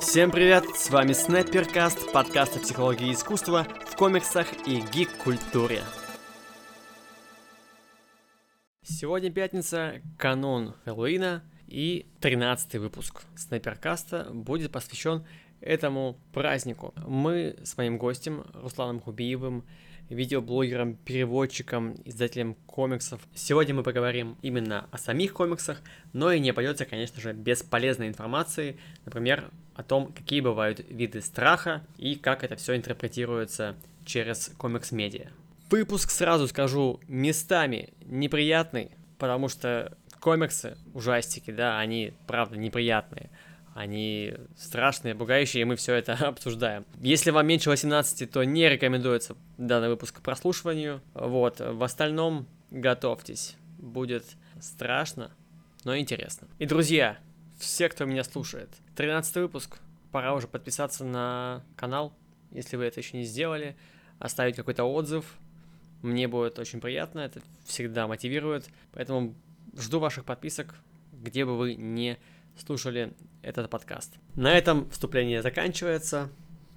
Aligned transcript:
Всем 0.00 0.30
привет, 0.30 0.64
с 0.74 0.90
вами 0.90 1.12
Снайперкаст, 1.12 2.12
подкаст 2.12 2.56
о 2.56 2.60
психологии 2.60 3.12
искусства 3.12 3.66
в 3.86 3.96
комиксах 3.96 4.46
и 4.66 4.80
гик-культуре. 4.80 5.82
Сегодня 8.82 9.30
пятница, 9.30 10.00
канун 10.18 10.74
Хэллоуина, 10.84 11.42
и 11.66 12.06
13 12.20 12.74
выпуск 12.76 13.22
Снайперкаста 13.36 14.28
будет 14.32 14.72
посвящен 14.72 15.24
этому 15.60 16.16
празднику. 16.32 16.94
Мы 17.06 17.56
с 17.62 17.76
моим 17.76 17.98
гостем 17.98 18.44
Русланом 18.54 19.00
Хубиевым 19.00 19.64
видеоблогером, 20.08 20.96
переводчиком, 20.96 21.94
издателем 22.04 22.54
комиксов. 22.66 23.20
Сегодня 23.34 23.74
мы 23.74 23.82
поговорим 23.82 24.36
именно 24.42 24.88
о 24.90 24.98
самих 24.98 25.32
комиксах, 25.32 25.80
но 26.12 26.32
и 26.32 26.40
не 26.40 26.50
обойдется, 26.50 26.84
конечно 26.84 27.20
же, 27.20 27.32
без 27.32 27.62
полезной 27.62 28.08
информации, 28.08 28.76
например, 29.04 29.50
о 29.74 29.84
том, 29.84 30.12
какие 30.12 30.40
бывают 30.40 30.84
виды 30.90 31.22
страха 31.22 31.82
и 31.96 32.16
как 32.16 32.42
это 32.42 32.56
все 32.56 32.76
интерпретируется 32.76 33.76
через 34.04 34.50
комикс-медиа. 34.58 35.28
Выпуск, 35.70 36.10
сразу 36.10 36.48
скажу, 36.48 36.98
местами 37.06 37.90
неприятный, 38.04 38.90
потому 39.18 39.48
что 39.48 39.96
комиксы, 40.18 40.76
ужастики, 40.92 41.52
да, 41.52 41.78
они, 41.78 42.12
правда, 42.26 42.56
неприятные 42.56 43.30
они 43.80 44.34
страшные, 44.56 45.14
пугающие, 45.14 45.62
и 45.62 45.64
мы 45.64 45.76
все 45.76 45.94
это 45.94 46.12
обсуждаем. 46.28 46.84
Если 47.00 47.30
вам 47.30 47.46
меньше 47.46 47.70
18, 47.70 48.30
то 48.30 48.44
не 48.44 48.68
рекомендуется 48.68 49.36
данный 49.56 49.88
выпуск 49.88 50.18
к 50.18 50.22
прослушиванию. 50.22 51.00
Вот, 51.14 51.60
в 51.60 51.82
остальном 51.82 52.46
готовьтесь. 52.70 53.56
Будет 53.78 54.24
страшно, 54.60 55.30
но 55.84 55.96
интересно. 55.96 56.48
И, 56.58 56.66
друзья, 56.66 57.18
все, 57.58 57.88
кто 57.88 58.04
меня 58.04 58.22
слушает, 58.24 58.68
13 58.96 59.36
выпуск, 59.36 59.78
пора 60.12 60.34
уже 60.34 60.46
подписаться 60.46 61.04
на 61.04 61.64
канал, 61.76 62.12
если 62.50 62.76
вы 62.76 62.84
это 62.84 63.00
еще 63.00 63.16
не 63.16 63.24
сделали, 63.24 63.76
оставить 64.18 64.56
какой-то 64.56 64.84
отзыв. 64.84 65.24
Мне 66.02 66.28
будет 66.28 66.58
очень 66.58 66.80
приятно, 66.80 67.20
это 67.20 67.40
всегда 67.64 68.06
мотивирует. 68.06 68.68
Поэтому 68.92 69.34
жду 69.78 70.00
ваших 70.00 70.24
подписок, 70.24 70.74
где 71.12 71.44
бы 71.44 71.56
вы 71.56 71.74
не 71.74 72.18
слушали 72.56 73.12
этот 73.42 73.70
подкаст. 73.70 74.14
На 74.34 74.56
этом 74.56 74.88
вступление 74.90 75.42
заканчивается. 75.42 76.28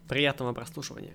Приятного 0.08 0.54
прослушивания. 0.54 1.14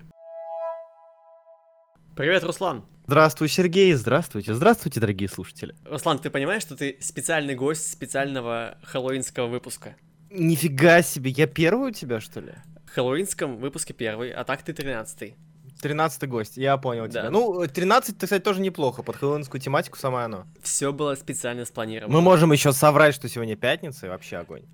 Привет, 2.15 2.43
Руслан. 2.43 2.83
Здравствуй, 3.07 3.47
Сергей. 3.47 3.93
Здравствуйте. 3.93 4.53
Здравствуйте, 4.53 4.99
дорогие 4.99 5.29
слушатели. 5.29 5.73
Руслан, 5.85 6.19
ты 6.19 6.29
понимаешь, 6.29 6.61
что 6.61 6.75
ты 6.75 6.97
специальный 6.99 7.55
гость 7.55 7.91
специального 7.91 8.77
хэллоуинского 8.83 9.47
выпуска? 9.47 9.95
Нифига 10.29 11.01
себе, 11.01 11.31
я 11.31 11.47
первый 11.47 11.89
у 11.89 11.93
тебя, 11.93 12.19
что 12.19 12.39
ли? 12.39 12.53
В 12.85 12.91
хэллоуинском 12.91 13.57
выпуске 13.57 13.93
первый, 13.93 14.31
а 14.31 14.43
так 14.43 14.61
ты 14.63 14.73
тринадцатый. 14.73 15.37
Тринадцатый 15.81 16.27
гость, 16.27 16.57
я 16.57 16.75
понял 16.77 17.05
да. 17.05 17.21
тебя. 17.21 17.31
Ну, 17.31 17.65
13, 17.65 18.17
кстати, 18.19 18.43
тоже 18.43 18.59
неплохо, 18.59 19.01
под 19.01 19.15
хэллоуинскую 19.15 19.61
тематику 19.61 19.97
самое 19.97 20.25
оно. 20.25 20.45
Все 20.61 20.91
было 20.91 21.15
специально 21.15 21.65
спланировано. 21.65 22.13
Мы 22.13 22.21
можем 22.21 22.51
еще 22.51 22.73
соврать, 22.73 23.15
что 23.15 23.29
сегодня 23.29 23.55
пятница, 23.55 24.07
и 24.07 24.09
вообще 24.09 24.37
огонь. 24.37 24.65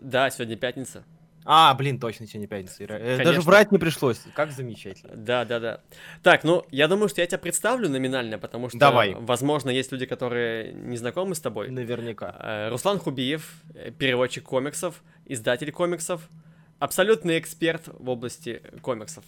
Да, 0.00 0.30
сегодня 0.30 0.56
пятница. 0.56 1.04
А, 1.44 1.74
блин, 1.74 1.98
точно 1.98 2.26
сегодня 2.26 2.46
пятница. 2.46 2.84
Э, 2.84 2.86
Конечно. 2.86 3.24
Даже 3.24 3.40
врать 3.40 3.72
не 3.72 3.78
пришлось. 3.78 4.20
Как 4.34 4.52
замечательно. 4.52 5.14
Да, 5.16 5.44
да, 5.44 5.58
да. 5.58 5.80
Так, 6.22 6.44
ну, 6.44 6.66
я 6.70 6.86
думаю, 6.86 7.08
что 7.08 7.20
я 7.22 7.26
тебя 7.26 7.38
представлю 7.38 7.88
номинально, 7.88 8.38
потому 8.38 8.68
что, 8.68 8.78
Давай. 8.78 9.14
возможно, 9.14 9.70
есть 9.70 9.90
люди, 9.90 10.06
которые 10.06 10.72
не 10.72 10.96
знакомы 10.96 11.34
с 11.34 11.40
тобой. 11.40 11.70
Наверняка. 11.70 12.36
Э, 12.38 12.68
Руслан 12.68 12.98
Хубиев, 12.98 13.62
э, 13.74 13.90
переводчик 13.90 14.44
комиксов, 14.44 15.02
издатель 15.24 15.72
комиксов, 15.72 16.28
абсолютный 16.78 17.38
эксперт 17.38 17.84
в 17.86 18.08
области 18.10 18.62
комиксов. 18.82 19.24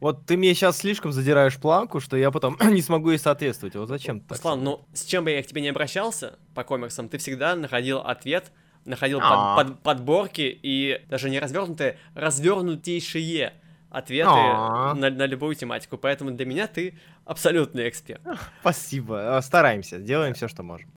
Вот 0.00 0.26
ты 0.26 0.36
мне 0.36 0.54
сейчас 0.54 0.78
слишком 0.78 1.12
задираешь 1.12 1.58
планку, 1.58 2.00
что 2.00 2.16
я 2.16 2.30
потом 2.30 2.56
не 2.70 2.82
смогу 2.82 3.10
ей 3.10 3.18
соответствовать. 3.18 3.76
Вот 3.76 3.88
зачем 3.88 4.20
ты 4.20 4.34
Руслан, 4.34 4.64
ну, 4.64 4.84
с 4.92 5.04
чем 5.04 5.24
бы 5.24 5.30
я 5.30 5.42
к 5.42 5.46
тебе 5.46 5.62
не 5.62 5.68
обращался 5.68 6.38
по 6.54 6.64
комиксам, 6.64 7.08
ты 7.08 7.18
всегда 7.18 7.54
находил 7.54 7.98
ответ 7.98 8.50
находил 8.84 9.20
под, 9.20 9.56
под, 9.56 9.82
подборки 9.82 10.58
и 10.62 11.04
даже 11.08 11.30
не 11.30 11.38
развернутые, 11.38 11.98
развернутейшие 12.14 13.54
ответы 13.90 14.30
на, 14.30 14.94
на 14.94 15.26
любую 15.26 15.54
тематику. 15.54 15.98
Поэтому 15.98 16.30
для 16.30 16.46
меня 16.46 16.66
ты 16.66 16.94
абсолютный 17.24 17.88
эксперт. 17.88 18.22
Спасибо. 18.60 19.38
Э, 19.38 19.42
стараемся, 19.42 19.98
делаем 19.98 20.34
все, 20.34 20.48
что 20.48 20.62
можем. 20.62 20.90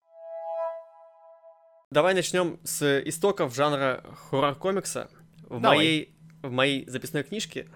Давай 1.92 2.14
начнем 2.14 2.60
с 2.64 3.00
истоков 3.02 3.56
жанра 3.56 4.04
хоррор-комикса. 4.30 5.10
В 5.48 5.60
моей, 5.60 6.16
в 6.42 6.52
моей 6.52 6.90
записной 6.90 7.24
книжке 7.24 7.68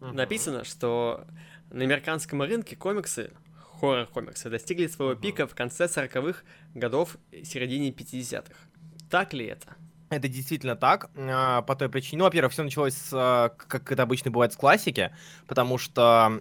uh-huh. 0.00 0.12
написано, 0.12 0.64
что 0.64 1.26
на 1.70 1.82
американском 1.82 2.40
рынке 2.42 2.76
комиксы, 2.76 3.32
хоррор-комиксы, 3.80 4.48
достигли 4.48 4.86
своего 4.86 5.14
uh-huh. 5.14 5.20
пика 5.20 5.46
в 5.46 5.54
конце 5.54 5.86
40-х 5.86 6.42
годов, 6.74 7.16
середине 7.44 7.90
50-х. 7.90 8.54
Так 9.08 9.32
ли 9.32 9.46
это? 9.46 9.76
Это 10.08 10.28
действительно 10.28 10.76
так, 10.76 11.10
а, 11.16 11.62
по 11.62 11.74
той 11.74 11.88
причине. 11.88 12.18
Ну, 12.18 12.24
во-первых, 12.24 12.52
все 12.52 12.62
началось, 12.62 12.94
с, 12.94 13.10
а, 13.12 13.48
как 13.48 13.90
это 13.90 14.04
обычно 14.04 14.30
бывает, 14.30 14.52
с 14.52 14.56
классики, 14.56 15.10
потому 15.48 15.78
что 15.78 16.40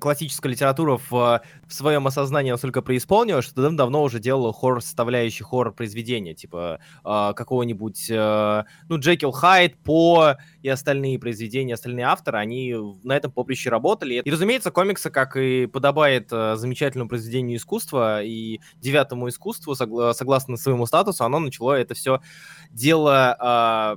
классическая 0.00 0.50
литература 0.50 0.98
в, 0.98 1.10
в 1.10 1.72
своем 1.72 2.06
осознании 2.06 2.50
настолько 2.50 2.82
преисполнилась, 2.82 3.46
что 3.46 3.70
давно 3.70 4.02
уже 4.02 4.20
делала 4.20 4.52
хоррор-составляющий 4.52 5.44
хоррор-произведения, 5.44 6.34
типа 6.34 6.80
э, 7.02 7.32
какого-нибудь, 7.34 8.06
ну, 8.10 8.98
Джекил 8.98 9.32
Хайд, 9.32 9.76
По 9.78 10.36
и 10.62 10.68
остальные 10.68 11.18
произведения, 11.18 11.74
остальные 11.74 12.04
авторы, 12.04 12.38
они 12.38 12.74
на 13.02 13.16
этом 13.16 13.32
поприще 13.32 13.70
работали. 13.70 14.20
И, 14.24 14.30
разумеется, 14.30 14.70
комиксы, 14.70 15.10
как 15.10 15.36
и 15.36 15.66
подобает 15.66 16.28
замечательному 16.28 17.08
произведению 17.08 17.56
искусства 17.56 18.22
и 18.22 18.60
девятому 18.76 19.28
искусству, 19.28 19.72
согла- 19.72 20.12
согласно 20.12 20.56
своему 20.56 20.84
статусу, 20.84 21.24
оно 21.24 21.38
начало 21.38 21.72
это 21.72 21.94
все 21.94 22.20
дело 22.98 23.36
э, 23.40 23.96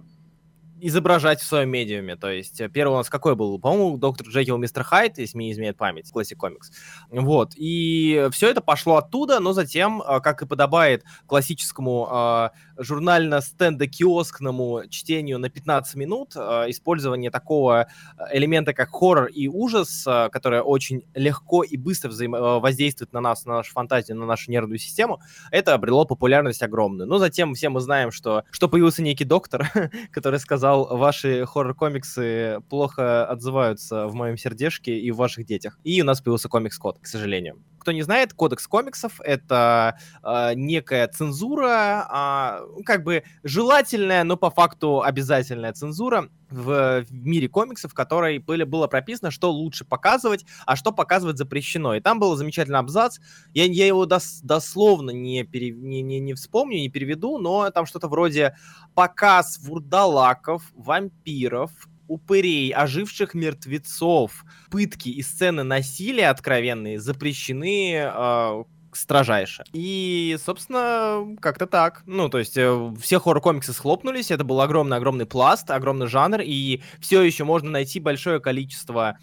изображать 0.81 1.39
в 1.39 1.45
своем 1.45 1.69
медиуме. 1.69 2.15
То 2.15 2.29
есть 2.29 2.59
э, 2.59 2.67
первый 2.67 2.93
у 2.93 2.97
нас 2.97 3.09
какой 3.09 3.35
был? 3.35 3.59
По-моему, 3.59 3.97
доктор 3.97 4.27
Джекил 4.27 4.57
Мистер 4.57 4.83
Хайт, 4.83 5.19
если 5.19 5.37
мне 5.37 5.47
не 5.47 5.53
изменяет 5.53 5.77
память, 5.77 6.11
классик 6.11 6.37
комикс. 6.37 6.71
Вот. 7.09 7.51
И 7.55 8.27
все 8.31 8.49
это 8.49 8.61
пошло 8.61 8.97
оттуда, 8.97 9.39
но 9.39 9.53
затем, 9.53 10.01
э, 10.01 10.19
как 10.19 10.41
и 10.41 10.47
подобает 10.47 11.03
классическому 11.27 12.09
э, 12.11 12.49
журнально-стендо-киоскному 12.77 14.87
чтению 14.89 15.39
на 15.39 15.49
15 15.49 15.95
минут, 15.95 16.35
э, 16.35 16.65
использование 16.69 17.29
такого 17.29 17.87
элемента, 18.31 18.73
как 18.73 18.89
хоррор 18.89 19.27
и 19.27 19.47
ужас, 19.47 20.05
э, 20.07 20.29
которое 20.31 20.63
очень 20.63 21.03
легко 21.13 21.63
и 21.63 21.77
быстро 21.77 22.09
взаим... 22.09 22.31
воздействует 22.31 23.13
на 23.13 23.21
нас, 23.21 23.45
на 23.45 23.57
нашу 23.57 23.71
фантазию, 23.71 24.17
на 24.17 24.25
нашу 24.25 24.49
нервную 24.51 24.79
систему, 24.79 25.21
это 25.51 25.73
обрело 25.73 26.05
популярность 26.05 26.63
огромную. 26.63 27.07
Но 27.07 27.19
затем 27.19 27.53
все 27.53 27.69
мы 27.69 27.81
знаем, 27.81 28.11
что, 28.11 28.43
что 28.51 28.67
появился 28.67 29.01
некий 29.01 29.25
доктор, 29.25 29.69
который 30.11 30.39
сказал, 30.39 30.70
сказал, 30.71 30.97
ваши 30.97 31.45
хоррор-комиксы 31.45 32.59
плохо 32.69 33.25
отзываются 33.25 34.07
в 34.07 34.15
моем 34.15 34.37
сердечке 34.37 34.97
и 34.97 35.11
в 35.11 35.17
ваших 35.17 35.45
детях. 35.45 35.77
И 35.83 36.01
у 36.01 36.05
нас 36.05 36.21
появился 36.21 36.49
комикс-код, 36.49 36.99
к 37.01 37.07
сожалению. 37.07 37.61
Кто 37.81 37.91
не 37.91 38.03
знает, 38.03 38.33
кодекс 38.33 38.67
комиксов— 38.67 39.19
это 39.23 39.97
э, 40.21 40.53
некая 40.53 41.07
цензура, 41.07 42.61
э, 42.77 42.83
как 42.83 43.03
бы 43.03 43.23
желательная, 43.41 44.23
но 44.23 44.37
по 44.37 44.51
факту 44.51 45.01
обязательная 45.01 45.73
цензура 45.73 46.29
в, 46.51 47.03
в 47.03 47.11
мире 47.11 47.49
комиксов, 47.49 47.91
в 47.91 47.95
которой 47.95 48.37
были, 48.37 48.65
было 48.65 48.85
прописано, 48.85 49.31
что 49.31 49.51
лучше 49.51 49.83
показывать, 49.83 50.45
а 50.67 50.75
что 50.75 50.91
показывать 50.91 51.39
запрещено. 51.39 51.95
И 51.95 52.01
там 52.01 52.19
был 52.19 52.35
замечательный 52.35 52.77
абзац. 52.77 53.17
Я, 53.55 53.65
я 53.65 53.87
его 53.87 54.05
дос, 54.05 54.41
дословно 54.43 55.09
не, 55.09 55.43
пере, 55.43 55.71
не, 55.71 56.03
не, 56.03 56.19
не 56.19 56.35
вспомню, 56.35 56.77
не 56.77 56.89
переведу, 56.89 57.39
но 57.39 57.67
там 57.71 57.87
что-то 57.87 58.09
вроде 58.09 58.55
показ 58.93 59.57
вурдалаков, 59.57 60.71
вампиров, 60.75 61.71
упырей, 62.11 62.71
оживших 62.71 63.33
мертвецов, 63.33 64.43
пытки 64.69 65.09
и 65.09 65.21
сцены 65.21 65.63
насилия 65.63 66.29
откровенные 66.29 66.99
запрещены 66.99 67.93
э, 67.95 68.63
строжайше. 68.91 69.63
И, 69.71 70.37
собственно, 70.43 71.37
как-то 71.39 71.67
так. 71.67 72.03
Ну, 72.05 72.27
то 72.27 72.39
есть 72.39 72.57
э, 72.57 72.93
все 72.99 73.19
хоррор-комиксы 73.19 73.71
схлопнулись, 73.71 74.29
это 74.29 74.43
был 74.43 74.59
огромный-огромный 74.59 75.25
пласт, 75.25 75.71
огромный 75.71 76.07
жанр, 76.07 76.41
и 76.43 76.81
все 76.99 77.21
еще 77.21 77.45
можно 77.45 77.71
найти 77.71 77.99
большое 77.99 78.41
количество 78.41 79.17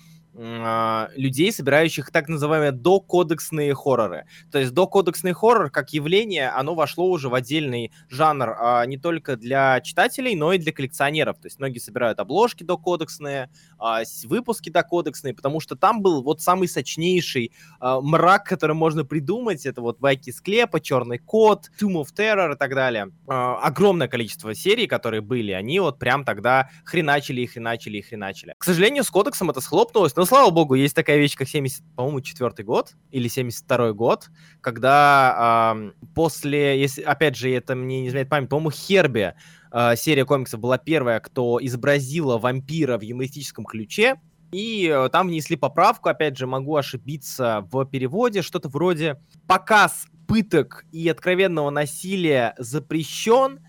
людей, 1.17 1.53
собирающих 1.53 2.11
так 2.11 2.29
называемые 2.29 2.73
докодексные 2.73 3.75
хорроры. 3.75 4.27
То 4.53 4.59
есть 4.59 4.73
докодексный 4.73 5.33
хоррор 5.33 5.71
как 5.71 5.91
явление, 5.91 6.51
оно 6.51 6.75
вошло 6.75 7.09
уже 7.11 7.29
в 7.29 7.35
отдельный 7.35 7.93
жанр 8.09 8.51
э, 8.51 8.87
не 8.87 8.99
только 8.99 9.37
для 9.37 9.81
читателей, 9.81 10.35
но 10.37 10.53
и 10.53 10.59
для 10.59 10.73
коллекционеров. 10.73 11.39
То 11.39 11.47
есть 11.47 11.59
многие 11.59 11.79
собирают 11.79 12.21
обложки 12.21 12.63
докодексные, 12.63 13.51
э, 13.81 14.03
выпуски 14.25 14.71
докодексные, 14.71 15.35
потому 15.35 15.61
что 15.61 15.77
там 15.77 16.03
был 16.03 16.23
вот 16.23 16.41
самый 16.41 16.69
сочнейший 16.69 17.53
э, 17.81 17.99
мрак, 18.01 18.45
который 18.45 18.77
можно 18.77 19.05
придумать. 19.05 19.67
Это 19.67 19.81
вот 19.81 19.99
Байки 19.99 20.31
склепа, 20.31 20.81
Черный 20.81 21.19
кот, 21.19 21.71
Tomb 21.81 22.03
of 22.03 22.09
Terror 22.17 22.55
и 22.55 22.57
так 22.57 22.75
далее. 22.75 23.11
Э, 23.29 23.57
огромное 23.63 24.09
количество 24.09 24.55
серий, 24.55 24.87
которые 24.87 25.21
были, 25.21 25.53
они 25.53 25.81
вот 25.81 25.99
прям 25.99 26.25
тогда 26.25 26.71
хреначили 26.85 27.41
и 27.41 27.47
хреначили 27.47 27.99
и 27.99 28.03
хреначили. 28.03 28.55
К 28.59 28.65
сожалению, 28.65 29.05
с 29.05 29.11
кодексом 29.11 29.51
это 29.51 29.61
схлопнулось, 29.61 30.15
но 30.17 30.25
слава 30.29 30.51
богу, 30.51 30.75
есть 30.75 30.95
такая 30.95 31.17
вещь, 31.17 31.35
как 31.37 31.49
70, 31.49 31.83
по-моему, 31.97 32.21
четвертый 32.21 32.65
год 32.65 32.95
или 33.11 33.29
72 33.29 33.93
год, 33.93 34.31
когда 34.61 35.75
э, 35.75 35.93
после, 36.15 36.79
если, 36.81 37.03
опять 37.03 37.35
же, 37.35 37.51
это 37.51 37.75
мне 37.75 38.03
не 38.03 38.09
изменяет 38.09 38.29
память, 38.29 38.51
по-моему, 38.51 38.71
Херби 38.71 39.35
э, 39.73 39.97
серия 39.97 40.27
комиксов 40.27 40.61
была 40.61 40.77
первая, 40.77 41.21
кто 41.21 41.59
изобразила 41.63 42.37
вампира 42.37 42.99
в 42.99 43.03
юмористическом 43.03 43.65
ключе, 43.65 44.21
и 44.53 44.93
э, 44.95 45.09
там 45.09 45.29
внесли 45.29 45.57
поправку, 45.57 46.11
опять 46.11 46.37
же, 46.37 46.47
могу 46.47 46.77
ошибиться 46.77 47.67
в 47.73 47.87
переводе, 47.87 48.43
что-то 48.43 48.69
вроде 48.69 49.21
«показ 49.47 50.07
пыток 50.27 50.85
и 50.93 51.09
откровенного 51.09 51.71
насилия 51.71 52.55
запрещен, 52.59 53.61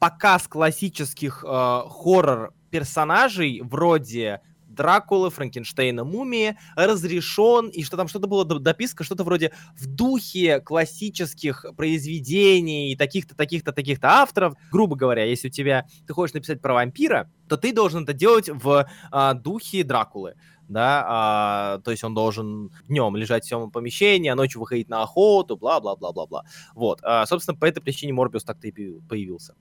показ 0.00 0.48
классических 0.48 1.44
э, 1.46 1.82
хоррор 1.88 2.52
персонажей 2.70 3.60
вроде 3.62 4.40
Дракулы, 4.80 5.28
Франкенштейна, 5.28 6.04
Мумии 6.04 6.56
разрешен, 6.74 7.68
и 7.68 7.82
что 7.82 7.98
там 7.98 8.08
что-то 8.08 8.28
было 8.28 8.46
дописка, 8.46 9.04
что-то 9.04 9.24
вроде 9.24 9.52
в 9.78 9.86
духе 9.86 10.60
классических 10.60 11.66
произведений 11.76 12.96
таких-то, 12.96 13.34
таких-то, 13.34 13.72
таких-то 13.72 14.08
авторов. 14.08 14.54
Грубо 14.72 14.96
говоря, 14.96 15.24
если 15.24 15.48
у 15.48 15.50
тебя, 15.50 15.84
ты 16.06 16.14
хочешь 16.14 16.32
написать 16.32 16.62
про 16.62 16.72
вампира, 16.72 17.30
то 17.46 17.58
ты 17.58 17.74
должен 17.74 18.04
это 18.04 18.14
делать 18.14 18.48
в 18.48 18.88
а, 19.10 19.34
духе 19.34 19.84
Дракулы 19.84 20.34
да, 20.70 21.04
а, 21.06 21.78
то 21.78 21.90
есть 21.90 22.04
он 22.04 22.14
должен 22.14 22.70
днем 22.88 23.16
лежать 23.16 23.44
в 23.44 23.48
съемном 23.48 23.72
помещении, 23.72 24.30
а 24.30 24.36
ночью 24.36 24.60
выходить 24.60 24.88
на 24.88 25.02
охоту, 25.02 25.56
бла-бла-бла-бла-бла. 25.56 26.44
Вот, 26.74 27.00
а, 27.02 27.26
собственно, 27.26 27.58
по 27.58 27.64
этой 27.64 27.80
причине 27.80 28.12
Морбиус 28.12 28.44
так-то 28.44 28.68
и 28.68 29.00
появился. 29.00 29.56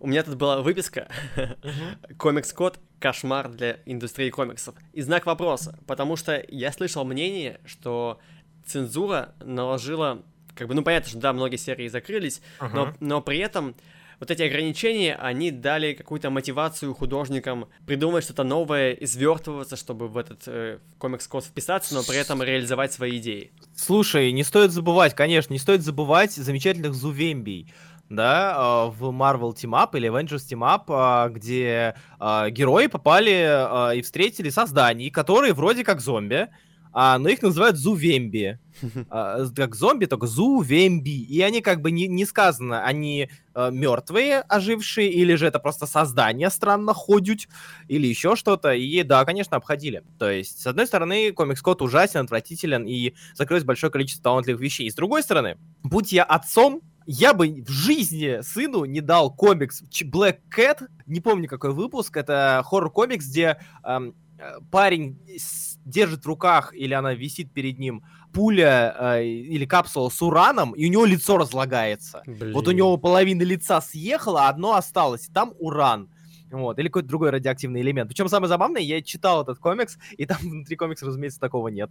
У 0.00 0.06
меня 0.06 0.22
тут 0.22 0.36
была 0.36 0.62
выписка 0.62 1.08
«Комикс-код. 2.18 2.80
Кошмар 2.98 3.48
для 3.50 3.80
индустрии 3.84 4.30
комиксов». 4.30 4.74
И 4.94 5.02
знак 5.02 5.26
вопроса, 5.26 5.78
потому 5.86 6.16
что 6.16 6.42
я 6.48 6.72
слышал 6.72 7.04
мнение, 7.04 7.60
что 7.66 8.18
цензура 8.64 9.34
наложила, 9.42 10.22
как 10.54 10.68
бы, 10.68 10.74
ну 10.74 10.82
понятно, 10.82 11.10
что 11.10 11.18
да, 11.18 11.34
многие 11.34 11.56
серии 11.56 11.88
закрылись, 11.88 12.40
uh-huh. 12.60 12.70
но, 12.72 12.94
но 13.00 13.20
при 13.20 13.38
этом 13.38 13.76
вот 14.20 14.30
эти 14.30 14.42
ограничения, 14.42 15.16
они 15.16 15.50
дали 15.50 15.94
какую-то 15.94 16.30
мотивацию 16.30 16.94
художникам 16.94 17.68
придумать 17.86 18.22
что-то 18.22 18.44
новое, 18.44 18.92
извертываться, 18.92 19.76
чтобы 19.76 20.08
в 20.08 20.18
этот 20.18 20.42
э, 20.46 20.78
комикс-код 20.98 21.44
вписаться, 21.44 21.94
но 21.94 22.02
при 22.02 22.18
этом 22.18 22.42
реализовать 22.42 22.92
свои 22.92 23.16
идеи. 23.18 23.50
Слушай, 23.74 24.30
не 24.32 24.44
стоит 24.44 24.72
забывать, 24.72 25.14
конечно, 25.14 25.54
не 25.54 25.58
стоит 25.58 25.82
забывать 25.82 26.32
замечательных 26.32 26.92
зувембий 26.92 27.72
да, 28.10 28.54
а, 28.56 28.86
в 28.86 29.04
Marvel 29.04 29.54
Team 29.54 29.70
Up 29.70 29.96
или 29.96 30.10
Avengers 30.10 30.44
Team 30.50 30.60
Up, 30.60 30.84
а, 30.88 31.28
где 31.28 31.94
а, 32.18 32.50
герои 32.50 32.88
попали 32.88 33.96
и 33.96 34.02
встретили 34.02 34.50
созданий, 34.50 35.10
которые 35.10 35.54
вроде 35.54 35.84
как 35.84 36.00
зомби, 36.00 36.48
но 36.92 37.28
их 37.28 37.40
называют 37.40 37.76
зувемби. 37.76 38.58
Как 39.10 39.76
зомби, 39.76 40.06
только 40.06 40.26
зувемби. 40.26 41.22
И 41.22 41.40
они 41.40 41.60
как 41.60 41.82
бы 41.82 41.92
не, 41.92 42.08
не 42.08 42.24
сказано, 42.24 42.84
они 42.84 43.30
мертвые, 43.54 44.40
ожившие, 44.40 45.08
или 45.08 45.36
же 45.36 45.46
это 45.46 45.60
просто 45.60 45.86
создание 45.86 46.50
странно 46.50 46.92
ходят, 46.92 47.46
или 47.86 48.08
еще 48.08 48.34
что-то. 48.34 48.72
И 48.72 49.04
да, 49.04 49.24
конечно, 49.24 49.56
обходили. 49.56 50.02
То 50.18 50.28
есть, 50.28 50.62
с 50.62 50.66
одной 50.66 50.88
стороны, 50.88 51.30
комикс-код 51.30 51.80
ужасен, 51.80 52.24
отвратителен 52.24 52.84
и 52.88 53.14
закрылось 53.34 53.62
большое 53.62 53.92
количество 53.92 54.24
талантливых 54.24 54.60
вещей. 54.60 54.88
И 54.88 54.90
с 54.90 54.94
другой 54.96 55.22
стороны, 55.22 55.58
будь 55.84 56.10
я 56.10 56.24
отцом, 56.24 56.82
я 57.12 57.34
бы 57.34 57.64
в 57.66 57.70
жизни 57.70 58.40
сыну 58.42 58.84
не 58.84 59.00
дал 59.00 59.34
комикс 59.34 59.82
Black 60.04 60.38
Cat, 60.56 60.86
не 61.06 61.20
помню 61.20 61.48
какой 61.48 61.72
выпуск, 61.72 62.16
это 62.16 62.62
хоррор-комикс, 62.64 63.26
где 63.26 63.58
эм, 63.82 64.14
парень 64.70 65.18
держит 65.84 66.22
в 66.22 66.26
руках, 66.28 66.72
или 66.72 66.94
она 66.94 67.12
висит 67.14 67.52
перед 67.52 67.80
ним, 67.80 68.04
пуля 68.32 68.94
э, 68.96 69.24
или 69.24 69.66
капсула 69.66 70.08
с 70.08 70.22
ураном, 70.22 70.70
и 70.72 70.86
у 70.86 70.88
него 70.88 71.04
лицо 71.04 71.36
разлагается. 71.36 72.22
Блин. 72.26 72.52
Вот 72.54 72.68
у 72.68 72.70
него 72.70 72.96
половина 72.96 73.42
лица 73.42 73.80
съехала, 73.80 74.46
а 74.46 74.48
одно 74.48 74.74
осталось, 74.74 75.28
и 75.28 75.32
там 75.32 75.52
уран. 75.58 76.10
Вот, 76.50 76.78
или 76.78 76.88
какой-то 76.88 77.08
другой 77.08 77.30
радиоактивный 77.30 77.80
элемент. 77.80 78.08
Причем 78.08 78.28
самое 78.28 78.48
забавное, 78.48 78.82
я 78.82 79.00
читал 79.02 79.42
этот 79.42 79.58
комикс, 79.58 79.98
и 80.16 80.26
там 80.26 80.38
внутри 80.40 80.76
комикса, 80.76 81.06
разумеется, 81.06 81.38
такого 81.38 81.68
нет. 81.68 81.90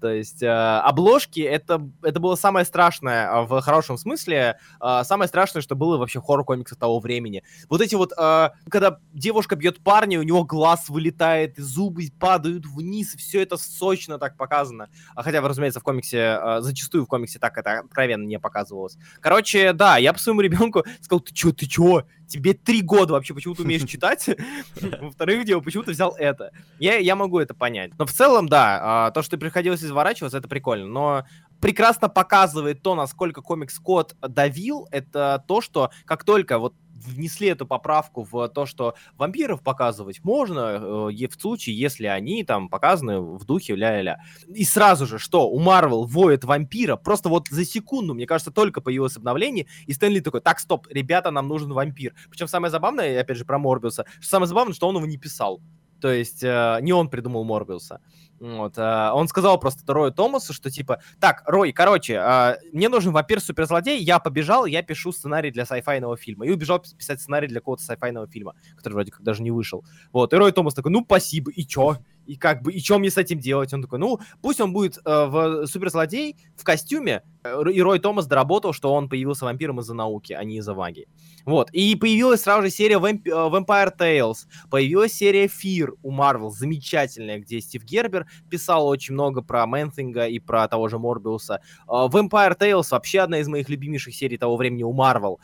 То 0.00 0.08
есть 0.08 0.42
э, 0.42 0.48
обложки 0.48 1.40
это, 1.40 1.88
это 2.02 2.20
было 2.20 2.34
самое 2.34 2.66
страшное 2.66 3.30
а, 3.30 3.42
в 3.42 3.60
хорошем 3.60 3.96
смысле, 3.96 4.58
э, 4.80 5.02
самое 5.04 5.28
страшное, 5.28 5.62
что 5.62 5.76
было 5.76 5.96
вообще 5.96 6.20
хоррор-комиксов 6.20 6.78
того 6.78 6.98
времени. 6.98 7.42
Вот 7.68 7.80
эти 7.80 7.94
вот, 7.94 8.12
э, 8.16 8.50
когда 8.68 8.98
девушка 9.12 9.56
бьет 9.56 9.82
парня, 9.82 10.18
у 10.18 10.22
него 10.22 10.44
глаз 10.44 10.88
вылетает, 10.88 11.58
и 11.58 11.62
зубы 11.62 12.08
падают 12.18 12.66
вниз, 12.66 13.14
все 13.14 13.42
это 13.42 13.56
сочно 13.56 14.18
так 14.18 14.36
показано. 14.36 14.88
А 15.14 15.22
хотя, 15.22 15.40
разумеется, 15.40 15.80
в 15.80 15.84
комиксе, 15.84 16.38
э, 16.40 16.60
зачастую 16.60 17.04
в 17.04 17.08
комиксе 17.08 17.38
так 17.38 17.56
это 17.58 17.80
откровенно 17.80 18.26
не 18.26 18.38
показывалось. 18.38 18.96
Короче, 19.20 19.72
да, 19.72 19.98
я 19.98 20.12
по 20.12 20.18
своему 20.18 20.40
ребенку 20.40 20.84
сказал, 21.00 21.20
ты 21.20 21.32
чё, 21.32 21.52
ты 21.52 21.66
чё? 21.66 22.04
Тебе 22.30 22.54
три 22.54 22.80
года 22.80 23.12
вообще 23.12 23.34
почему 23.34 23.54
ты 23.54 23.62
умеешь 23.62 23.82
читать, 23.88 24.26
во-вторых, 25.00 25.42
где 25.42 25.60
почему-то 25.60 25.90
взял 25.90 26.14
это. 26.18 26.52
Я, 26.78 26.96
я 26.98 27.16
могу 27.16 27.38
это 27.38 27.52
понять. 27.54 27.92
Но 27.98 28.06
в 28.06 28.12
целом, 28.12 28.48
да, 28.48 28.78
а, 28.82 29.10
то, 29.10 29.22
что 29.22 29.36
приходилось 29.36 29.84
изворачиваться, 29.84 30.38
это 30.38 30.48
прикольно. 30.48 30.86
Но 30.86 31.24
прекрасно 31.60 32.08
показывает 32.08 32.82
то, 32.82 32.94
насколько 32.94 33.42
комикс-код 33.42 34.16
давил, 34.20 34.88
это 34.90 35.44
то, 35.46 35.60
что 35.60 35.90
как 36.06 36.24
только 36.24 36.58
вот 36.58 36.74
внесли 37.06 37.48
эту 37.48 37.66
поправку 37.66 38.26
в 38.30 38.48
то, 38.48 38.66
что 38.66 38.94
вампиров 39.16 39.62
показывать 39.62 40.22
можно, 40.24 41.10
э, 41.10 41.26
в 41.28 41.40
случае, 41.40 41.78
если 41.78 42.06
они 42.06 42.44
там 42.44 42.68
показаны 42.68 43.20
в 43.20 43.44
духе 43.44 43.74
ля-ля-ля. 43.74 44.18
И 44.48 44.64
сразу 44.64 45.06
же, 45.06 45.18
что 45.18 45.48
у 45.48 45.58
Марвел 45.58 46.04
воет 46.04 46.44
вампира, 46.44 46.96
просто 46.96 47.28
вот 47.28 47.48
за 47.48 47.64
секунду, 47.64 48.14
мне 48.14 48.26
кажется, 48.26 48.50
только 48.50 48.80
появилось 48.80 49.16
обновление, 49.16 49.66
и 49.86 49.92
Стэнли 49.92 50.20
такой, 50.20 50.40
так, 50.40 50.60
стоп, 50.60 50.86
ребята, 50.90 51.30
нам 51.30 51.48
нужен 51.48 51.72
вампир. 51.72 52.14
Причем 52.30 52.48
самое 52.48 52.70
забавное, 52.70 53.20
опять 53.20 53.36
же, 53.36 53.44
про 53.44 53.58
Морбиуса, 53.58 54.04
что 54.20 54.28
самое 54.28 54.48
забавное, 54.48 54.74
что 54.74 54.88
он 54.88 54.96
его 54.96 55.06
не 55.06 55.18
писал. 55.18 55.60
То 56.00 56.10
есть 56.10 56.42
э, 56.42 56.78
не 56.80 56.92
он 56.92 57.08
придумал 57.10 57.44
Морбиуса. 57.44 58.00
Вот, 58.40 58.78
э, 58.78 59.10
он 59.12 59.28
сказал 59.28 59.60
просто 59.60 59.92
Рою 59.92 60.12
Томасу, 60.12 60.54
что 60.54 60.70
типа, 60.70 61.02
так, 61.20 61.42
Рой, 61.46 61.72
короче, 61.72 62.14
э, 62.14 62.56
мне 62.72 62.88
нужен 62.88 63.12
вампир-суперзлодей, 63.12 63.98
я 63.98 64.18
побежал, 64.18 64.64
я 64.64 64.82
пишу 64.82 65.12
сценарий 65.12 65.50
для 65.50 65.66
сайфайного 65.66 66.16
фильма. 66.16 66.46
И 66.46 66.50
убежал 66.50 66.80
писать 66.80 67.20
сценарий 67.20 67.48
для 67.48 67.60
какого-то 67.60 67.82
сайфайного 67.82 68.26
фильма, 68.26 68.54
который 68.76 68.94
вроде 68.94 69.12
как 69.12 69.22
даже 69.22 69.42
не 69.42 69.50
вышел. 69.50 69.84
Вот, 70.10 70.32
и 70.32 70.36
Рой 70.36 70.52
Томас 70.52 70.72
такой, 70.72 70.90
ну, 70.90 71.04
спасибо, 71.04 71.50
и 71.50 71.66
чё? 71.66 71.98
И 72.26 72.36
как 72.36 72.62
бы, 72.62 72.72
и 72.72 72.80
что 72.80 72.98
мне 72.98 73.10
с 73.10 73.18
этим 73.18 73.40
делать? 73.40 73.74
Он 73.74 73.82
такой, 73.82 73.98
ну, 73.98 74.18
пусть 74.40 74.60
он 74.60 74.72
будет 74.72 74.98
э, 74.98 75.00
в 75.04 75.66
суперзлодей 75.66 76.36
в 76.56 76.64
костюме, 76.64 77.22
и 77.44 77.80
Рой 77.80 77.98
Томас 77.98 78.26
доработал, 78.26 78.72
что 78.72 78.92
он 78.92 79.08
появился 79.08 79.44
вампиром 79.44 79.80
из-за 79.80 79.94
науки, 79.94 80.32
а 80.32 80.44
не 80.44 80.58
из-за 80.58 80.74
магии. 80.74 81.08
Вот. 81.46 81.70
И 81.70 81.94
появилась 81.96 82.42
сразу 82.42 82.62
же 82.62 82.70
серия 82.70 82.96
Vamp- 82.96 83.22
э, 83.24 83.30
Vampire 83.30 83.92
Tales, 83.96 84.46
появилась 84.70 85.12
серия 85.12 85.46
Fear 85.46 85.96
у 86.02 86.12
Marvel, 86.12 86.50
замечательная, 86.50 87.38
где 87.38 87.60
Стив 87.60 87.82
Гербер 87.84 88.26
писал 88.50 88.86
очень 88.86 89.14
много 89.14 89.40
про 89.42 89.66
Мэнтинга 89.66 90.26
и 90.26 90.38
про 90.38 90.68
того 90.68 90.88
же 90.88 90.98
Морбиуса. 90.98 91.62
Uh, 91.88 92.10
Vampire 92.10 92.58
Tales 92.58 92.86
вообще 92.90 93.20
одна 93.20 93.38
из 93.38 93.48
моих 93.48 93.68
любимейших 93.68 94.14
серий 94.14 94.36
того 94.36 94.56
времени 94.56 94.82
у 94.82 94.92
Marvel. 94.92 95.38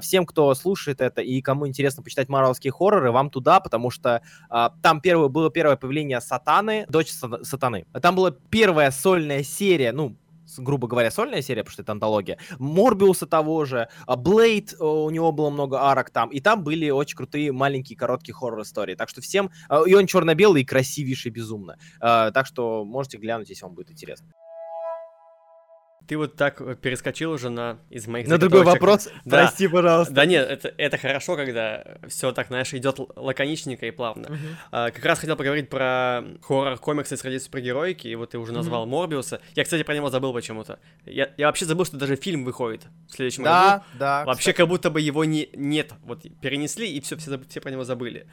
Всем, 0.00 0.24
кто 0.26 0.54
слушает 0.54 1.00
это 1.00 1.20
и 1.20 1.40
кому 1.42 1.68
интересно 1.68 2.02
почитать 2.02 2.28
марвелские 2.28 2.72
хорроры, 2.72 3.12
вам 3.12 3.30
туда, 3.30 3.60
потому 3.60 3.90
что 3.90 4.22
там 4.48 5.00
первое, 5.00 5.28
было 5.28 5.50
первое 5.50 5.76
появление 5.76 6.20
Сатаны, 6.20 6.86
дочь 6.88 7.10
Сатаны. 7.10 7.86
Там 8.00 8.16
была 8.16 8.30
первая 8.30 8.90
сольная 8.90 9.42
серия, 9.42 9.92
ну, 9.92 10.16
грубо 10.58 10.88
говоря, 10.88 11.10
сольная 11.10 11.42
серия, 11.42 11.62
потому 11.62 11.72
что 11.72 11.82
это 11.82 11.92
антология, 11.92 12.38
Морбиуса 12.58 13.26
того 13.26 13.64
же, 13.64 13.88
Блейд, 14.06 14.72
э, 14.72 14.84
у 14.84 15.10
него 15.10 15.32
было 15.32 15.50
много 15.50 15.80
арок 15.82 16.10
там, 16.10 16.30
и 16.30 16.40
там 16.40 16.64
были 16.64 16.90
очень 16.90 17.16
крутые 17.16 17.52
маленькие 17.52 17.96
короткие 17.96 18.34
хоррор-истории, 18.34 18.94
так 18.94 19.08
что 19.08 19.20
всем, 19.20 19.50
э, 19.68 19.82
и 19.86 19.94
он 19.94 20.06
черно-белый 20.06 20.62
и 20.62 20.64
красивейший 20.64 21.30
безумно, 21.30 21.76
э, 22.00 22.30
так 22.32 22.46
что 22.46 22.84
можете 22.84 23.18
глянуть, 23.18 23.48
если 23.50 23.64
вам 23.64 23.74
будет 23.74 23.90
интересно. 23.90 24.28
Ты 26.06 26.16
вот 26.16 26.36
так 26.36 26.60
э, 26.60 26.74
перескочил 26.74 27.32
уже 27.32 27.48
на 27.50 27.78
из 27.90 28.06
моих 28.06 28.26
На 28.26 28.38
другой 28.38 28.64
вопрос, 28.64 29.08
Да. 29.24 29.42
прости, 29.42 29.68
пожалуйста. 29.68 30.12
Да 30.12 30.26
нет, 30.26 30.48
это, 30.48 30.72
это 30.76 30.98
хорошо, 30.98 31.36
когда 31.36 31.84
все 32.08 32.32
так, 32.32 32.48
знаешь, 32.48 32.72
идет 32.74 32.98
лаконичненько 33.16 33.86
и 33.86 33.90
плавно. 33.90 34.28
Мгм. 34.30 34.38
А, 34.70 34.90
как 34.90 35.04
раз 35.04 35.18
хотел 35.18 35.36
поговорить 35.36 35.68
про 35.68 36.22
хоррор-комиксы 36.42 37.16
среди 37.16 37.38
супергероики, 37.38 38.08
и 38.08 38.14
вот 38.14 38.30
ты 38.30 38.38
уже 38.38 38.52
назвал 38.52 38.86
Морбиуса. 38.86 39.40
Я, 39.54 39.64
кстати, 39.64 39.82
про 39.82 39.94
него 39.94 40.10
забыл 40.10 40.32
почему-то. 40.32 40.78
Я, 41.06 41.30
я 41.36 41.46
вообще 41.46 41.64
забыл, 41.64 41.84
что 41.84 41.96
даже 41.96 42.16
фильм 42.16 42.44
выходит 42.44 42.82
в 43.08 43.14
следующем 43.14 43.44
году. 43.44 43.54
Да, 43.54 43.84
да. 43.98 44.24
Вообще, 44.24 44.52
как 44.52 44.68
будто 44.68 44.90
бы 44.90 45.00
его 45.00 45.24
не, 45.24 45.48
нет. 45.54 45.92
Вот 46.02 46.22
перенесли, 46.40 46.90
и 46.90 47.00
все, 47.00 47.16
все, 47.16 47.40
все 47.48 47.60
про 47.60 47.70
него 47.70 47.84
забыли. 47.84 48.26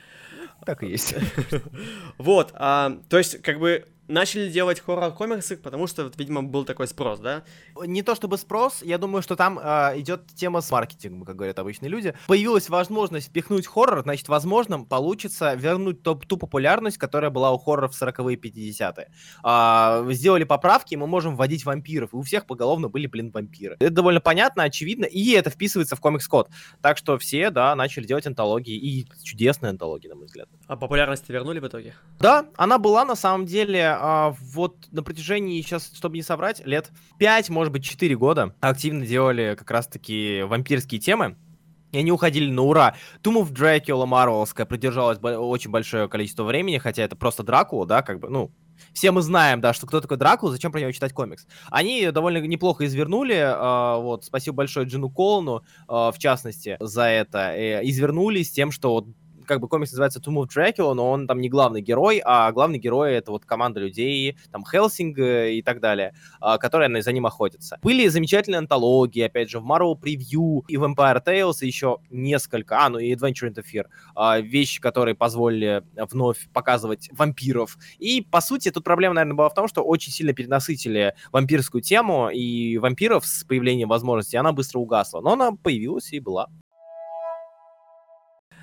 кстати, 0.61 0.65
так 0.65 0.83
и 0.83 0.87
есть. 0.87 1.15
Вот, 2.17 2.51
а, 2.53 2.97
то 3.09 3.17
есть, 3.17 3.41
как 3.41 3.59
бы, 3.59 3.85
начали 4.09 4.49
делать 4.49 4.79
хоррор-комиксы, 4.79 5.55
потому 5.55 5.87
что, 5.87 6.03
вот, 6.03 6.17
видимо, 6.17 6.43
был 6.43 6.65
такой 6.65 6.87
спрос, 6.87 7.19
да? 7.19 7.43
Не 7.85 8.01
то 8.01 8.15
чтобы 8.15 8.37
спрос, 8.37 8.81
я 8.81 8.97
думаю, 8.97 9.21
что 9.21 9.35
там 9.35 9.59
а, 9.61 9.93
идет 9.95 10.27
тема 10.35 10.61
с 10.61 10.71
маркетингом, 10.71 11.23
как 11.23 11.35
говорят 11.35 11.59
обычные 11.59 11.89
люди. 11.89 12.13
Появилась 12.27 12.69
возможность 12.69 13.27
впихнуть 13.27 13.67
хоррор, 13.67 14.01
значит, 14.01 14.27
возможно, 14.27 14.83
получится 14.83 15.53
вернуть 15.53 16.03
ту, 16.03 16.15
ту 16.15 16.37
популярность, 16.37 16.97
которая 16.97 17.29
была 17.29 17.51
у 17.51 17.57
хорроров 17.57 17.95
в 17.95 18.01
40-е 18.01 18.35
и 18.35 18.71
50-е. 18.71 19.11
А, 19.43 20.05
сделали 20.09 20.43
поправки, 20.43 20.95
и 20.95 20.97
мы 20.97 21.07
можем 21.07 21.35
вводить 21.35 21.63
вампиров. 21.65 22.13
И 22.13 22.15
у 22.15 22.21
всех 22.23 22.47
поголовно 22.47 22.89
были, 22.89 23.05
блин, 23.05 23.31
вампиры. 23.31 23.77
Это 23.79 23.91
довольно 23.91 24.21
понятно, 24.21 24.63
очевидно, 24.63 25.05
и 25.05 25.31
это 25.31 25.51
вписывается 25.51 25.95
в 25.95 25.99
комикс-код. 25.99 26.49
Так 26.81 26.97
что 26.97 27.17
все, 27.19 27.51
да, 27.51 27.75
начали 27.75 28.05
делать 28.05 28.25
антологии, 28.25 28.75
и 28.75 29.07
чудесные 29.23 29.69
антологии, 29.69 30.07
на 30.07 30.15
мой 30.15 30.25
взгляд. 30.25 30.49
А 30.67 30.75
популярность 30.75 31.29
вернули 31.29 31.59
в 31.59 31.67
итоге? 31.67 31.93
Да, 32.19 32.45
она 32.55 32.79
была 32.79 33.05
на 33.05 33.15
самом 33.15 33.45
деле 33.45 33.98
а, 33.99 34.35
вот 34.53 34.87
на 34.91 35.03
протяжении, 35.03 35.61
сейчас, 35.61 35.91
чтобы 35.93 36.15
не 36.15 36.23
соврать, 36.23 36.65
лет 36.65 36.91
5, 37.17 37.49
может 37.49 37.73
быть, 37.73 37.83
4 37.83 38.15
года 38.15 38.55
активно 38.59 39.05
делали 39.05 39.55
как 39.57 39.69
раз-таки 39.71 40.43
вампирские 40.43 40.99
темы. 40.99 41.37
И 41.91 41.97
они 41.97 42.11
уходили 42.11 42.51
на 42.51 42.61
ура. 42.61 42.95
Tomb 43.23 43.41
of 43.41 43.51
Dracula 43.51 44.05
Марвелская 44.05 44.65
продержалась 44.65 45.17
очень 45.21 45.71
большое 45.71 46.07
количество 46.07 46.43
времени, 46.43 46.77
хотя 46.77 47.03
это 47.03 47.15
просто 47.15 47.43
Дракула, 47.43 47.87
да, 47.87 48.01
как 48.03 48.19
бы, 48.19 48.29
ну, 48.29 48.51
все 48.93 49.11
мы 49.11 49.21
знаем, 49.21 49.59
да, 49.61 49.73
что 49.73 49.87
кто 49.87 49.99
такой 49.99 50.17
Дракула, 50.17 50.51
зачем 50.51 50.71
про 50.71 50.79
него 50.79 50.91
читать 50.91 51.13
комикс. 51.13 51.47
Они 51.69 52.09
довольно 52.11 52.37
неплохо 52.39 52.85
извернули, 52.85 53.37
а, 53.43 53.97
вот, 53.97 54.25
спасибо 54.25 54.57
большое 54.57 54.85
Джину 54.85 55.09
Колну, 55.09 55.63
а, 55.87 56.11
в 56.11 56.19
частности, 56.19 56.77
за 56.79 57.03
это, 57.03 57.53
э, 57.55 57.81
извернули 57.83 58.43
с 58.43 58.51
тем, 58.51 58.71
что 58.71 58.93
вот 58.93 59.07
как 59.49 59.59
бы 59.59 59.67
комикс 59.67 59.91
называется 59.91 60.19
Tomb 60.19 60.43
of 60.43 60.47
Dracula, 60.55 60.93
но 60.93 61.09
он 61.09 61.25
там 61.25 61.41
не 61.41 61.49
главный 61.49 61.81
герой, 61.81 62.21
а 62.23 62.51
главный 62.51 62.77
герой 62.77 63.13
это 63.13 63.31
вот 63.31 63.45
команда 63.45 63.79
людей, 63.79 64.37
там 64.51 64.63
Хелсинг 64.63 65.17
э, 65.17 65.55
и 65.55 65.63
так 65.63 65.79
далее, 65.79 66.13
а, 66.39 66.59
которые 66.59 67.01
за 67.01 67.11
ним 67.11 67.25
охотятся. 67.25 67.79
Были 67.81 68.07
замечательные 68.09 68.59
антологии, 68.59 69.23
опять 69.23 69.49
же, 69.49 69.59
в 69.59 69.65
Marvel 69.65 69.99
Preview 69.99 70.61
и 70.67 70.77
в 70.77 70.83
Empire 70.83 71.19
Tales, 71.25 71.55
и 71.61 71.65
еще 71.65 71.97
несколько, 72.11 72.85
а, 72.85 72.89
ну 72.89 72.99
и 72.99 73.11
Adventure 73.11 73.51
into 73.51 73.63
Fear, 73.63 73.85
а, 74.13 74.39
вещи, 74.39 74.79
которые 74.79 75.15
позволили 75.15 75.83
вновь 75.95 76.47
показывать 76.53 77.09
вампиров. 77.11 77.79
И, 77.97 78.21
по 78.21 78.41
сути, 78.41 78.69
тут 78.69 78.83
проблема, 78.83 79.15
наверное, 79.15 79.35
была 79.35 79.49
в 79.49 79.55
том, 79.55 79.67
что 79.67 79.81
очень 79.81 80.11
сильно 80.11 80.33
перенасытили 80.33 81.15
вампирскую 81.31 81.81
тему, 81.81 82.29
и 82.29 82.77
вампиров 82.77 83.25
с 83.25 83.43
появлением 83.45 83.89
возможности 83.89 84.35
она 84.35 84.51
быстро 84.51 84.77
угасла. 84.77 85.21
Но 85.21 85.33
она 85.33 85.53
появилась 85.53 86.13
и 86.13 86.19
была. 86.19 86.49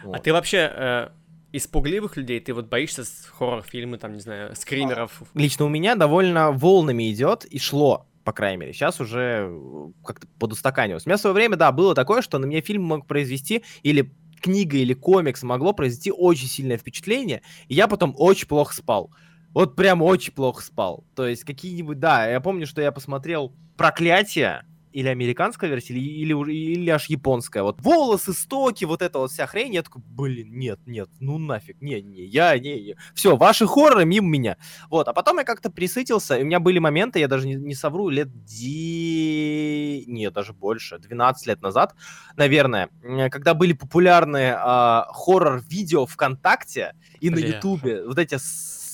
А 0.07 0.17
Вот. 0.17 0.23
ты 0.23 0.33
вообще 0.33 0.71
э, 0.73 1.09
из 1.53 1.67
пугливых 1.67 2.17
людей, 2.17 2.41
ты 2.41 2.53
вот 2.53 2.67
боишься 2.69 3.05
хоррор-фильмы, 3.39 3.99
там, 3.99 4.13
не 4.15 4.21
знаю, 4.21 4.55
скримеров? 4.57 5.23
лично 5.35 5.65
у 5.65 5.69
меня 5.69 5.95
довольно 5.95 6.53
волнами 6.53 7.11
идет 7.13 7.45
и 7.45 7.59
шло, 7.59 8.07
по 8.25 8.33
крайней 8.33 8.59
мере. 8.59 8.73
Сейчас 8.73 9.01
уже 9.01 9.47
э, 9.49 9.89
как-то 10.05 10.27
подустаканилось. 10.39 11.07
У 11.07 11.09
меня 11.09 11.17
в 11.17 11.21
свое 11.21 11.35
время, 11.35 11.57
да, 11.57 11.73
было 11.73 11.95
такое, 11.95 12.23
что 12.23 12.39
на 12.39 12.47
меня 12.47 12.61
фильм 12.61 12.83
мог 12.83 13.07
произвести 13.07 13.63
или 13.83 14.13
книга 14.41 14.77
или 14.77 14.93
комикс 14.95 15.43
могло 15.43 15.73
произвести 15.73 16.13
очень 16.13 16.47
сильное 16.47 16.77
впечатление, 16.77 17.43
и 17.69 17.75
я 17.75 17.89
потом 17.89 18.15
очень 18.17 18.47
плохо 18.47 18.75
спал. 18.75 19.11
Вот 19.55 19.75
прям 19.75 20.03
очень 20.03 20.35
плохо 20.35 20.63
спал. 20.63 21.05
То 21.15 21.27
есть 21.27 21.45
какие-нибудь, 21.45 21.99
да, 21.99 22.27
я 22.29 22.41
помню, 22.41 22.67
что 22.67 22.83
я 22.83 22.93
посмотрел 22.93 23.55
«Проклятие», 23.79 24.65
или 24.97 25.09
американская 25.09 25.69
версия, 25.69 25.93
или, 25.93 26.33
или, 26.33 26.55
или 26.55 26.89
аж 26.89 27.11
японская. 27.11 27.63
Вот 27.63 27.83
волосы, 27.83 28.33
стоки, 28.33 28.87
вот 28.87 29.03
эта 29.03 29.19
вот 29.19 29.31
вся 29.31 29.47
хрень. 29.47 29.75
Я 29.75 29.83
такой, 29.83 30.01
блин, 30.07 30.59
нет, 30.59 30.81
нет, 30.87 31.11
ну 31.21 31.37
нафиг, 31.37 31.83
не, 31.83 32.01
не, 32.01 32.25
я, 32.25 32.59
не, 32.59 32.81
не. 32.81 32.97
Все, 33.13 33.37
ваши 33.37 33.67
хорроры 33.67 34.07
мимо 34.07 34.27
меня. 34.27 34.57
Вот, 34.89 35.07
а 35.07 35.13
потом 35.13 35.37
я 35.37 35.45
как-то 35.45 35.69
присытился, 35.69 36.39
и 36.39 36.43
у 36.43 36.47
меня 36.47 36.61
были 36.61 36.79
моменты, 36.79 37.19
я 37.19 37.29
даже 37.29 37.47
не, 37.47 37.57
не 37.57 37.75
совру, 37.75 38.09
лет 38.09 38.29
ди... 38.47 40.05
Нет, 40.07 40.33
даже 40.33 40.55
больше, 40.55 40.99
12 40.99 41.47
лет 41.47 41.61
назад, 41.61 41.95
наверное, 42.35 42.89
когда 43.31 43.53
были 43.53 43.75
популярные 43.75 44.57
а, 44.59 45.09
хоррор-видео 45.13 46.07
ВКонтакте 46.07 46.95
и 47.21 47.29
на 47.29 47.37
Бля. 47.37 47.57
Ютубе, 47.57 48.07
вот 48.07 48.19
эти 48.19 48.39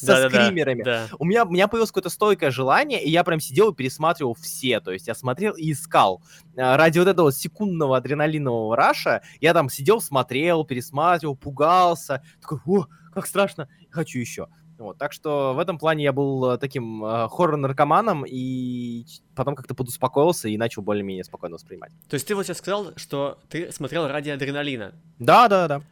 со 0.07 0.15
Да-да-да, 0.15 0.45
скримерами. 0.45 0.83
Да. 0.83 1.09
У 1.19 1.25
меня, 1.25 1.45
у 1.45 1.51
меня 1.51 1.69
появилось 1.69 1.91
какое-то 1.91 2.11
стойкое 2.11 2.51
желание, 2.51 3.03
и 3.03 3.11
я 3.11 3.25
прям 3.25 3.41
сидел 3.41 3.71
и 3.71 3.75
пересматривал 3.75 4.35
все. 4.35 4.81
То 4.81 4.93
есть 4.93 5.07
я 5.09 5.15
смотрел 5.15 5.55
и 5.55 5.73
искал. 5.73 6.23
А, 6.57 6.77
Ради 6.77 6.99
вот 6.99 7.09
этого 7.09 7.33
секундного 7.33 7.97
адреналинового 7.97 8.77
раша 8.77 9.23
я 9.41 9.55
там 9.55 9.69
сидел, 9.71 10.01
смотрел, 10.01 10.65
пересматривал, 10.65 11.37
пугался. 11.37 12.23
Такой, 12.41 12.59
о, 12.67 12.87
как 13.15 13.27
страшно, 13.27 13.69
хочу 13.91 14.19
еще. 14.19 14.49
Вот, 14.79 14.99
так 14.99 15.13
что 15.13 15.55
в 15.55 15.61
этом 15.61 15.79
плане 15.79 16.03
я 16.03 16.13
был 16.13 16.51
э, 16.51 16.59
таким 16.59 17.05
э, 17.05 17.29
хоррор-наркоманом, 17.29 18.25
и 18.27 19.07
потом 19.37 19.55
как-то 19.55 19.77
подуспокоился 19.77 20.49
и 20.49 20.57
начал 20.57 20.83
более-менее 20.83 21.23
спокойно 21.23 21.55
воспринимать. 21.55 21.93
То 22.09 22.15
есть 22.15 22.27
ты 22.27 22.35
вот 22.35 22.45
сейчас 22.45 22.59
сказал, 22.59 22.93
что 22.97 23.39
ты 23.49 23.71
смотрел 23.71 24.09
ради 24.09 24.31
адреналина. 24.31 24.93
Да, 25.21 25.47
да, 25.47 25.69
да. 25.69 25.83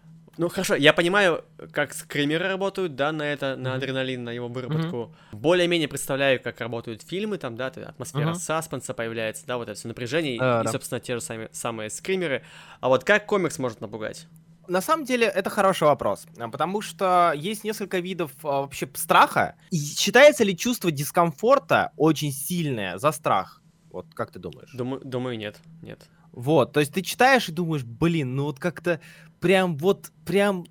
Ну 0.41 0.49
хорошо, 0.49 0.75
я 0.75 0.95
понимаю, 0.95 1.45
как 1.71 1.93
скримеры 1.93 2.49
работают, 2.49 2.95
да, 2.95 3.13
на 3.13 3.25
это, 3.25 3.57
на 3.57 3.75
адреналин, 3.75 4.25
на 4.25 4.31
его 4.31 4.49
выработку. 4.49 5.15
Более-менее 5.33 5.87
представляю, 5.87 6.43
как 6.43 6.63
работают 6.63 7.03
фильмы, 7.03 7.37
там, 7.37 7.57
да, 7.57 7.67
атмосфера 7.67 8.31
Мгм. 8.31 8.35
саспенса 8.37 8.95
появляется, 8.95 9.45
да, 9.47 9.59
вот 9.59 9.69
это 9.69 9.79
все 9.79 9.89
напряжение, 9.89 10.37
и- 10.37 10.39
Да, 10.39 10.63
и, 10.63 10.65
да. 10.65 10.73
собственно, 10.73 10.99
те 10.99 11.17
же 11.17 11.21
самые, 11.21 11.51
самые 11.53 11.91
скримеры. 11.91 12.43
А 12.81 12.89
вот 12.89 13.05
как 13.05 13.27
комикс 13.27 13.59
может 13.59 13.83
напугать? 13.83 14.29
На 14.67 14.81
самом 14.81 15.05
деле 15.05 15.27
это 15.27 15.51
хороший 15.51 15.85
вопрос, 15.85 16.27
а, 16.39 16.49
потому 16.49 16.81
что 16.81 17.35
есть 17.37 17.63
несколько 17.63 17.99
видов 17.99 18.33
а, 18.43 18.63
вообще 18.63 18.89
страха. 18.95 19.57
И 19.71 19.77
считается 19.77 20.43
ли 20.43 20.57
чувство 20.57 20.91
дискомфорта 20.91 21.93
очень 21.99 22.33
сильное 22.33 22.97
за 22.97 23.13
страх? 23.13 23.61
Вот 23.91 24.07
как 24.15 24.31
ты 24.31 24.39
думаешь? 24.39 24.71
Думаю, 24.73 25.03
думаю, 25.05 25.37
нет, 25.37 25.61
нет. 25.83 26.09
Вот, 26.33 26.73
то 26.73 26.81
есть 26.81 26.93
ты 26.93 27.03
читаешь 27.03 27.49
и 27.49 27.53
думаешь, 27.53 27.85
блин, 27.85 28.37
ну 28.37 28.45
вот 28.45 28.59
как-то 28.59 29.01
прям 29.41 29.77
вот 29.77 30.13
прям 30.25 30.65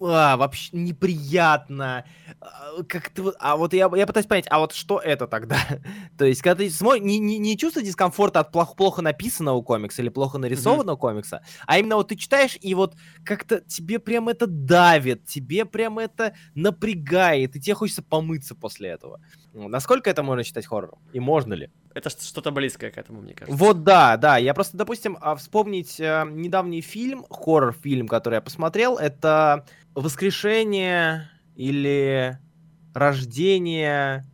а, 0.00 0.36
вообще 0.36 0.76
неприятно. 0.76 2.04
А, 2.42 2.82
Как-то 2.88 3.22
вот, 3.22 3.36
а 3.38 3.56
вот 3.56 3.72
я, 3.72 3.90
я 3.94 4.06
пытаюсь 4.06 4.26
понять, 4.26 4.46
а 4.50 4.58
вот 4.58 4.72
что 4.72 4.98
это 4.98 5.26
тогда? 5.26 5.58
То 6.18 6.24
есть, 6.24 6.42
когда 6.42 6.64
ты 6.64 6.70
смотришь, 6.70 7.02
не, 7.04 7.18
не, 7.18 7.38
не 7.38 7.56
чувство 7.56 7.82
дискомфорта 7.82 8.40
от 8.40 8.50
плохо, 8.50 8.74
плохо 8.74 9.02
написанного 9.02 9.62
комикса 9.62 10.02
или 10.02 10.08
плохо 10.08 10.38
нарисованного 10.38 10.96
комикса, 10.96 11.44
а 11.66 11.78
именно 11.78 11.96
вот 11.96 12.08
ты 12.08 12.16
читаешь, 12.16 12.58
и 12.60 12.74
вот 12.74 12.96
как-то 13.24 13.60
тебе 13.60 13.98
прям 13.98 14.28
это 14.28 14.46
давит, 14.46 15.24
тебе 15.26 15.64
прям 15.64 15.98
это 15.98 16.34
напрягает, 16.54 17.54
и 17.56 17.60
тебе 17.60 17.74
хочется 17.74 18.02
помыться 18.02 18.54
после 18.54 18.90
этого. 18.90 19.20
Насколько 19.52 20.10
это 20.10 20.22
можно 20.22 20.42
считать 20.42 20.66
хоррором? 20.66 20.98
И 21.12 21.20
можно 21.20 21.54
ли? 21.54 21.70
Это 21.94 22.10
что-то 22.10 22.50
близкое 22.50 22.90
к 22.90 22.98
этому, 22.98 23.20
мне 23.20 23.34
кажется. 23.34 23.56
Вот 23.56 23.84
да, 23.84 24.16
да. 24.16 24.38
Я 24.38 24.54
просто, 24.54 24.76
допустим, 24.76 25.18
а, 25.20 25.36
вспомнить 25.36 26.00
э, 26.00 26.24
недавний 26.30 26.80
фильм, 26.80 27.24
хоррор-фильм, 27.28 28.08
который 28.08 28.36
я 28.36 28.40
посмотрел, 28.40 28.96
это 28.96 29.66
«Воскрешение» 29.94 31.28
или 31.56 32.38
«Рождение», 32.94 34.24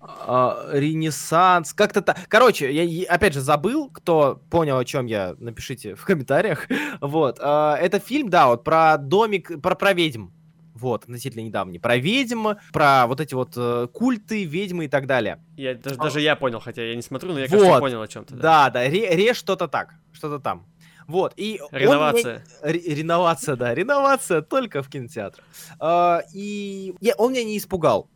а, 0.00 0.68
«Ренессанс», 0.72 1.72
как-то 1.72 2.02
так. 2.02 2.18
Короче, 2.28 2.72
я, 2.72 3.06
опять 3.12 3.34
же 3.34 3.40
забыл, 3.40 3.90
кто 3.90 4.42
понял, 4.50 4.78
о 4.78 4.84
чем 4.84 5.06
я, 5.06 5.34
напишите 5.38 5.94
в 5.94 6.04
комментариях. 6.04 6.68
Вот, 7.00 7.38
а, 7.40 7.76
это 7.76 7.98
фильм, 7.98 8.28
да, 8.28 8.48
вот 8.48 8.64
про 8.64 8.96
домик, 8.96 9.60
про, 9.60 9.74
про 9.74 9.92
ведьм. 9.92 10.28
Вот, 10.74 11.04
относительно 11.04 11.42
недавний. 11.42 11.78
Про 11.78 11.96
ведьм, 11.96 12.48
про 12.72 13.06
вот 13.06 13.20
эти 13.20 13.34
вот 13.34 13.52
э, 13.56 13.86
культы, 13.92 14.44
ведьмы 14.44 14.86
и 14.86 14.88
так 14.88 15.06
далее. 15.06 15.40
Я, 15.56 15.74
даже, 15.74 15.96
даже 15.96 16.20
я 16.20 16.34
понял, 16.34 16.60
хотя 16.60 16.82
я 16.82 16.96
не 16.96 17.02
смотрю, 17.02 17.32
но 17.32 17.38
я, 17.38 17.46
кажется, 17.46 17.70
Вот. 17.70 17.80
понял 17.80 18.02
о 18.02 18.08
чем-то. 18.08 18.34
Да, 18.34 18.68
да, 18.70 18.82
ре, 18.82 19.14
ре 19.14 19.34
что-то 19.34 19.68
так, 19.68 19.94
что-то 20.12 20.40
там. 20.40 20.66
Вот, 21.06 21.32
и... 21.36 21.60
он 21.60 21.68
меня- 21.72 21.80
Реновация. 21.80 22.44
Ре- 22.62 22.94
реновация, 22.94 23.56
да, 23.56 23.74
реновация 23.74 24.42
только 24.42 24.82
в 24.82 24.88
кинотеатре. 24.88 25.42
А, 25.78 26.22
и 26.32 26.94
он 27.18 27.32
меня 27.32 27.44
не 27.44 27.58
испугал. 27.58 28.08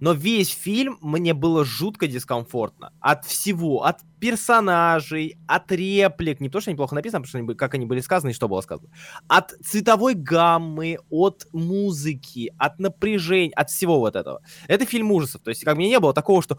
Но 0.00 0.12
весь 0.12 0.50
фильм 0.50 0.98
мне 1.00 1.34
было 1.34 1.64
жутко 1.64 2.06
дискомфортно. 2.06 2.92
От 3.00 3.24
всего, 3.24 3.84
от 3.84 4.00
персонажей, 4.20 5.38
от 5.46 5.70
реплик, 5.72 6.40
не 6.40 6.48
то, 6.48 6.60
что 6.60 6.70
они 6.70 6.76
плохо 6.76 6.94
написаны, 6.94 7.18
а 7.18 7.20
потому 7.20 7.28
что 7.28 7.38
они, 7.38 7.54
как 7.54 7.74
они 7.74 7.86
были 7.86 8.00
сказаны 8.00 8.30
и 8.30 8.34
что 8.34 8.48
было 8.48 8.60
сказано, 8.60 8.90
от 9.28 9.52
цветовой 9.64 10.14
гаммы, 10.14 10.98
от 11.10 11.46
музыки, 11.52 12.52
от 12.58 12.78
напряжения, 12.78 13.52
от 13.54 13.70
всего 13.70 13.98
вот 13.98 14.16
этого. 14.16 14.40
Это 14.66 14.84
фильм 14.86 15.12
ужасов, 15.12 15.42
то 15.42 15.50
есть 15.50 15.64
как 15.64 15.76
мне 15.76 15.88
не 15.88 16.00
было 16.00 16.12
такого, 16.12 16.42
что 16.42 16.58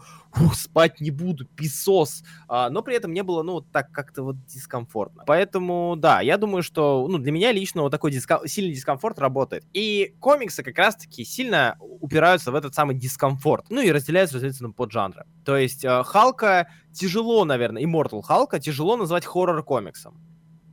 спать 0.54 1.00
не 1.00 1.10
буду, 1.10 1.46
писос, 1.46 2.22
а, 2.48 2.70
но 2.70 2.82
при 2.82 2.96
этом 2.96 3.12
не 3.12 3.22
было, 3.22 3.42
ну, 3.42 3.60
так 3.60 3.90
как-то 3.92 4.22
вот 4.22 4.44
дискомфортно. 4.46 5.24
Поэтому, 5.26 5.94
да, 5.96 6.20
я 6.20 6.36
думаю, 6.36 6.62
что, 6.62 7.06
ну, 7.08 7.18
для 7.18 7.32
меня 7.32 7.52
лично 7.52 7.82
вот 7.82 7.90
такой 7.90 8.12
диско- 8.12 8.46
сильный 8.46 8.74
дискомфорт 8.74 9.18
работает. 9.18 9.64
И 9.72 10.14
комиксы 10.20 10.62
как 10.62 10.78
раз-таки 10.78 11.24
сильно 11.24 11.76
упираются 11.80 12.52
в 12.52 12.54
этот 12.54 12.74
самый 12.74 12.96
дискомфорт, 12.96 13.66
ну, 13.70 13.80
и 13.80 13.90
разделяются, 13.90 14.34
соответственно, 14.34 14.72
под 14.72 14.92
жанры. 14.92 15.24
То 15.44 15.56
есть 15.56 15.84
э, 15.84 16.02
Халка 16.04 16.68
тяжело, 16.92 17.44
наверное, 17.44 17.82
Immortal 17.82 18.22
Халка 18.22 18.58
тяжело 18.58 18.96
назвать 18.96 19.24
хоррор-комиксом. 19.24 20.29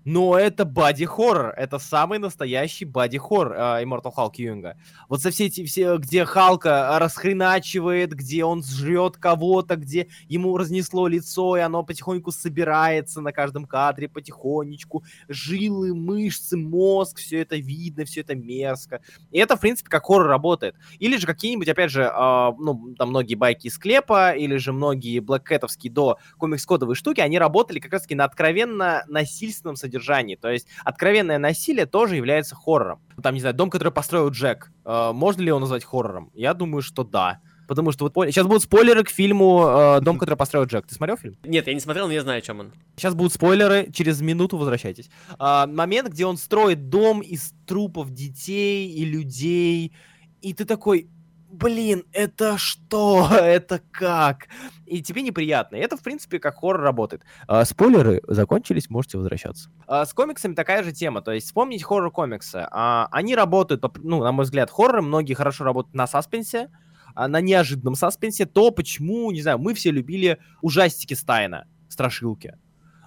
Но 0.10 0.40
это 0.40 0.64
боди-хоррор, 0.64 1.54
это 1.58 1.80
самый 1.80 2.18
настоящий 2.18 2.86
боди-хоррор 2.86 3.52
э, 3.52 3.84
Immortal 3.84 4.14
Hulk 4.16 4.36
Юнга. 4.38 4.78
Вот 5.10 5.22
со 5.22 5.32
все 5.32 5.48
эти, 5.48 5.66
все, 5.66 5.98
где 5.98 6.24
Халка 6.24 6.98
расхреначивает, 6.98 8.14
где 8.14 8.46
он 8.46 8.64
жрет 8.64 9.18
кого-то, 9.18 9.76
где 9.76 10.08
ему 10.30 10.56
разнесло 10.56 11.10
лицо, 11.10 11.58
и 11.58 11.60
оно 11.60 11.84
потихоньку 11.84 12.32
собирается 12.32 13.20
на 13.20 13.34
каждом 13.34 13.66
кадре 13.66 14.08
потихонечку. 14.08 15.04
Жилы, 15.28 15.94
мышцы, 15.94 16.56
мозг, 16.56 17.18
все 17.18 17.42
это 17.42 17.58
видно, 17.58 18.06
все 18.06 18.22
это 18.22 18.34
мерзко. 18.34 19.02
И 19.32 19.40
это, 19.40 19.58
в 19.58 19.60
принципе, 19.60 19.90
как 19.90 20.06
хоррор 20.06 20.28
работает. 20.28 20.76
Или 21.00 21.18
же 21.18 21.28
какие-нибудь, 21.28 21.68
опять 21.68 21.92
же, 21.92 22.04
э, 22.04 22.52
ну, 22.58 22.96
там 22.98 23.10
многие 23.10 23.36
байки 23.36 23.68
из 23.68 23.78
Клепа, 23.78 24.32
или 24.32 24.56
же 24.56 24.72
многие 24.72 25.20
блэккетовские 25.20 25.92
до 25.92 26.18
комикс-кодовые 26.40 26.96
штуки, 26.96 27.20
они 27.20 27.38
работали 27.38 27.80
как 27.80 27.92
раз-таки 27.92 28.16
на 28.16 28.24
откровенно 28.24 29.04
насильственном 29.10 29.76
содержании 29.76 29.97
содержании. 29.98 30.36
То 30.36 30.50
есть 30.50 30.68
откровенное 30.84 31.38
насилие 31.38 31.86
тоже 31.86 32.16
является 32.16 32.56
хоррором. 32.56 33.02
Там, 33.22 33.34
не 33.34 33.42
знаю, 33.42 33.56
дом, 33.56 33.70
который 33.70 33.92
построил 33.92 34.30
Джек, 34.30 34.72
э, 34.86 35.12
можно 35.14 35.42
ли 35.42 35.48
его 35.48 35.60
назвать 35.60 35.84
хоррором? 35.84 36.32
Я 36.34 36.54
думаю, 36.54 36.82
что 36.82 37.04
да. 37.04 37.40
Потому 37.68 37.92
что 37.92 38.06
вот 38.06 38.14
сейчас 38.28 38.48
будут 38.48 38.64
спойлеры 38.64 39.04
к 39.04 39.10
фильму 39.10 39.66
э, 39.68 40.00
«Дом, 40.00 40.18
который 40.18 40.36
построил 40.36 40.66
Джек». 40.66 40.88
Ты 40.88 40.96
смотрел 40.96 41.18
фильм? 41.18 41.36
Нет, 41.44 41.68
я 41.68 41.74
не 41.74 41.82
смотрел, 41.82 42.08
но 42.08 42.14
я 42.14 42.22
знаю, 42.22 42.38
о 42.38 42.42
чем 42.42 42.62
он. 42.62 42.72
Сейчас 42.96 43.14
будут 43.14 43.34
спойлеры, 43.34 43.92
через 43.92 44.22
минуту 44.22 44.58
возвращайтесь. 44.58 45.10
Э, 45.38 45.66
момент, 45.68 46.10
где 46.10 46.26
он 46.26 46.38
строит 46.38 46.90
дом 46.90 47.20
из 47.20 47.54
трупов 47.66 48.12
детей 48.12 48.90
и 48.90 49.04
людей, 49.04 49.94
и 50.42 50.54
ты 50.54 50.64
такой, 50.64 51.10
блин, 51.50 52.04
это 52.14 52.58
что? 52.58 53.28
Это 53.32 53.82
как? 53.92 54.48
И 54.86 55.02
тебе 55.02 55.22
неприятно. 55.22 55.76
И 55.76 55.80
это, 55.80 55.98
в 55.98 56.02
принципе, 56.02 56.40
как 56.40 56.60
хоррор 56.60 56.82
работает. 56.82 57.24
А, 57.48 57.66
спойлеры 57.66 58.22
закончились, 58.28 58.90
можете 58.90 59.18
возвращаться. 59.18 59.70
А, 59.86 60.06
с 60.06 60.14
комиксами 60.14 60.54
такая 60.54 60.84
же 60.84 60.92
тема. 60.92 61.22
То 61.22 61.32
есть 61.32 61.48
вспомнить 61.48 61.84
хоррор-комиксы. 61.84 62.68
А, 62.72 63.08
они 63.12 63.36
работают, 63.36 63.84
ну, 63.98 64.24
на 64.24 64.32
мой 64.32 64.46
взгляд, 64.46 64.72
хорроры. 64.72 65.02
Многие 65.02 65.34
хорошо 65.34 65.64
работают 65.64 65.96
на 65.96 66.08
саспенсе, 66.08 66.70
а, 67.16 67.28
на 67.28 67.42
неожиданном 67.42 67.96
саспенсе. 67.96 68.46
То, 68.46 68.72
почему, 68.72 69.30
не 69.32 69.42
знаю, 69.42 69.60
мы 69.60 69.74
все 69.74 69.92
любили 69.92 70.40
ужастики 70.62 71.14
Стайна, 71.14 71.68
страшилки. 71.90 72.58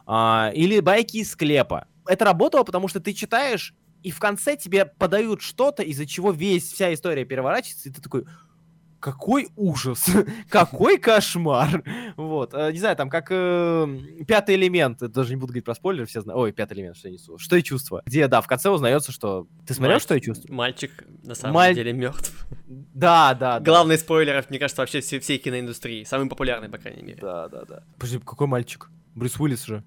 А, 0.06 0.50
или 0.54 0.80
байки 0.80 1.18
из 1.18 1.30
склепа. 1.30 1.86
Это 2.06 2.24
работало, 2.24 2.64
потому 2.64 2.88
что 2.88 3.00
ты 3.00 3.12
читаешь 3.12 3.74
и 4.02 4.10
в 4.10 4.18
конце 4.18 4.56
тебе 4.56 4.84
подают 4.86 5.42
что-то, 5.42 5.82
из-за 5.82 6.06
чего 6.06 6.30
весь, 6.30 6.72
вся 6.72 6.92
история 6.92 7.24
переворачивается, 7.24 7.88
и 7.88 7.92
ты 7.92 8.00
такой, 8.00 8.24
какой 9.00 9.48
ужас, 9.56 10.06
какой 10.48 10.98
кошмар. 10.98 11.82
Вот, 12.16 12.54
э, 12.54 12.70
не 12.72 12.78
знаю, 12.78 12.96
там 12.96 13.08
как 13.08 13.28
э, 13.30 13.98
пятый 14.28 14.54
элемент, 14.54 14.98
даже 14.98 15.30
не 15.30 15.36
буду 15.36 15.48
говорить 15.48 15.64
про 15.64 15.74
спойлер, 15.74 16.06
все 16.06 16.20
знают. 16.20 16.40
Ой, 16.40 16.52
пятый 16.52 16.74
элемент, 16.74 16.96
что 16.96 17.08
я 17.08 17.14
несу. 17.14 17.38
Что 17.38 17.56
и 17.56 17.62
чувство. 17.62 18.02
Где, 18.04 18.28
да, 18.28 18.40
в 18.40 18.46
конце 18.46 18.68
узнается, 18.70 19.10
что... 19.10 19.48
Ты 19.66 19.74
смотрел, 19.74 19.98
что 20.00 20.14
я 20.14 20.20
чувствую? 20.20 20.54
Мальчик 20.54 21.04
на 21.22 21.34
самом 21.34 21.54
Маль... 21.54 21.74
деле 21.74 21.92
мертв. 21.92 22.46
Да, 22.68 23.34
да. 23.34 23.58
Главный 23.60 23.96
да. 23.96 24.02
спойлеров, 24.02 24.50
мне 24.50 24.58
кажется, 24.58 24.82
вообще 24.82 25.00
всей, 25.00 25.18
всей 25.18 25.38
киноиндустрии. 25.38 26.04
Самый 26.04 26.28
популярный, 26.28 26.68
по 26.68 26.78
крайней 26.78 27.02
мере. 27.02 27.18
Да, 27.20 27.48
да, 27.48 27.64
да. 27.64 27.82
Подожди, 27.94 28.18
какой 28.18 28.46
мальчик? 28.46 28.90
Брюс 29.14 29.40
Уиллис 29.40 29.64
же. 29.64 29.82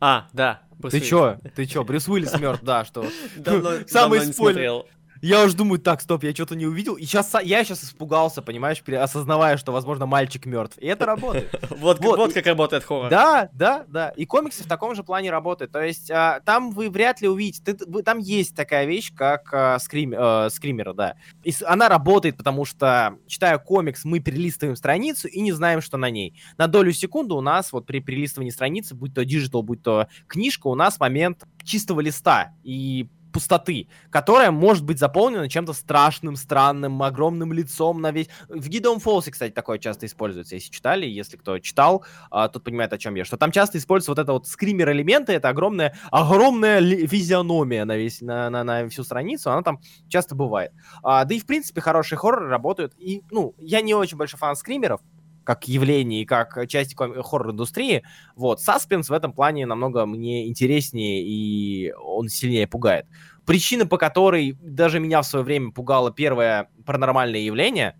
А, 0.00 0.28
да. 0.32 0.62
Брюс 0.78 0.92
ты 0.92 0.96
Уиллис. 0.98 1.08
чё? 1.08 1.38
Ты 1.54 1.66
чё? 1.66 1.84
Брюс 1.84 2.08
Уиллис 2.08 2.38
мертв, 2.38 2.62
да, 2.62 2.84
что? 2.84 3.06
Давно, 3.36 3.70
Самый 3.86 4.18
давно 4.18 4.32
спойлер. 4.32 4.84
Я 5.22 5.44
уже 5.44 5.56
думаю, 5.56 5.78
так, 5.78 6.00
стоп, 6.00 6.24
я 6.24 6.32
что-то 6.32 6.56
не 6.56 6.66
увидел. 6.66 6.94
И 6.94 7.04
сейчас 7.04 7.32
я 7.42 7.64
сейчас 7.64 7.84
испугался, 7.84 8.42
понимаешь, 8.42 8.82
осознавая, 8.86 9.56
что, 9.56 9.72
возможно, 9.72 10.06
мальчик 10.06 10.46
мертв. 10.46 10.78
И 10.78 10.86
это 10.86 11.06
работает. 11.06 11.54
вот, 11.70 12.00
вот. 12.00 12.18
вот 12.18 12.32
как 12.32 12.46
работает 12.46 12.84
хоррор. 12.84 13.10
Да, 13.10 13.48
да, 13.52 13.84
да. 13.88 14.10
И 14.10 14.26
комиксы 14.26 14.64
в 14.64 14.68
таком 14.68 14.94
же 14.94 15.02
плане 15.02 15.30
работают. 15.30 15.72
То 15.72 15.82
есть 15.82 16.10
а, 16.10 16.40
там 16.44 16.70
вы 16.70 16.90
вряд 16.90 17.20
ли 17.20 17.28
увидите. 17.28 17.62
Ты, 17.62 17.84
вы, 17.86 18.02
там 18.02 18.18
есть 18.18 18.54
такая 18.54 18.86
вещь, 18.86 19.12
как 19.14 19.52
а, 19.52 19.78
скрим, 19.78 20.12
э, 20.12 20.50
скримера, 20.50 20.92
да. 20.92 21.16
И 21.44 21.52
она 21.64 21.88
работает, 21.88 22.36
потому 22.36 22.64
что, 22.64 23.16
читая 23.26 23.58
комикс, 23.58 24.04
мы 24.04 24.20
перелистываем 24.20 24.76
страницу 24.76 25.28
и 25.28 25.40
не 25.40 25.52
знаем, 25.52 25.80
что 25.80 25.96
на 25.96 26.10
ней. 26.10 26.40
На 26.58 26.66
долю 26.66 26.92
секунды 26.92 27.34
у 27.34 27.40
нас 27.40 27.72
вот 27.72 27.86
при 27.86 28.00
перелистывании 28.00 28.50
страницы, 28.50 28.94
будь 28.94 29.14
то 29.14 29.24
digital, 29.24 29.62
будь 29.62 29.82
то 29.82 30.08
книжка, 30.26 30.68
у 30.68 30.74
нас 30.74 31.00
момент 31.00 31.44
чистого 31.64 32.00
листа. 32.00 32.52
И 32.62 33.08
пустоты, 33.36 33.88
которая 34.08 34.50
может 34.50 34.82
быть 34.82 34.98
заполнена 34.98 35.46
чем-то 35.46 35.74
страшным, 35.74 36.36
странным, 36.36 37.02
огромным 37.02 37.52
лицом 37.52 38.00
на 38.00 38.10
весь... 38.10 38.30
В 38.48 38.66
Gideon 38.66 38.98
Falls 38.98 39.21
е, 39.21 39.30
кстати, 39.30 39.52
такое 39.52 39.78
часто 39.78 40.06
используется, 40.06 40.54
если 40.54 40.70
читали, 40.70 41.04
если 41.04 41.36
кто 41.36 41.58
читал, 41.58 42.02
а, 42.30 42.48
тот 42.48 42.64
понимает, 42.64 42.94
о 42.94 42.98
чем 42.98 43.14
я, 43.14 43.26
что 43.26 43.36
там 43.36 43.52
часто 43.52 43.76
используется 43.76 44.12
вот 44.12 44.18
это 44.18 44.32
вот 44.32 44.46
скример-элементы, 44.46 45.34
это 45.34 45.50
огромная, 45.50 45.94
огромная 46.10 46.80
физиономия 47.06 47.84
на, 47.84 47.98
весь, 47.98 48.22
на, 48.22 48.48
на, 48.48 48.64
на 48.64 48.88
всю 48.88 49.04
страницу, 49.04 49.50
она 49.50 49.60
там 49.60 49.80
часто 50.08 50.34
бывает. 50.34 50.72
А, 51.02 51.26
да 51.26 51.34
и, 51.34 51.38
в 51.38 51.44
принципе, 51.44 51.82
хорошие 51.82 52.18
хорроры 52.18 52.48
работают, 52.48 52.94
и, 52.96 53.22
ну, 53.30 53.54
я 53.58 53.82
не 53.82 53.92
очень 53.92 54.16
большой 54.16 54.38
фан 54.38 54.56
скримеров, 54.56 55.02
как 55.46 55.68
явление 55.68 56.22
и 56.22 56.26
как 56.26 56.66
часть 56.68 56.96
хоррор-индустрии. 56.96 58.02
Вот, 58.34 58.60
саспенс 58.60 59.08
в 59.08 59.12
этом 59.12 59.32
плане 59.32 59.64
намного 59.64 60.04
мне 60.04 60.48
интереснее 60.48 61.22
и 61.22 61.92
он 61.92 62.28
сильнее 62.28 62.66
пугает. 62.66 63.06
Причина, 63.46 63.86
по 63.86 63.96
которой 63.96 64.58
даже 64.60 64.98
меня 64.98 65.22
в 65.22 65.26
свое 65.26 65.44
время 65.44 65.70
пугало 65.70 66.10
первое 66.10 66.68
паранормальное 66.84 67.40
явление, 67.40 67.96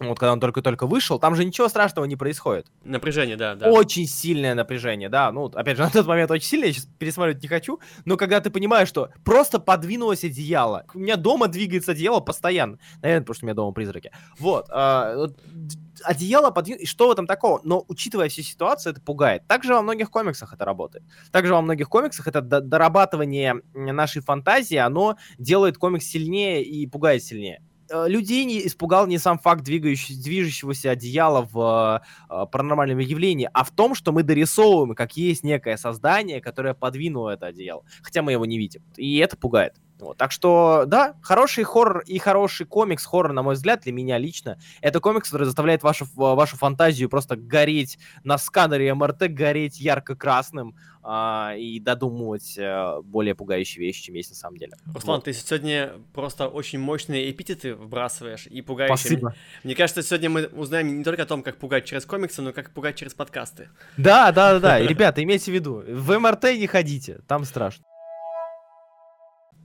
вот 0.00 0.18
когда 0.18 0.32
он 0.32 0.40
только-только 0.40 0.86
вышел, 0.86 1.20
там 1.20 1.36
же 1.36 1.44
ничего 1.44 1.68
страшного 1.68 2.06
не 2.06 2.16
происходит. 2.16 2.66
Напряжение, 2.82 3.36
да, 3.36 3.54
да. 3.54 3.70
Очень 3.70 4.08
сильное 4.08 4.54
напряжение, 4.54 5.08
да. 5.08 5.30
Ну, 5.30 5.46
опять 5.46 5.76
же, 5.76 5.82
на 5.84 5.90
тот 5.90 6.06
момент 6.06 6.30
очень 6.32 6.48
сильное, 6.48 6.68
я 6.68 6.74
сейчас 6.74 6.88
пересматривать 6.98 7.42
не 7.42 7.48
хочу, 7.48 7.78
но 8.04 8.16
когда 8.16 8.40
ты 8.40 8.50
понимаешь, 8.50 8.88
что 8.88 9.10
просто 9.24 9.60
подвинулось 9.60 10.24
одеяло. 10.24 10.84
У 10.94 10.98
меня 10.98 11.16
дома 11.16 11.46
двигается 11.46 11.92
одеяло 11.92 12.20
постоянно. 12.20 12.78
Наверное, 13.02 13.20
потому 13.20 13.34
что 13.34 13.44
у 13.44 13.46
меня 13.46 13.54
дома 13.54 13.72
призраки. 13.72 14.10
Вот. 14.38 14.68
Э, 14.70 15.28
одеяло 16.02 16.50
подвинулось. 16.50 16.88
Что 16.88 17.08
в 17.08 17.12
этом 17.12 17.28
такого? 17.28 17.60
Но, 17.62 17.84
учитывая 17.86 18.28
всю 18.28 18.42
ситуацию, 18.42 18.92
это 18.92 19.00
пугает. 19.00 19.46
Также 19.46 19.74
во 19.74 19.82
многих 19.82 20.10
комиксах 20.10 20.52
это 20.52 20.64
работает. 20.64 21.04
Также 21.30 21.54
во 21.54 21.62
многих 21.62 21.88
комиксах 21.88 22.26
это 22.26 22.40
дорабатывание 22.40 23.60
нашей 23.74 24.22
фантазии, 24.22 24.76
оно 24.76 25.16
делает 25.38 25.78
комикс 25.78 26.06
сильнее 26.06 26.64
и 26.64 26.84
пугает 26.88 27.22
сильнее. 27.22 27.62
Э, 27.90 28.08
людей 28.08 28.44
не 28.44 28.66
испугал 28.66 29.06
не 29.06 29.18
сам 29.18 29.38
факт 29.38 29.62
двигающий, 29.62 30.16
движущегося 30.16 30.90
одеяла 30.90 31.48
в 31.50 32.02
э, 32.28 32.46
паранормальном 32.50 32.98
явлении, 32.98 33.48
а 33.52 33.64
в 33.64 33.70
том, 33.70 33.94
что 33.94 34.12
мы 34.12 34.22
дорисовываем, 34.22 34.94
как 34.94 35.16
есть 35.16 35.44
некое 35.44 35.76
создание, 35.76 36.40
которое 36.40 36.74
подвинуло 36.74 37.30
это 37.30 37.46
одеяло, 37.46 37.84
хотя 38.02 38.22
мы 38.22 38.32
его 38.32 38.46
не 38.46 38.58
видим. 38.58 38.82
И 38.96 39.18
это 39.18 39.36
пугает. 39.36 39.74
Вот, 40.04 40.18
так 40.18 40.32
что, 40.32 40.84
да, 40.86 41.14
хороший 41.22 41.64
хоррор 41.64 42.00
и 42.00 42.18
хороший 42.18 42.66
комикс, 42.66 43.04
хоррор, 43.04 43.32
на 43.32 43.42
мой 43.42 43.54
взгляд, 43.54 43.80
для 43.82 43.92
меня 43.92 44.18
лично, 44.18 44.58
это 44.80 45.00
комикс, 45.00 45.30
который 45.30 45.44
заставляет 45.44 45.82
вашу, 45.82 46.06
вашу 46.14 46.56
фантазию 46.56 47.08
просто 47.08 47.36
гореть 47.36 47.98
на 48.22 48.38
сканере 48.38 48.94
МРТ, 48.94 49.30
гореть 49.30 49.80
ярко-красным 49.80 50.74
а, 51.02 51.54
и 51.56 51.80
додумывать 51.80 52.56
а, 52.58 53.02
более 53.02 53.34
пугающие 53.34 53.84
вещи, 53.84 54.04
чем 54.04 54.14
есть 54.14 54.30
на 54.30 54.36
самом 54.36 54.56
деле. 54.56 54.76
Руслан, 54.92 55.16
вот. 55.16 55.24
ты 55.24 55.32
сегодня 55.32 55.92
просто 56.12 56.48
очень 56.48 56.78
мощные 56.78 57.30
эпитеты 57.30 57.74
вбрасываешь 57.74 58.46
и 58.46 58.62
пугаешь. 58.62 58.98
Спасибо. 58.98 59.34
Мне, 59.64 59.74
кажется, 59.74 60.02
сегодня 60.02 60.30
мы 60.30 60.46
узнаем 60.46 60.98
не 60.98 61.04
только 61.04 61.22
о 61.22 61.26
том, 61.26 61.42
как 61.42 61.56
пугать 61.56 61.84
через 61.84 62.06
комиксы, 62.06 62.42
но 62.42 62.50
и 62.50 62.52
как 62.52 62.70
пугать 62.70 62.96
через 62.96 63.14
подкасты. 63.14 63.68
Да, 63.96 64.32
да, 64.32 64.54
да, 64.54 64.60
да. 64.60 64.78
Ребята, 64.80 65.22
имейте 65.22 65.50
в 65.50 65.54
виду, 65.54 65.82
в 65.86 66.18
МРТ 66.18 66.44
не 66.58 66.66
ходите, 66.66 67.20
там 67.26 67.44
страшно. 67.44 67.84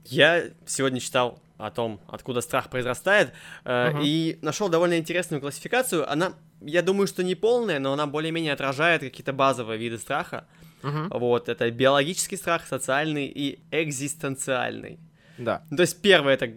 Я 0.09 0.43
сегодня 0.65 0.99
читал 0.99 1.39
о 1.57 1.69
том, 1.71 1.99
откуда 2.07 2.41
страх 2.41 2.69
произрастает, 2.69 3.31
э, 3.65 3.91
uh-huh. 3.91 4.01
и 4.03 4.39
нашел 4.41 4.69
довольно 4.69 4.97
интересную 4.97 5.41
классификацию. 5.41 6.09
Она, 6.11 6.33
я 6.61 6.81
думаю, 6.81 7.05
что 7.07 7.23
не 7.23 7.35
полная, 7.35 7.79
но 7.79 7.93
она 7.93 8.07
более-менее 8.07 8.53
отражает 8.53 9.01
какие-то 9.01 9.33
базовые 9.33 9.77
виды 9.77 9.97
страха. 9.97 10.45
Uh-huh. 10.81 11.19
Вот, 11.19 11.49
это 11.49 11.69
биологический 11.69 12.37
страх, 12.37 12.65
социальный 12.65 13.27
и 13.27 13.59
экзистенциальный. 13.71 14.99
да. 15.37 15.61
Ну, 15.69 15.77
то 15.77 15.83
есть 15.83 16.01
первое 16.01 16.33
это 16.33 16.49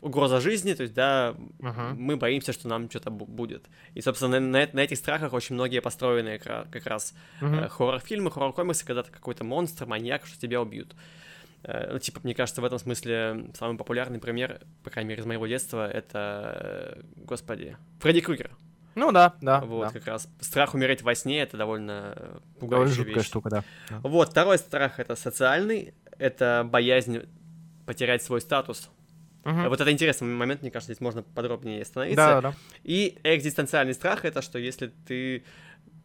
угроза 0.00 0.40
жизни, 0.40 0.74
то 0.74 0.82
есть, 0.82 0.94
да, 0.94 1.34
Мгм. 1.58 1.96
мы 1.98 2.16
боимся, 2.16 2.52
что 2.52 2.68
нам 2.68 2.90
что-то 2.90 3.10
бу- 3.10 3.26
будет. 3.26 3.64
И, 3.94 4.02
собственно, 4.02 4.40
на, 4.40 4.68
на- 4.72 4.80
этих 4.80 4.98
страхах 4.98 5.32
очень 5.32 5.54
многие 5.54 5.80
построены 5.80 6.38
как 6.38 6.46
ра- 6.46 6.66
как 6.70 6.86
раз 6.86 7.14
Мгм. 7.40 7.54
э, 7.60 7.68
хоррор-фильмы, 7.68 8.30
хоррор-комиксы, 8.30 8.84
когда 8.84 9.02
ты 9.02 9.10
какой-то 9.10 9.44
монстр, 9.44 9.86
маньяк, 9.86 10.26
что 10.26 10.38
тебя 10.38 10.60
убьют. 10.60 10.94
Э, 11.66 11.92
Ну, 11.92 11.98
типа, 11.98 12.20
мне 12.22 12.34
кажется, 12.34 12.62
в 12.62 12.64
этом 12.64 12.78
смысле 12.78 13.50
самый 13.58 13.76
популярный 13.76 14.18
пример, 14.18 14.60
по 14.84 14.90
крайней 14.90 15.10
мере, 15.10 15.22
из 15.22 15.26
моего 15.26 15.46
детства, 15.46 15.90
это, 15.90 16.96
э, 16.96 17.02
господи, 17.16 17.76
Фредди 18.00 18.20
Крюгер. 18.20 18.50
Ну 18.94 19.12
да, 19.12 19.34
да. 19.42 19.60
вот, 19.60 19.88
да. 19.88 19.92
как 19.92 20.06
раз. 20.06 20.28
Страх 20.40 20.74
умереть 20.74 21.02
во 21.02 21.14
сне— 21.14 21.40
это 21.42 21.56
довольно 21.56 22.14
э, 22.16 22.38
пугающая 22.60 22.94
жуткая 22.94 23.14
вещь. 23.16 23.26
штука, 23.26 23.50
да. 23.50 23.64
Вот, 24.02 24.30
второй 24.30 24.58
страх— 24.58 24.94
это 25.00 25.16
социальный, 25.16 25.92
это 26.18 26.66
боязнь 26.66 27.22
потерять 27.84 28.22
свой 28.22 28.40
статус. 28.40 28.88
Мгм. 29.44 29.68
Вот 29.68 29.80
это 29.80 29.92
интересный 29.92 30.26
момент, 30.26 30.62
мне 30.62 30.70
кажется, 30.70 30.92
здесь 30.92 31.00
можно 31.00 31.22
подробнее 31.22 31.82
остановиться. 31.82 32.16
Да, 32.16 32.40
да. 32.40 32.54
И 32.84 33.18
экзистенциальный 33.22 33.94
страх 33.94 34.24
это 34.24 34.40
что 34.40 34.58
если 34.58 34.92
ты 35.06 35.44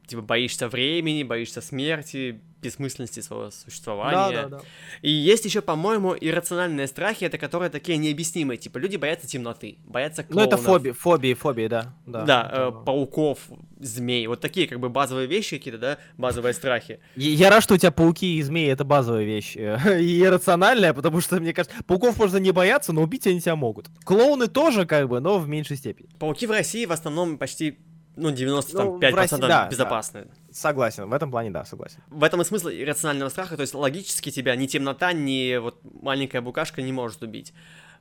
типа 0.07 0.21
боишься 0.21 0.67
времени, 0.67 1.23
боишься 1.23 1.61
смерти, 1.61 2.41
бессмысленности 2.61 3.21
своего 3.21 3.45
Да, 3.45 3.51
существования. 3.51 4.41
да, 4.43 4.47
да. 4.49 4.61
И 5.01 5.09
есть 5.09 5.45
еще, 5.45 5.61
по-моему, 5.61 6.15
иррациональные 6.19 6.85
страхи, 6.87 7.23
это 7.23 7.37
которые 7.39 7.69
такие 7.71 7.97
необъяснимые, 7.97 8.57
типа 8.57 8.77
люди 8.77 8.97
боятся 8.97 9.25
темноты, 9.27 9.77
боятся 9.85 10.23
Ну, 10.29 10.41
это 10.41 10.57
клоунов. 10.57 10.65
фобии, 10.65 10.91
фобии, 10.91 11.33
фобии, 11.33 11.67
да. 11.67 11.95
Да, 12.05 12.25
Да, 12.25 12.49
э, 12.53 12.71
пауков, 12.85 13.39
змей, 13.79 14.27
вот 14.27 14.41
такие 14.41 14.67
как 14.67 14.79
бы 14.79 14.89
базовые 14.89 15.27
вещи 15.27 15.57
какие-то, 15.57 15.79
да, 15.79 15.97
базовые 16.17 16.53
страхи. 16.53 16.99
Я 17.15 17.29
я 17.31 17.49
рад, 17.49 17.63
что 17.63 17.73
у 17.73 17.77
тебя 17.77 17.91
пауки 17.91 18.37
и 18.37 18.41
змеи 18.43 18.67
это 18.69 18.83
базовая 18.83 19.23
вещь. 19.23 19.55
э, 19.57 19.99
И 20.01 20.21
иррациональная, 20.21 20.93
потому 20.93 21.19
что, 21.21 21.39
мне 21.39 21.53
кажется, 21.53 21.75
пауков 21.85 22.19
можно 22.19 22.37
не 22.37 22.51
бояться, 22.51 22.93
но 22.93 23.01
убить 23.01 23.25
они 23.25 23.39
тебя 23.41 23.55
могут. 23.55 23.87
Клоуны 24.03 24.47
тоже, 24.47 24.85
как 24.85 25.07
бы, 25.09 25.19
но 25.19 25.39
в 25.39 25.47
меньшей 25.47 25.77
степени. 25.77 26.09
Пауки 26.19 26.45
в 26.45 26.51
России 26.51 26.85
в 26.85 26.91
основном 26.91 27.39
почти, 27.39 27.79
ну, 28.15 28.29
95% 28.29 28.73
Ну, 28.73 28.97
в 28.97 29.15
России, 29.15 29.37
да, 29.37 29.47
да. 29.47 29.67
безопасны. 29.69 30.27
Согласен, 30.51 31.09
в 31.09 31.13
этом 31.13 31.31
плане, 31.31 31.49
да, 31.49 31.63
согласен. 31.65 31.99
В 32.09 32.23
этом 32.23 32.41
и 32.41 32.43
смысл 32.43 32.69
иррационального 32.69 33.29
страха, 33.29 33.55
то 33.55 33.61
есть 33.61 33.73
логически 33.73 34.31
тебя 34.31 34.55
ни 34.55 34.67
темнота, 34.67 35.13
ни 35.13 35.57
вот 35.57 35.79
маленькая 36.01 36.41
букашка 36.41 36.81
не 36.81 36.91
может 36.91 37.23
убить, 37.23 37.53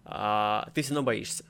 а 0.04 0.68
ты 0.74 0.82
все 0.82 0.94
равно 0.94 1.06
боишься. 1.06 1.44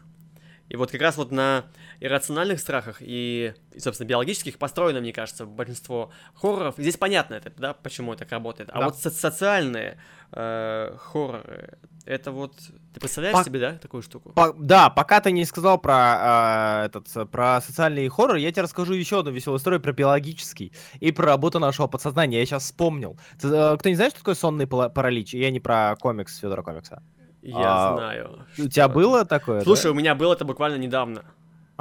И 0.71 0.77
вот 0.77 0.93
как 0.93 1.01
раз 1.01 1.17
вот 1.17 1.33
на 1.33 1.65
иррациональных 1.99 2.61
страхах 2.61 2.99
и, 3.01 3.53
и, 3.73 3.81
собственно, 3.81 4.07
биологических 4.09 4.57
построено, 4.57 5.01
мне 5.01 5.13
кажется, 5.13 5.45
большинство 5.45 6.13
хорроров. 6.33 6.77
Здесь 6.79 6.97
понятно 6.97 7.35
это, 7.35 7.53
да, 7.57 7.75
почему 7.75 8.13
это 8.13 8.21
так 8.21 8.31
работает. 8.31 8.71
А 8.73 8.79
Да. 8.79 8.85
вот 8.87 8.97
со- 8.97 9.11
социальные 9.11 9.99
э, 10.33 10.97
хорроры, 10.97 11.77
это 12.07 12.31
вот... 12.31 12.57
Ты 12.95 13.01
представляешь 13.01 13.35
Пак- 13.35 13.47
себе, 13.47 13.59
да, 13.59 13.73
такую 13.79 14.01
штуку? 14.05 14.31
По- 14.33 14.53
да, 14.53 14.91
пока 14.91 15.21
ты 15.21 15.33
не 15.33 15.45
сказал 15.45 15.77
про, 15.79 16.83
э, 16.83 16.87
этот, 16.87 17.31
про 17.33 17.61
социальный 17.61 18.09
хоррор, 18.09 18.37
я 18.37 18.53
тебе 18.53 18.63
расскажу 18.63 18.93
еще 18.93 19.19
одну 19.19 19.33
веселую 19.33 19.59
историю 19.59 19.81
про 19.81 19.93
биологический 19.93 20.73
и 21.01 21.11
про 21.11 21.27
работу 21.27 21.59
нашего 21.59 21.89
подсознания. 21.89 22.39
Я 22.39 22.47
сейчас 22.47 22.63
вспомнил. 22.63 23.19
Ты, 23.41 23.49
э, 23.49 23.77
кто 23.77 23.89
не 23.89 23.97
знает, 23.97 24.13
что 24.13 24.21
такое 24.21 24.37
сонный 24.37 24.69
паралич? 24.69 25.35
Я 25.35 25.51
не 25.51 25.59
про 25.59 25.97
комикс 25.97 26.39
Федора 26.39 26.63
Комикса. 26.63 27.03
Я 27.43 27.91
а, 27.91 27.97
знаю. 27.97 28.47
У 28.59 28.69
тебя 28.69 28.89
было 28.89 29.25
такое? 29.25 29.59
да? 29.61 29.65
Слушай, 29.65 29.91
у 29.91 29.95
меня 29.95 30.15
было 30.15 30.35
это 30.35 30.45
буквально 30.45 30.77
недавно. 30.77 31.25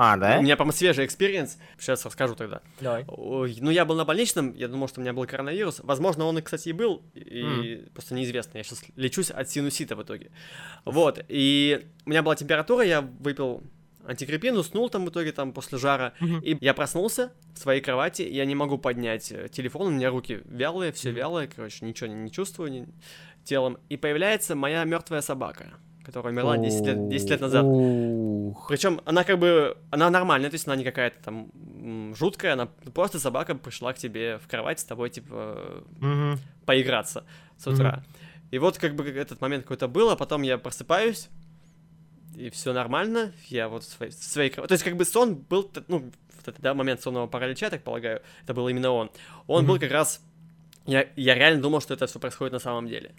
А, 0.02 0.16
да? 0.16 0.38
У 0.40 0.42
меня, 0.42 0.56
по-моему, 0.56 0.78
свежий 0.78 1.06
experience. 1.06 1.58
Сейчас 1.78 2.06
расскажу 2.06 2.34
тогда. 2.34 2.62
Давай. 2.80 3.04
Ой, 3.08 3.58
ну, 3.60 3.70
я 3.70 3.84
был 3.84 3.96
на 3.96 4.06
больничном, 4.06 4.54
я 4.54 4.70
думал, 4.70 4.88
что 4.88 5.02
у 5.02 5.04
меня 5.04 5.12
был 5.12 5.26
коронавирус. 5.26 5.82
Возможно, 5.84 6.24
он, 6.24 6.38
и, 6.38 6.42
кстати, 6.42 6.70
и 6.70 6.72
был, 6.72 7.04
и 7.14 7.86
просто 7.94 8.14
неизвестно. 8.14 8.60
Я 8.60 8.64
сейчас 8.64 8.82
лечусь 8.96 9.30
от 9.30 9.50
синусита 9.50 9.98
в 9.98 10.04
итоге. 10.04 10.32
Вот, 10.86 11.20
и 11.28 11.86
у 12.06 12.12
меня 12.12 12.24
была 12.24 12.38
температура, 12.38 12.86
я 12.86 13.02
выпил 13.02 13.62
антигриппин, 14.10 14.58
уснул 14.58 14.90
там 14.90 15.06
в 15.06 15.10
итоге, 15.10 15.32
там, 15.32 15.54
после 15.54 15.78
жара. 15.78 16.14
И 16.44 16.58
я 16.62 16.74
проснулся 16.74 17.32
в 17.54 17.60
своей 17.60 17.82
кровати, 17.82 18.24
я 18.24 18.46
не 18.46 18.56
могу 18.56 18.78
поднять 18.78 19.32
э, 19.32 19.48
телефон, 19.50 19.88
у 19.88 19.92
меня 19.92 20.10
руки 20.10 20.42
вялые, 20.46 20.92
все 20.92 21.12
вялое, 21.12 21.48
короче, 21.48 21.86
ничего 21.86 22.08
не, 22.08 22.16
не 22.16 22.32
чувствую 22.32 22.88
телом. 23.44 23.78
И 23.90 23.98
появляется 23.98 24.56
моя 24.56 24.84
мертвая 24.84 25.22
собака, 25.22 25.74
которая 26.04 26.34
умерла 26.34 26.58
10 26.58 26.86
лет, 26.86 27.10
10 27.10 27.30
лет 27.30 27.42
назад. 27.42 27.66
Причем 28.68 29.02
она 29.06 29.24
как 29.24 29.40
бы, 29.40 29.78
она 29.92 30.10
нормальная, 30.10 30.50
то 30.50 30.56
есть 30.56 30.68
она 30.68 30.76
не 30.76 30.84
какая-то 30.84 31.18
там 31.24 32.16
жуткая, 32.16 32.54
она 32.54 32.68
просто 32.94 33.20
собака 33.20 33.56
пришла 33.56 33.94
к 33.94 33.98
тебе 33.98 34.38
в 34.40 34.48
кровать 34.48 34.80
с 34.80 34.84
тобой, 34.84 35.10
типа, 35.10 35.84
поиграться 36.66 37.26
с 37.58 37.68
утра. 37.68 38.04
И 38.52 38.58
вот 38.58 38.78
как 38.80 38.96
бы 38.96 39.08
этот 39.08 39.42
момент 39.42 39.64
какой-то 39.64 39.88
был, 39.88 40.10
а 40.10 40.16
потом 40.16 40.42
я 40.42 40.58
просыпаюсь, 40.58 41.30
и 42.36 42.50
все 42.50 42.74
нормально, 42.74 43.34
я 43.48 43.68
вот 43.70 43.84
в 43.84 43.88
своей, 43.88 44.12
в 44.12 44.16
своей 44.16 44.50
кровати. 44.50 44.70
То 44.70 44.74
есть 44.74 44.84
как 44.84 44.96
бы 44.96 45.06
сон 45.06 45.36
был, 45.36 45.70
ну, 45.88 46.00
вот 46.36 46.48
этот, 46.48 46.62
да, 46.62 46.74
момент 46.74 47.02
сонного 47.02 47.28
паралича, 47.28 47.66
я 47.68 47.70
так 47.70 47.84
полагаю, 47.84 48.22
это 48.44 48.54
был 48.54 48.68
именно 48.68 48.92
он. 48.92 49.12
Он 49.48 49.66
был 49.66 49.76
Мгм. 49.76 49.82
как 49.82 49.92
раз, 49.92 50.22
я, 50.86 51.08
я 51.16 51.36
реально 51.36 51.62
думал, 51.62 51.82
что 51.82 51.94
это 51.94 52.08
все 52.08 52.20
происходит 52.20 52.54
на 52.54 52.60
самом 52.60 52.88
деле. 52.88 53.12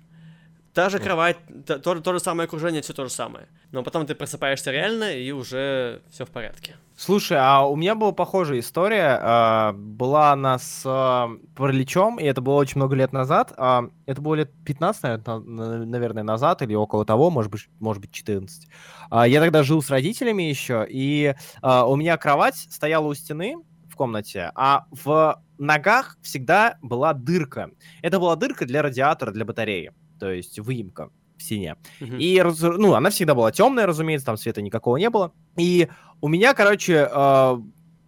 Та 0.72 0.88
же 0.88 0.98
кровать, 1.00 1.36
то, 1.66 1.78
то 2.00 2.12
же 2.12 2.20
самое 2.20 2.46
окружение, 2.46 2.80
все 2.80 2.92
то 2.92 3.04
же 3.04 3.10
самое. 3.10 3.48
Но 3.72 3.82
потом 3.82 4.06
ты 4.06 4.14
просыпаешься 4.14 4.70
реально, 4.70 5.12
и 5.16 5.32
уже 5.32 6.00
все 6.10 6.24
в 6.24 6.30
порядке. 6.30 6.76
Слушай, 6.96 7.38
а 7.40 7.66
у 7.66 7.74
меня 7.76 7.94
была 7.96 8.12
похожая 8.12 8.60
история. 8.60 9.18
а, 9.20 9.72
Была 9.72 10.32
она 10.32 10.58
с 10.58 10.82
а, 10.86 11.28
параличом, 11.56 12.20
и 12.20 12.24
это 12.24 12.40
было 12.40 12.54
очень 12.54 12.76
много 12.76 12.94
лет 12.94 13.12
назад. 13.12 13.52
А, 13.56 13.84
Это 14.06 14.22
было 14.22 14.34
лет 14.36 14.52
15, 14.64 15.02
наверно, 15.02 15.38
на- 15.40 15.86
наверное, 15.86 16.22
назад, 16.22 16.62
или 16.62 16.74
около 16.74 17.04
того, 17.04 17.30
может 17.30 17.50
быть, 17.50 17.68
может 17.80 18.00
быть 18.00 18.12
14. 18.12 18.68
А, 19.10 19.26
Я 19.26 19.40
тогда 19.40 19.64
жил 19.64 19.82
с 19.82 19.90
родителями 19.90 20.44
еще, 20.44 20.86
и 20.88 21.34
у 21.62 21.96
меня 21.96 22.16
кровать 22.16 22.56
стояла 22.56 23.06
у 23.08 23.14
стены 23.14 23.56
в 23.88 23.96
комнате, 23.96 24.52
а 24.54 24.84
в 24.92 25.42
ногах 25.58 26.16
всегда 26.22 26.76
была 26.80 27.12
дырка. 27.12 27.70
Это 28.02 28.18
была 28.20 28.36
дырка 28.36 28.66
для 28.66 28.82
радиатора, 28.82 29.30
для 29.32 29.44
батареи, 29.44 29.92
то 30.20 30.30
есть 30.30 30.58
выемка 30.58 31.10
в 31.36 31.42
стене. 31.42 31.76
Мгм. 32.00 32.18
И, 32.18 32.42
ну, 32.60 32.94
она 32.94 33.10
всегда 33.10 33.34
была 33.34 33.50
темная, 33.50 33.86
разумеется, 33.86 34.26
там 34.26 34.36
света 34.36 34.62
никакого 34.62 34.98
не 34.98 35.10
было. 35.10 35.32
И 35.56 35.88
у 36.20 36.28
меня, 36.28 36.54
короче, 36.54 37.08
э, 37.10 37.60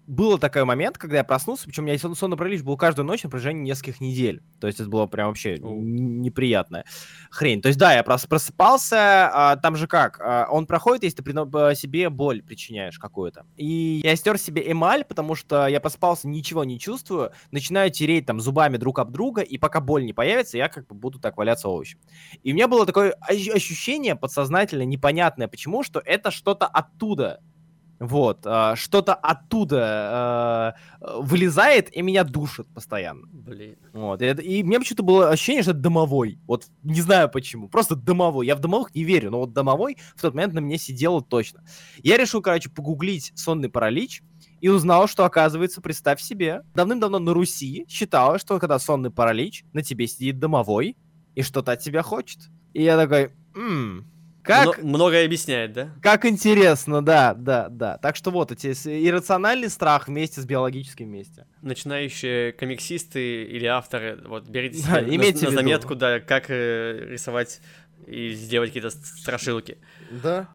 был 0.06 0.38
такой 0.38 0.64
момент, 0.64 0.98
когда 0.98 1.18
я 1.18 1.24
проснулся, 1.24 1.64
причем 1.66 1.84
у 1.84 1.86
меня 1.86 1.98
сон- 1.98 2.14
сонный 2.14 2.36
паралич 2.36 2.62
был 2.62 2.76
каждую 2.76 3.06
ночь 3.06 3.22
на 3.22 3.30
протяжении 3.30 3.62
нескольких 3.62 4.00
недель. 4.00 4.42
То 4.60 4.66
есть 4.66 4.80
это 4.80 4.88
было 4.88 5.06
прям 5.06 5.28
вообще 5.28 5.56
н- 5.56 6.20
неприятная 6.22 6.84
хрень. 7.30 7.62
То 7.62 7.68
есть 7.68 7.78
да, 7.78 7.94
я 7.94 8.00
прос- 8.02 8.26
просыпался, 8.28 9.30
а, 9.32 9.56
там 9.56 9.76
же 9.76 9.86
как, 9.86 10.20
а, 10.20 10.46
он 10.50 10.66
проходит, 10.66 11.04
если 11.04 11.22
ты 11.22 11.44
б- 11.44 11.74
себе 11.74 12.10
боль 12.10 12.42
причиняешь 12.42 12.98
какую-то. 12.98 13.46
И 13.56 14.00
я 14.04 14.16
стер 14.16 14.38
себе 14.38 14.70
эмаль, 14.70 15.04
потому 15.04 15.34
что 15.34 15.66
я 15.66 15.80
просыпался, 15.80 16.28
ничего 16.28 16.64
не 16.64 16.78
чувствую, 16.78 17.30
начинаю 17.50 17.90
тереть 17.90 18.26
там 18.26 18.40
зубами 18.40 18.76
друг 18.76 18.98
об 18.98 19.12
друга, 19.12 19.42
и 19.42 19.56
пока 19.58 19.80
боль 19.80 20.04
не 20.04 20.12
появится, 20.12 20.58
я 20.58 20.68
как 20.68 20.86
бы 20.88 20.94
буду 20.94 21.18
так 21.20 21.36
валяться 21.36 21.68
овощем. 21.68 21.98
И 22.42 22.52
у 22.52 22.54
меня 22.54 22.68
было 22.68 22.86
такое 22.86 23.14
ощ- 23.20 23.48
ощущение 23.48 24.16
подсознательно 24.16 24.82
непонятное, 24.82 25.48
почему, 25.48 25.82
что 25.82 26.00
это 26.04 26.30
что-то 26.30 26.66
оттуда. 26.66 27.40
Вот, 28.02 28.40
а, 28.46 28.74
что-то 28.74 29.14
оттуда 29.14 29.78
а, 29.80 30.74
вылезает 31.20 31.96
и 31.96 32.02
меня 32.02 32.24
душит 32.24 32.66
постоянно. 32.74 33.28
Блин. 33.30 33.76
Вот, 33.92 34.20
и, 34.20 34.26
и 34.26 34.64
меня 34.64 34.80
почему-то 34.80 35.04
было 35.04 35.30
ощущение, 35.30 35.62
что 35.62 35.70
это 35.70 35.80
домовой. 35.80 36.40
Вот 36.48 36.66
не 36.82 37.00
знаю 37.00 37.30
почему. 37.30 37.68
Просто 37.68 37.94
домовой. 37.94 38.48
Я 38.48 38.56
в 38.56 38.58
домовых 38.60 38.92
не 38.96 39.04
верю, 39.04 39.30
но 39.30 39.38
вот 39.38 39.52
домовой 39.52 39.98
в 40.16 40.20
тот 40.20 40.34
момент 40.34 40.52
на 40.52 40.60
мне 40.60 40.78
сидел 40.78 41.20
точно. 41.20 41.62
Я 41.98 42.16
решил, 42.16 42.42
короче, 42.42 42.70
погуглить 42.70 43.30
сонный 43.36 43.68
паралич 43.68 44.22
и 44.60 44.68
узнал, 44.68 45.06
что, 45.06 45.24
оказывается, 45.24 45.80
представь 45.80 46.20
себе, 46.20 46.62
давным-давно 46.74 47.20
на 47.20 47.32
Руси 47.32 47.86
считалось, 47.88 48.40
что 48.40 48.58
когда 48.58 48.80
сонный 48.80 49.12
паралич, 49.12 49.64
на 49.72 49.84
тебе 49.84 50.08
сидит 50.08 50.40
домовой 50.40 50.96
и 51.36 51.42
что-то 51.42 51.70
от 51.70 51.78
тебя 51.80 52.02
хочет. 52.02 52.40
И 52.72 52.82
я 52.82 52.96
такой, 52.96 53.30
«М, 53.54 54.11
как, 54.42 54.78
Мно- 54.78 54.88
многое 54.88 55.24
объясняет, 55.24 55.72
да? 55.72 55.90
как 56.02 56.24
интересно, 56.24 57.04
да, 57.04 57.34
да, 57.34 57.68
да. 57.68 57.98
Так 57.98 58.16
что 58.16 58.30
вот 58.30 58.50
эти 58.52 58.68
иррациональный 58.68 59.68
страх 59.70 60.08
вместе 60.08 60.40
с 60.40 60.44
биологическим 60.44 61.06
вместе. 61.06 61.46
Начинающие 61.62 62.52
комиксисты 62.52 63.44
или 63.44 63.66
авторы, 63.66 64.20
вот 64.26 64.48
берите 64.48 64.82
Да, 64.86 64.98
себе 64.98 65.02
на- 65.02 65.14
имейте 65.16 65.38
на, 65.46 65.50
виду. 65.50 65.56
заметку, 65.56 65.94
да, 65.94 66.20
как 66.20 66.46
э, 66.48 67.08
рисовать 67.10 67.60
и 68.06 68.32
сделать 68.32 68.70
какие-то 68.70 68.90
страшилки. 68.90 69.78
Да. 70.10 70.48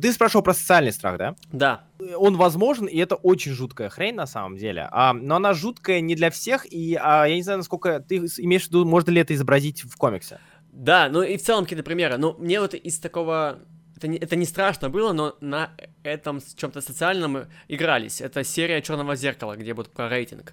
Ты 0.00 0.12
спрашивал 0.12 0.42
про 0.42 0.54
социальный 0.54 0.90
страх, 0.92 1.18
да? 1.18 1.36
Да, 1.52 1.84
Он 2.16 2.36
возможен, 2.36 2.86
и 2.86 2.98
это 2.98 3.14
очень 3.14 3.52
жуткая 3.52 3.88
хрень 3.90 4.16
на 4.16 4.26
самом 4.26 4.56
деле. 4.56 4.88
А, 4.90 5.12
но 5.12 5.36
она 5.36 5.54
жуткая 5.54 6.00
не 6.00 6.16
для 6.16 6.30
всех, 6.30 6.66
и 6.72 6.98
а, 7.00 7.26
я 7.26 7.36
не 7.36 7.42
знаю, 7.44 7.58
насколько 7.58 8.00
ты 8.00 8.16
имеешь 8.38 8.64
в 8.64 8.68
виду, 8.68 8.84
можно 8.84 9.12
ли 9.12 9.20
это 9.20 9.34
изобразить 9.34 9.84
в 9.84 9.96
комиксе. 9.96 10.40
Да, 10.74 11.08
ну 11.08 11.22
и 11.22 11.36
в 11.36 11.42
целом 11.42 11.64
какие-то 11.64 11.84
примеры. 11.84 12.16
Ну, 12.16 12.34
мне 12.38 12.60
вот 12.60 12.74
из 12.74 12.98
такого... 12.98 13.60
Это 13.96 14.08
не, 14.08 14.18
это 14.18 14.34
не 14.34 14.44
страшно 14.44 14.90
было, 14.90 15.12
но 15.12 15.36
на 15.40 15.70
этом 16.02 16.40
с 16.40 16.54
чем-то 16.54 16.80
социальном 16.80 17.46
игрались. 17.68 18.20
Это 18.20 18.42
серия 18.42 18.82
Черного 18.82 19.14
зеркала, 19.14 19.56
где 19.56 19.72
будет 19.72 19.92
про 19.92 20.08
рейтинг. 20.08 20.52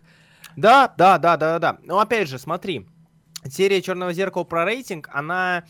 Да, 0.55 0.93
да, 0.95 1.17
да, 1.17 1.37
да, 1.37 1.57
да. 1.57 1.79
Но 1.83 1.99
опять 1.99 2.29
же, 2.29 2.37
смотри, 2.37 2.87
серия 3.49 3.81
Черного 3.81 4.13
зеркала 4.13 4.43
про 4.43 4.63
рейтинг, 4.63 5.09
она 5.11 5.63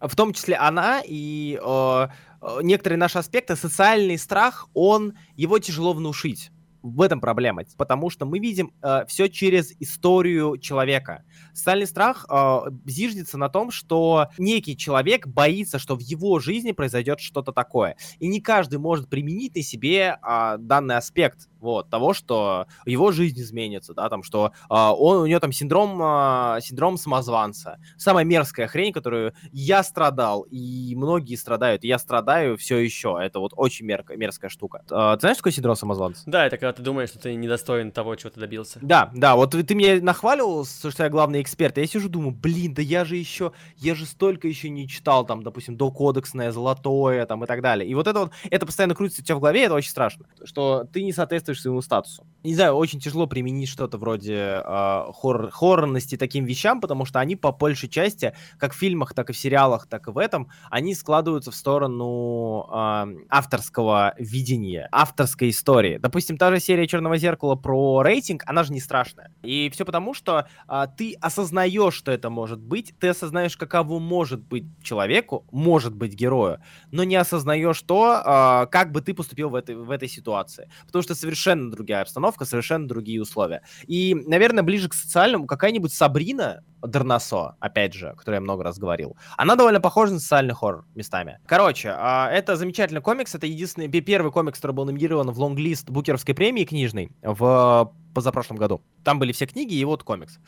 в 0.00 0.14
том 0.14 0.32
числе 0.32 0.54
она 0.54 1.02
и 1.04 1.58
э, 1.60 2.08
э, 2.42 2.58
некоторые 2.62 2.98
наши 2.98 3.18
аспекты, 3.18 3.56
социальный 3.56 4.18
страх, 4.18 4.68
он, 4.72 5.14
его 5.34 5.58
тяжело 5.58 5.94
внушить 5.94 6.52
в 6.94 7.02
этом 7.02 7.20
проблема, 7.20 7.62
потому 7.76 8.10
что 8.10 8.26
мы 8.26 8.38
видим 8.38 8.72
э, 8.82 9.04
все 9.06 9.28
через 9.28 9.72
историю 9.80 10.58
человека. 10.58 11.24
Социальный 11.52 11.86
страх 11.86 12.26
э, 12.30 12.58
зиждется 12.86 13.38
на 13.38 13.48
том, 13.48 13.70
что 13.70 14.28
некий 14.38 14.76
человек 14.76 15.26
боится, 15.26 15.78
что 15.78 15.96
в 15.96 16.00
его 16.00 16.38
жизни 16.38 16.72
произойдет 16.72 17.20
что-то 17.20 17.52
такое. 17.52 17.96
И 18.18 18.28
не 18.28 18.40
каждый 18.40 18.78
может 18.78 19.08
применить 19.08 19.56
на 19.56 19.62
себе 19.62 20.18
э, 20.22 20.56
данный 20.58 20.96
аспект 20.96 21.48
вот, 21.60 21.90
того, 21.90 22.14
что 22.14 22.66
его 22.84 23.12
жизнь 23.12 23.40
изменится, 23.40 23.94
да, 23.94 24.08
там, 24.08 24.22
что 24.22 24.52
э, 24.68 24.74
он, 24.74 25.18
у 25.18 25.26
него 25.26 25.40
там 25.40 25.52
синдром, 25.52 26.00
э, 26.02 26.60
синдром 26.60 26.96
самозванца. 26.96 27.78
Самая 27.96 28.24
мерзкая 28.24 28.66
хрень, 28.66 28.92
которую 28.92 29.34
я 29.52 29.82
страдал, 29.82 30.42
и 30.42 30.94
многие 30.96 31.36
страдают, 31.36 31.84
и 31.84 31.88
я 31.88 31.98
страдаю 31.98 32.56
все 32.56 32.78
еще. 32.78 33.18
Это 33.20 33.40
вот 33.40 33.52
очень 33.56 33.86
мерк, 33.86 34.10
мерзкая 34.16 34.50
штука. 34.50 34.82
Э, 34.90 35.14
ты 35.14 35.20
знаешь, 35.20 35.36
что 35.36 35.42
такое 35.42 35.52
синдром 35.52 35.76
самозванца? 35.76 36.22
Да, 36.26 36.46
это 36.46 36.56
когда 36.56 36.72
ты 36.72 36.82
думаешь, 36.82 37.10
что 37.10 37.18
ты 37.18 37.34
недостоин 37.34 37.92
того, 37.92 38.14
чего 38.16 38.30
ты 38.30 38.40
добился. 38.40 38.78
Да, 38.82 39.10
да, 39.14 39.36
вот 39.36 39.50
ты 39.50 39.74
меня 39.74 40.00
нахваливал, 40.00 40.64
что 40.64 41.02
я 41.02 41.08
главный 41.08 41.42
эксперт, 41.42 41.78
а 41.78 41.80
я 41.80 41.86
сижу, 41.86 42.08
думаю, 42.08 42.32
блин, 42.32 42.74
да 42.74 42.82
я 42.82 43.04
же 43.04 43.16
еще, 43.16 43.52
я 43.76 43.94
же 43.94 44.06
столько 44.06 44.48
еще 44.48 44.68
не 44.68 44.88
читал, 44.88 45.26
там, 45.26 45.42
допустим, 45.42 45.76
до 45.76 45.90
кодексное, 45.90 46.52
золотое, 46.52 47.26
там, 47.26 47.44
и 47.44 47.46
так 47.46 47.62
далее. 47.62 47.88
И 47.88 47.94
вот 47.94 48.06
это 48.06 48.20
вот, 48.20 48.32
это 48.50 48.66
постоянно 48.66 48.94
крутится 48.94 49.22
у 49.22 49.24
тебя 49.24 49.36
в 49.36 49.40
голове, 49.40 49.64
это 49.64 49.74
очень 49.74 49.90
страшно, 49.90 50.26
что 50.44 50.84
ты 50.92 51.02
не 51.02 51.12
соответствуешь 51.12 51.55
своему 51.60 51.82
статусу. 51.82 52.26
Не 52.46 52.54
знаю, 52.54 52.74
очень 52.74 53.00
тяжело 53.00 53.26
применить 53.26 53.68
что-то 53.68 53.98
вроде 53.98 54.62
э, 54.64 55.12
хоррор, 55.20 55.50
хоррорности 55.50 56.16
таким 56.16 56.44
вещам, 56.44 56.80
потому 56.80 57.04
что 57.04 57.18
они 57.18 57.34
по 57.34 57.50
большей 57.50 57.88
части, 57.88 58.34
как 58.56 58.72
в 58.72 58.76
фильмах, 58.76 59.14
так 59.14 59.30
и 59.30 59.32
в 59.32 59.36
сериалах, 59.36 59.88
так 59.88 60.06
и 60.06 60.12
в 60.12 60.18
этом, 60.18 60.48
они 60.70 60.94
складываются 60.94 61.50
в 61.50 61.56
сторону 61.56 62.68
э, 62.70 63.06
авторского 63.30 64.14
видения, 64.20 64.88
авторской 64.92 65.50
истории. 65.50 65.98
Допустим, 65.98 66.38
та 66.38 66.52
же 66.52 66.60
серия 66.60 66.86
Черного 66.86 67.16
зеркала 67.16 67.56
про 67.56 68.02
рейтинг, 68.02 68.44
она 68.46 68.62
же 68.62 68.72
не 68.72 68.80
страшная. 68.80 69.32
И 69.42 69.68
все 69.70 69.84
потому, 69.84 70.14
что 70.14 70.46
э, 70.68 70.86
ты 70.96 71.14
осознаешь, 71.20 71.94
что 71.94 72.12
это 72.12 72.30
может 72.30 72.60
быть, 72.60 72.94
ты 73.00 73.08
осознаешь, 73.08 73.56
каково 73.56 73.98
может 73.98 74.40
быть 74.40 74.66
человеку, 74.84 75.44
может 75.50 75.96
быть 75.96 76.14
герою, 76.14 76.60
но 76.92 77.02
не 77.02 77.16
осознаешь 77.16 77.82
то, 77.82 78.22
э, 78.24 78.70
как 78.70 78.92
бы 78.92 79.00
ты 79.00 79.14
поступил 79.14 79.50
в 79.50 79.56
этой, 79.56 79.74
в 79.74 79.90
этой 79.90 80.08
ситуации. 80.08 80.70
Потому 80.86 81.02
что 81.02 81.16
совершенно 81.16 81.72
другая 81.72 82.02
обстановка, 82.02 82.35
совершенно 82.44 82.86
другие 82.86 83.20
условия. 83.20 83.62
И, 83.86 84.14
наверное, 84.26 84.62
ближе 84.62 84.88
к 84.88 84.94
социальному 84.94 85.46
какая-нибудь 85.46 85.92
Сабрина 85.92 86.62
Дернасо, 86.86 87.56
опять 87.60 87.94
же, 87.94 88.14
которую 88.16 88.36
я 88.36 88.40
много 88.40 88.62
раз 88.62 88.78
говорил, 88.78 89.16
она 89.36 89.56
довольно 89.56 89.80
похожа 89.80 90.14
на 90.14 90.20
социальный 90.20 90.54
хоррор 90.54 90.84
местами. 90.94 91.38
Короче, 91.46 91.88
э, 91.88 92.26
это 92.32 92.56
замечательный 92.56 93.00
комикс, 93.00 93.34
это 93.34 93.46
единственный, 93.46 93.88
первый 93.88 94.30
комикс, 94.30 94.58
который 94.58 94.72
был 94.72 94.84
номинирован 94.84 95.30
в 95.30 95.40
лонглист 95.40 95.90
Букеровской 95.90 96.34
премии 96.34 96.64
книжной 96.64 97.10
в 97.22 97.92
позапрошлом 98.14 98.56
году. 98.56 98.82
Там 99.04 99.18
были 99.18 99.32
все 99.32 99.46
книги 99.46 99.74
и 99.74 99.84
вот 99.84 100.02
комикс. 100.02 100.38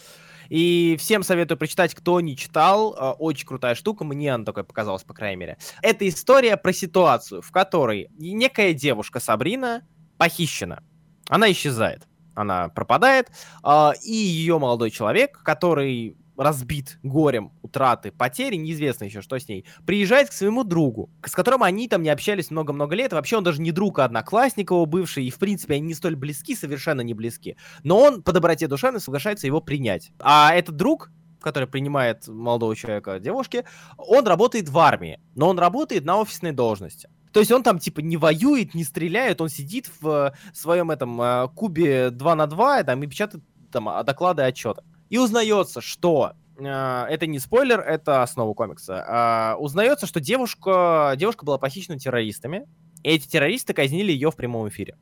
И 0.48 0.96
всем 0.98 1.22
советую 1.22 1.58
прочитать, 1.58 1.94
кто 1.94 2.20
не 2.20 2.36
читал. 2.36 2.94
Э, 2.94 3.10
очень 3.18 3.46
крутая 3.46 3.74
штука, 3.74 4.04
мне 4.04 4.34
она 4.34 4.44
такой 4.44 4.64
показалась, 4.64 5.04
по 5.04 5.14
крайней 5.14 5.36
мере. 5.36 5.58
Это 5.82 6.08
история 6.08 6.56
про 6.56 6.72
ситуацию, 6.72 7.42
в 7.42 7.50
которой 7.50 8.08
некая 8.18 8.72
девушка 8.72 9.20
Сабрина 9.20 9.82
похищена. 10.16 10.82
Она 11.28 11.50
исчезает. 11.50 12.06
Она 12.34 12.68
пропадает. 12.68 13.30
Э, 13.64 13.90
и 14.02 14.12
ее 14.12 14.58
молодой 14.58 14.90
человек, 14.90 15.40
который 15.42 16.16
разбит 16.38 16.98
горем 17.02 17.52
утраты, 17.62 18.12
потери, 18.12 18.54
неизвестно 18.56 19.04
еще, 19.04 19.20
что 19.22 19.38
с 19.38 19.48
ней, 19.48 19.66
приезжает 19.84 20.30
к 20.30 20.32
своему 20.32 20.62
другу, 20.62 21.10
с 21.26 21.32
которым 21.32 21.64
они 21.64 21.88
там 21.88 22.02
не 22.02 22.10
общались 22.10 22.50
много-много 22.50 22.94
лет, 22.94 23.12
вообще 23.12 23.36
он 23.38 23.44
даже 23.44 23.60
не 23.60 23.72
друг, 23.72 23.98
а 23.98 24.04
одноклассник 24.04 24.70
его 24.70 24.86
бывший, 24.86 25.24
и 25.24 25.30
в 25.30 25.38
принципе 25.38 25.74
они 25.74 25.88
не 25.88 25.94
столь 25.94 26.14
близки, 26.14 26.54
совершенно 26.54 27.00
не 27.00 27.12
близки, 27.12 27.56
но 27.82 27.98
он 28.00 28.22
по 28.22 28.32
доброте 28.32 28.68
душевной 28.68 29.00
соглашается 29.00 29.48
его 29.48 29.60
принять. 29.60 30.12
А 30.20 30.54
этот 30.54 30.76
друг, 30.76 31.10
который 31.40 31.68
принимает 31.68 32.28
молодого 32.28 32.76
человека, 32.76 33.18
девушки, 33.18 33.64
он 33.96 34.26
работает 34.26 34.68
в 34.68 34.78
армии, 34.78 35.20
но 35.34 35.48
он 35.48 35.58
работает 35.58 36.04
на 36.04 36.18
офисной 36.18 36.52
должности. 36.52 37.08
То 37.32 37.40
есть 37.40 37.52
он 37.52 37.62
там 37.62 37.78
типа 37.78 38.00
не 38.00 38.16
воюет, 38.16 38.74
не 38.74 38.84
стреляет, 38.84 39.40
он 39.40 39.48
сидит 39.48 39.90
в 40.00 40.34
своем 40.52 40.90
этом 40.90 41.20
э, 41.20 41.48
кубе 41.54 42.10
2 42.10 42.34
на 42.34 42.46
2 42.46 42.84
там, 42.84 43.02
и 43.02 43.06
печатает 43.06 43.44
там 43.70 43.88
доклады, 44.04 44.42
отчеты. 44.42 44.82
И 45.10 45.18
узнается, 45.18 45.80
что 45.80 46.32
э, 46.58 46.64
это 46.64 47.26
не 47.26 47.38
спойлер, 47.38 47.80
это 47.80 48.22
основа 48.22 48.54
комикса. 48.54 49.54
Э, 49.56 49.56
узнается, 49.58 50.06
что 50.06 50.20
девушка, 50.20 51.14
девушка 51.16 51.44
была 51.44 51.58
похищена 51.58 51.98
террористами, 51.98 52.66
и 53.02 53.10
эти 53.10 53.28
террористы 53.28 53.72
казнили 53.72 54.12
ее 54.12 54.30
в 54.30 54.36
прямом 54.36 54.68
эфире. 54.68 54.96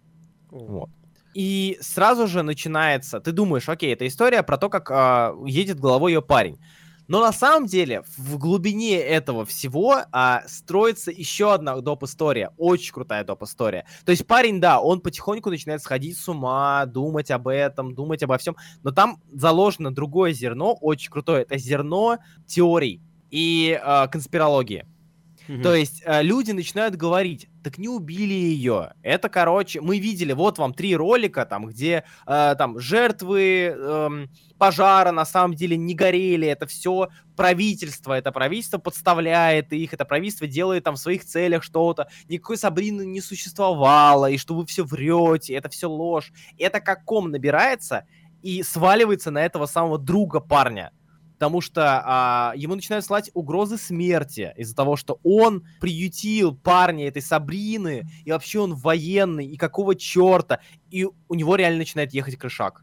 Вот. 0.50 0.90
И 1.34 1.76
сразу 1.80 2.26
же 2.28 2.42
начинается, 2.42 3.20
ты 3.20 3.32
думаешь, 3.32 3.68
окей, 3.68 3.92
это 3.92 4.06
история 4.06 4.42
про 4.42 4.56
то, 4.56 4.70
как 4.70 4.90
э, 4.90 5.34
едет 5.46 5.78
головой 5.78 6.12
ее 6.12 6.22
парень. 6.22 6.58
Но 7.08 7.20
на 7.20 7.32
самом 7.32 7.66
деле 7.66 8.02
в 8.16 8.38
глубине 8.38 8.98
этого 8.98 9.44
всего 9.44 10.02
а, 10.12 10.42
строится 10.46 11.10
еще 11.10 11.52
одна 11.54 11.76
доп-история, 11.80 12.50
очень 12.56 12.92
крутая 12.92 13.24
доп-история. 13.24 13.86
То 14.04 14.10
есть 14.10 14.26
парень, 14.26 14.60
да, 14.60 14.80
он 14.80 15.00
потихоньку 15.00 15.50
начинает 15.50 15.82
сходить 15.82 16.18
с 16.18 16.28
ума, 16.28 16.84
думать 16.86 17.30
об 17.30 17.48
этом, 17.48 17.94
думать 17.94 18.22
обо 18.22 18.38
всем, 18.38 18.56
но 18.82 18.90
там 18.90 19.20
заложено 19.32 19.94
другое 19.94 20.32
зерно, 20.32 20.74
очень 20.74 21.10
крутое. 21.10 21.42
Это 21.42 21.58
зерно 21.58 22.18
теорий 22.46 23.00
и 23.30 23.78
а, 23.82 24.08
конспирологии. 24.08 24.86
Mm-hmm. 25.48 25.62
То 25.62 25.74
есть 25.74 26.02
э, 26.04 26.22
люди 26.22 26.52
начинают 26.52 26.96
говорить, 26.96 27.48
так 27.62 27.78
не 27.78 27.88
убили 27.88 28.34
ее. 28.34 28.92
Это, 29.02 29.28
короче, 29.28 29.80
мы 29.80 29.98
видели, 29.98 30.32
вот 30.32 30.58
вам 30.58 30.74
три 30.74 30.96
ролика, 30.96 31.46
там, 31.46 31.66
где 31.66 32.04
э, 32.26 32.54
там 32.58 32.78
жертвы 32.78 33.74
э, 33.76 34.26
пожара 34.58 35.12
на 35.12 35.24
самом 35.24 35.54
деле 35.54 35.76
не 35.76 35.94
горели. 35.94 36.48
Это 36.48 36.66
все 36.66 37.08
правительство. 37.36 38.12
Это 38.12 38.32
правительство 38.32 38.78
подставляет 38.78 39.72
их, 39.72 39.92
это 39.92 40.04
правительство 40.04 40.46
делает 40.46 40.84
там 40.84 40.96
в 40.96 41.00
своих 41.00 41.24
целях 41.24 41.62
что-то. 41.62 42.08
Никакой 42.28 42.56
Сабрины 42.56 43.04
не 43.04 43.20
существовало, 43.20 44.30
и 44.30 44.38
что 44.38 44.54
вы 44.54 44.66
все 44.66 44.84
врете, 44.84 45.54
это 45.54 45.68
все 45.68 45.88
ложь. 45.88 46.32
Это 46.58 46.80
как 46.80 47.04
ком 47.04 47.30
набирается 47.30 48.04
и 48.42 48.62
сваливается 48.62 49.30
на 49.30 49.44
этого 49.44 49.66
самого 49.66 49.98
друга 49.98 50.40
парня 50.40 50.92
потому 51.38 51.60
что 51.60 52.02
а, 52.04 52.52
ему 52.56 52.74
начинают 52.74 53.04
слать 53.04 53.30
угрозы 53.34 53.76
смерти 53.76 54.54
из-за 54.56 54.74
того, 54.74 54.96
что 54.96 55.20
он 55.22 55.66
приютил 55.80 56.56
парня 56.56 57.08
этой 57.08 57.20
Сабрины, 57.20 58.08
и 58.24 58.32
вообще 58.32 58.60
он 58.60 58.74
военный, 58.74 59.46
и 59.46 59.56
какого 59.58 59.94
черта, 59.94 60.60
и 60.90 61.04
у 61.04 61.34
него 61.34 61.56
реально 61.56 61.78
начинает 61.78 62.14
ехать 62.14 62.36
крышак. 62.36 62.82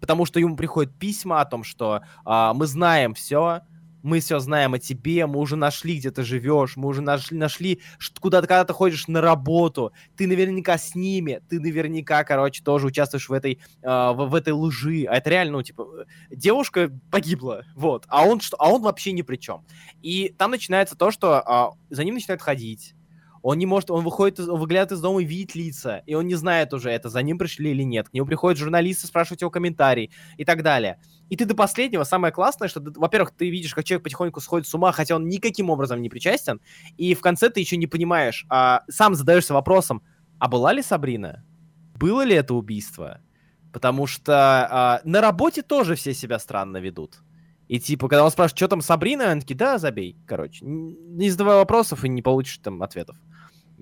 Потому 0.00 0.26
что 0.26 0.40
ему 0.40 0.56
приходят 0.56 0.92
письма 0.98 1.40
о 1.40 1.44
том, 1.44 1.62
что 1.62 2.02
а, 2.24 2.54
мы 2.54 2.66
знаем 2.66 3.14
все, 3.14 3.60
мы 4.02 4.20
все 4.20 4.38
знаем 4.38 4.74
о 4.74 4.78
тебе, 4.78 5.26
мы 5.26 5.38
уже 5.38 5.56
нашли, 5.56 5.98
где 5.98 6.10
ты 6.10 6.22
живешь, 6.22 6.76
мы 6.76 6.88
уже 6.88 7.02
нашли, 7.02 7.36
нашли 7.36 7.80
куда 8.20 8.40
ты, 8.40 8.46
когда 8.46 8.64
ты 8.64 8.72
ходишь 8.72 9.08
на 9.08 9.20
работу, 9.20 9.92
ты 10.16 10.26
наверняка 10.26 10.78
с 10.78 10.94
ними, 10.94 11.40
ты 11.48 11.60
наверняка, 11.60 12.24
короче, 12.24 12.62
тоже 12.62 12.86
участвуешь 12.86 13.28
в 13.28 13.32
этой, 13.32 13.60
э, 13.82 13.86
в, 13.88 14.28
в 14.28 14.34
этой 14.34 14.52
лжи, 14.52 15.04
а 15.08 15.16
это 15.16 15.30
реально, 15.30 15.58
ну, 15.58 15.62
типа, 15.62 16.06
девушка 16.30 16.90
погибла, 17.10 17.64
вот, 17.74 18.04
а 18.08 18.26
он, 18.26 18.40
что, 18.40 18.56
а 18.58 18.68
он 18.70 18.82
вообще 18.82 19.12
ни 19.12 19.22
при 19.22 19.36
чем. 19.36 19.64
И 20.02 20.34
там 20.36 20.50
начинается 20.50 20.96
то, 20.96 21.10
что 21.10 21.74
э, 21.90 21.94
за 21.94 22.04
ним 22.04 22.14
начинают 22.14 22.42
ходить, 22.42 22.94
он 23.42 23.58
не 23.58 23.66
может, 23.66 23.90
он 23.90 24.04
выходит, 24.04 24.38
он 24.38 24.58
выглядывает 24.58 24.92
из 24.92 25.00
дома 25.00 25.20
и 25.20 25.24
видит 25.24 25.56
лица, 25.56 26.02
и 26.06 26.14
он 26.14 26.26
не 26.26 26.36
знает 26.36 26.72
уже, 26.72 26.90
это 26.90 27.08
за 27.08 27.22
ним 27.22 27.38
пришли 27.38 27.72
или 27.72 27.82
нет. 27.82 28.08
К 28.08 28.12
нему 28.12 28.26
приходят 28.26 28.58
журналисты 28.58 29.08
спрашивать 29.08 29.40
его 29.40 29.50
комментарий 29.50 30.12
и 30.36 30.44
так 30.44 30.62
далее. 30.62 31.00
И 31.28 31.36
ты 31.36 31.44
до 31.44 31.54
последнего, 31.54 32.04
самое 32.04 32.32
классное, 32.32 32.68
что, 32.68 32.80
во-первых, 32.80 33.32
ты 33.36 33.50
видишь, 33.50 33.74
как 33.74 33.84
человек 33.84 34.04
потихоньку 34.04 34.40
сходит 34.40 34.68
с 34.68 34.74
ума, 34.74 34.92
хотя 34.92 35.16
он 35.16 35.28
никаким 35.28 35.70
образом 35.70 36.00
не 36.00 36.08
причастен, 36.08 36.60
и 36.96 37.14
в 37.14 37.20
конце 37.20 37.50
ты 37.50 37.58
еще 37.58 37.76
не 37.76 37.88
понимаешь, 37.88 38.46
а, 38.48 38.82
сам 38.88 39.14
задаешься 39.14 39.54
вопросом, 39.54 40.02
а 40.38 40.48
была 40.48 40.72
ли 40.72 40.82
Сабрина? 40.82 41.44
Было 41.96 42.22
ли 42.22 42.36
это 42.36 42.54
убийство? 42.54 43.20
Потому 43.72 44.06
что 44.06 44.34
а, 44.70 45.00
на 45.02 45.20
работе 45.20 45.62
тоже 45.62 45.96
все 45.96 46.14
себя 46.14 46.38
странно 46.38 46.76
ведут. 46.76 47.22
И 47.66 47.80
типа, 47.80 48.06
когда 48.06 48.24
он 48.24 48.30
спрашивает, 48.30 48.58
что 48.58 48.68
там 48.68 48.82
Сабрина, 48.82 49.32
он 49.32 49.40
такие, 49.40 49.56
да, 49.56 49.78
забей, 49.78 50.16
короче. 50.26 50.64
Не 50.64 51.30
задавай 51.30 51.56
вопросов 51.56 52.04
и 52.04 52.08
не 52.08 52.22
получишь 52.22 52.58
там 52.58 52.82
ответов 52.82 53.16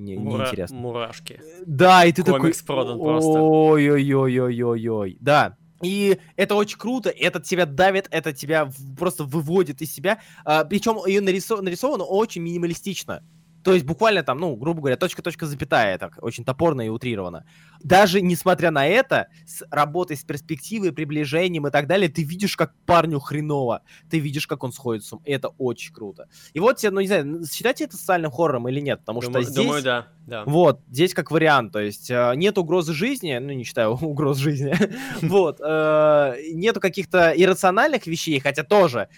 не, 0.00 0.16
Мура... 0.16 0.44
неинтересно. 0.44 0.76
Мурашки. 0.76 1.40
Да, 1.66 2.04
и 2.04 2.12
ты 2.12 2.22
Комикс 2.22 2.58
такой... 2.58 2.66
продан 2.66 2.98
просто. 2.98 3.30
Ой-ой-ой-ой-ой-ой. 3.30 5.16
Да, 5.20 5.56
и 5.82 6.18
это 6.36 6.54
очень 6.54 6.78
круто, 6.78 7.10
это 7.10 7.40
тебя 7.40 7.66
давит, 7.66 8.06
это 8.10 8.32
тебя 8.32 8.70
просто 8.98 9.24
выводит 9.24 9.80
из 9.80 9.92
себя. 9.92 10.20
А, 10.44 10.64
причем 10.64 10.98
ее 11.06 11.20
нарисо- 11.20 11.60
нарисовано 11.60 12.04
очень 12.04 12.42
минималистично. 12.42 13.24
То 13.62 13.74
есть 13.74 13.84
буквально 13.84 14.22
там, 14.22 14.38
ну, 14.38 14.56
грубо 14.56 14.80
говоря, 14.80 14.96
точка-точка 14.96 15.46
запятая, 15.46 15.98
так, 15.98 16.18
очень 16.22 16.44
топорно 16.44 16.82
и 16.82 16.88
утрировано. 16.88 17.44
Даже 17.82 18.20
несмотря 18.20 18.70
на 18.70 18.86
это, 18.86 19.28
с 19.46 19.64
работой 19.70 20.16
с 20.16 20.24
перспективой, 20.24 20.92
приближением 20.92 21.66
и 21.66 21.70
так 21.70 21.86
далее, 21.86 22.08
ты 22.08 22.22
видишь, 22.22 22.56
как 22.56 22.74
парню 22.86 23.20
хреново, 23.20 23.82
ты 24.08 24.18
видишь, 24.18 24.46
как 24.46 24.64
он 24.64 24.72
сходит 24.72 25.04
с 25.04 25.12
ума, 25.12 25.22
и 25.24 25.32
это 25.32 25.48
очень 25.58 25.92
круто. 25.92 26.28
И 26.52 26.60
вот, 26.60 26.78
ну, 26.82 27.00
не 27.00 27.06
знаю, 27.06 27.44
считайте 27.50 27.84
это 27.84 27.96
социальным 27.96 28.30
хоррором 28.30 28.68
или 28.68 28.80
нет, 28.80 29.00
потому 29.00 29.20
думаю, 29.20 29.42
что 29.42 29.50
здесь... 29.50 29.64
Думаю, 29.64 29.82
да, 29.82 30.08
да. 30.26 30.44
Вот, 30.44 30.80
здесь 30.88 31.14
как 31.14 31.30
вариант, 31.30 31.72
то 31.72 31.80
есть 31.80 32.10
э, 32.10 32.32
нет 32.36 32.56
угрозы 32.56 32.92
жизни, 32.92 33.36
ну, 33.38 33.52
не 33.52 33.64
считаю 33.64 33.92
угроз 34.00 34.38
жизни, 34.38 34.74
вот, 35.22 35.60
э, 35.60 36.36
нету 36.52 36.80
каких-то 36.80 37.32
иррациональных 37.36 38.06
вещей, 38.06 38.38
хотя 38.40 38.62
тоже 38.62 39.08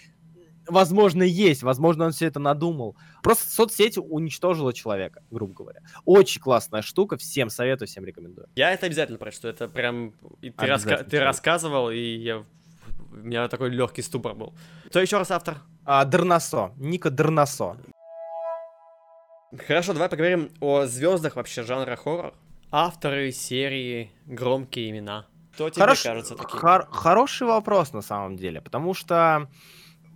возможно, 0.69 1.23
есть, 1.23 1.63
возможно, 1.63 2.07
он 2.07 2.13
все 2.13 2.27
это 2.27 2.41
надумал. 2.41 2.97
Просто 3.23 3.51
соцсеть 3.51 3.99
уничтожила 3.99 4.73
человека, 4.73 5.23
грубо 5.31 5.55
говоря. 5.55 5.81
Очень 6.05 6.41
классная 6.41 6.83
штука, 6.83 7.17
всем 7.17 7.51
советую, 7.51 7.89
всем 7.89 8.05
рекомендую. 8.05 8.49
Я 8.55 8.73
это 8.73 8.87
обязательно 8.87 9.19
прочту, 9.19 9.49
это 9.49 9.69
прям... 9.69 10.15
И 10.41 10.51
ты, 10.51 10.67
раска... 10.67 10.99
ты 10.99 11.21
рассказывал, 11.21 11.91
и 11.91 11.99
я... 11.99 12.39
у 12.39 13.17
меня 13.17 13.49
такой 13.49 13.71
легкий 13.71 14.03
ступор 14.03 14.35
был. 14.35 14.55
Кто 14.87 15.01
еще 15.01 15.19
раз 15.19 15.31
автор? 15.31 15.59
А, 15.85 16.05
Дернасо, 16.05 16.73
Ника 16.77 17.11
Дернасо. 17.11 17.77
Хорошо, 19.67 19.93
давай 19.93 20.09
поговорим 20.09 20.51
о 20.61 20.87
звездах 20.87 21.37
вообще 21.37 21.63
жанра 21.63 21.97
хоррор. 21.97 22.35
Авторы 22.71 23.33
серии, 23.33 24.11
громкие 24.25 24.89
имена. 24.89 25.27
Кто 25.53 25.69
тебе 25.69 25.83
Хорош... 25.83 26.03
кажется 26.03 26.35
таким? 26.35 26.59
Хор- 26.59 26.89
хороший 26.91 27.47
вопрос 27.47 27.93
на 27.93 28.01
самом 28.01 28.37
деле, 28.37 28.63
потому 28.63 28.95
что 28.95 29.49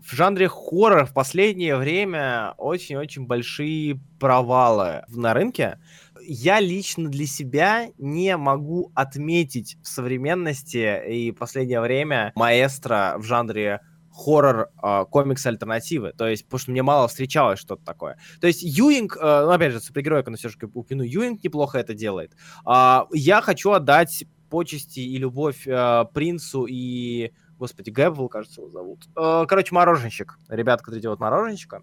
в 0.06 0.12
жанре 0.12 0.48
хоррор 0.48 1.04
в 1.04 1.12
последнее 1.12 1.76
время 1.76 2.54
очень-очень 2.58 3.26
большие 3.26 4.00
провалы 4.20 5.02
на 5.08 5.34
рынке. 5.34 5.80
Я 6.22 6.60
лично 6.60 7.08
для 7.08 7.26
себя 7.26 7.88
не 7.98 8.36
могу 8.36 8.92
отметить 8.94 9.76
в 9.82 9.88
современности 9.88 11.02
и 11.08 11.32
последнее 11.32 11.80
время 11.80 12.32
маэстро 12.36 13.16
в 13.18 13.24
жанре 13.24 13.80
хоррор 14.12 14.70
э, 14.82 15.04
комикс 15.10 15.44
альтернативы. 15.44 16.12
То 16.16 16.26
есть, 16.26 16.44
потому 16.44 16.58
что 16.58 16.70
мне 16.70 16.82
мало 16.82 17.08
встречалось 17.08 17.58
что-то 17.58 17.84
такое. 17.84 18.16
То 18.40 18.46
есть, 18.46 18.62
Юинг, 18.62 19.16
э, 19.16 19.20
ну, 19.20 19.50
опять 19.50 19.72
же, 19.72 19.80
супергерой, 19.80 20.24
все 20.36 20.48
же 20.48 20.56
упомяну, 20.72 21.04
Юинг 21.04 21.44
неплохо 21.44 21.78
это 21.78 21.94
делает. 21.94 22.32
Э, 22.66 23.02
я 23.12 23.42
хочу 23.42 23.72
отдать 23.72 24.24
почести 24.48 25.00
и 25.00 25.18
любовь 25.18 25.66
э, 25.66 26.04
принцу 26.14 26.66
и 26.68 27.32
Господи, 27.58 27.90
Гэбвелл, 27.90 28.28
кажется, 28.28 28.60
его 28.60 28.70
зовут. 28.70 29.06
Э, 29.16 29.44
короче, 29.48 29.74
мороженщик. 29.74 30.38
Ребята, 30.48 30.82
которые 30.82 31.02
делают 31.02 31.20
мороженщика. 31.20 31.82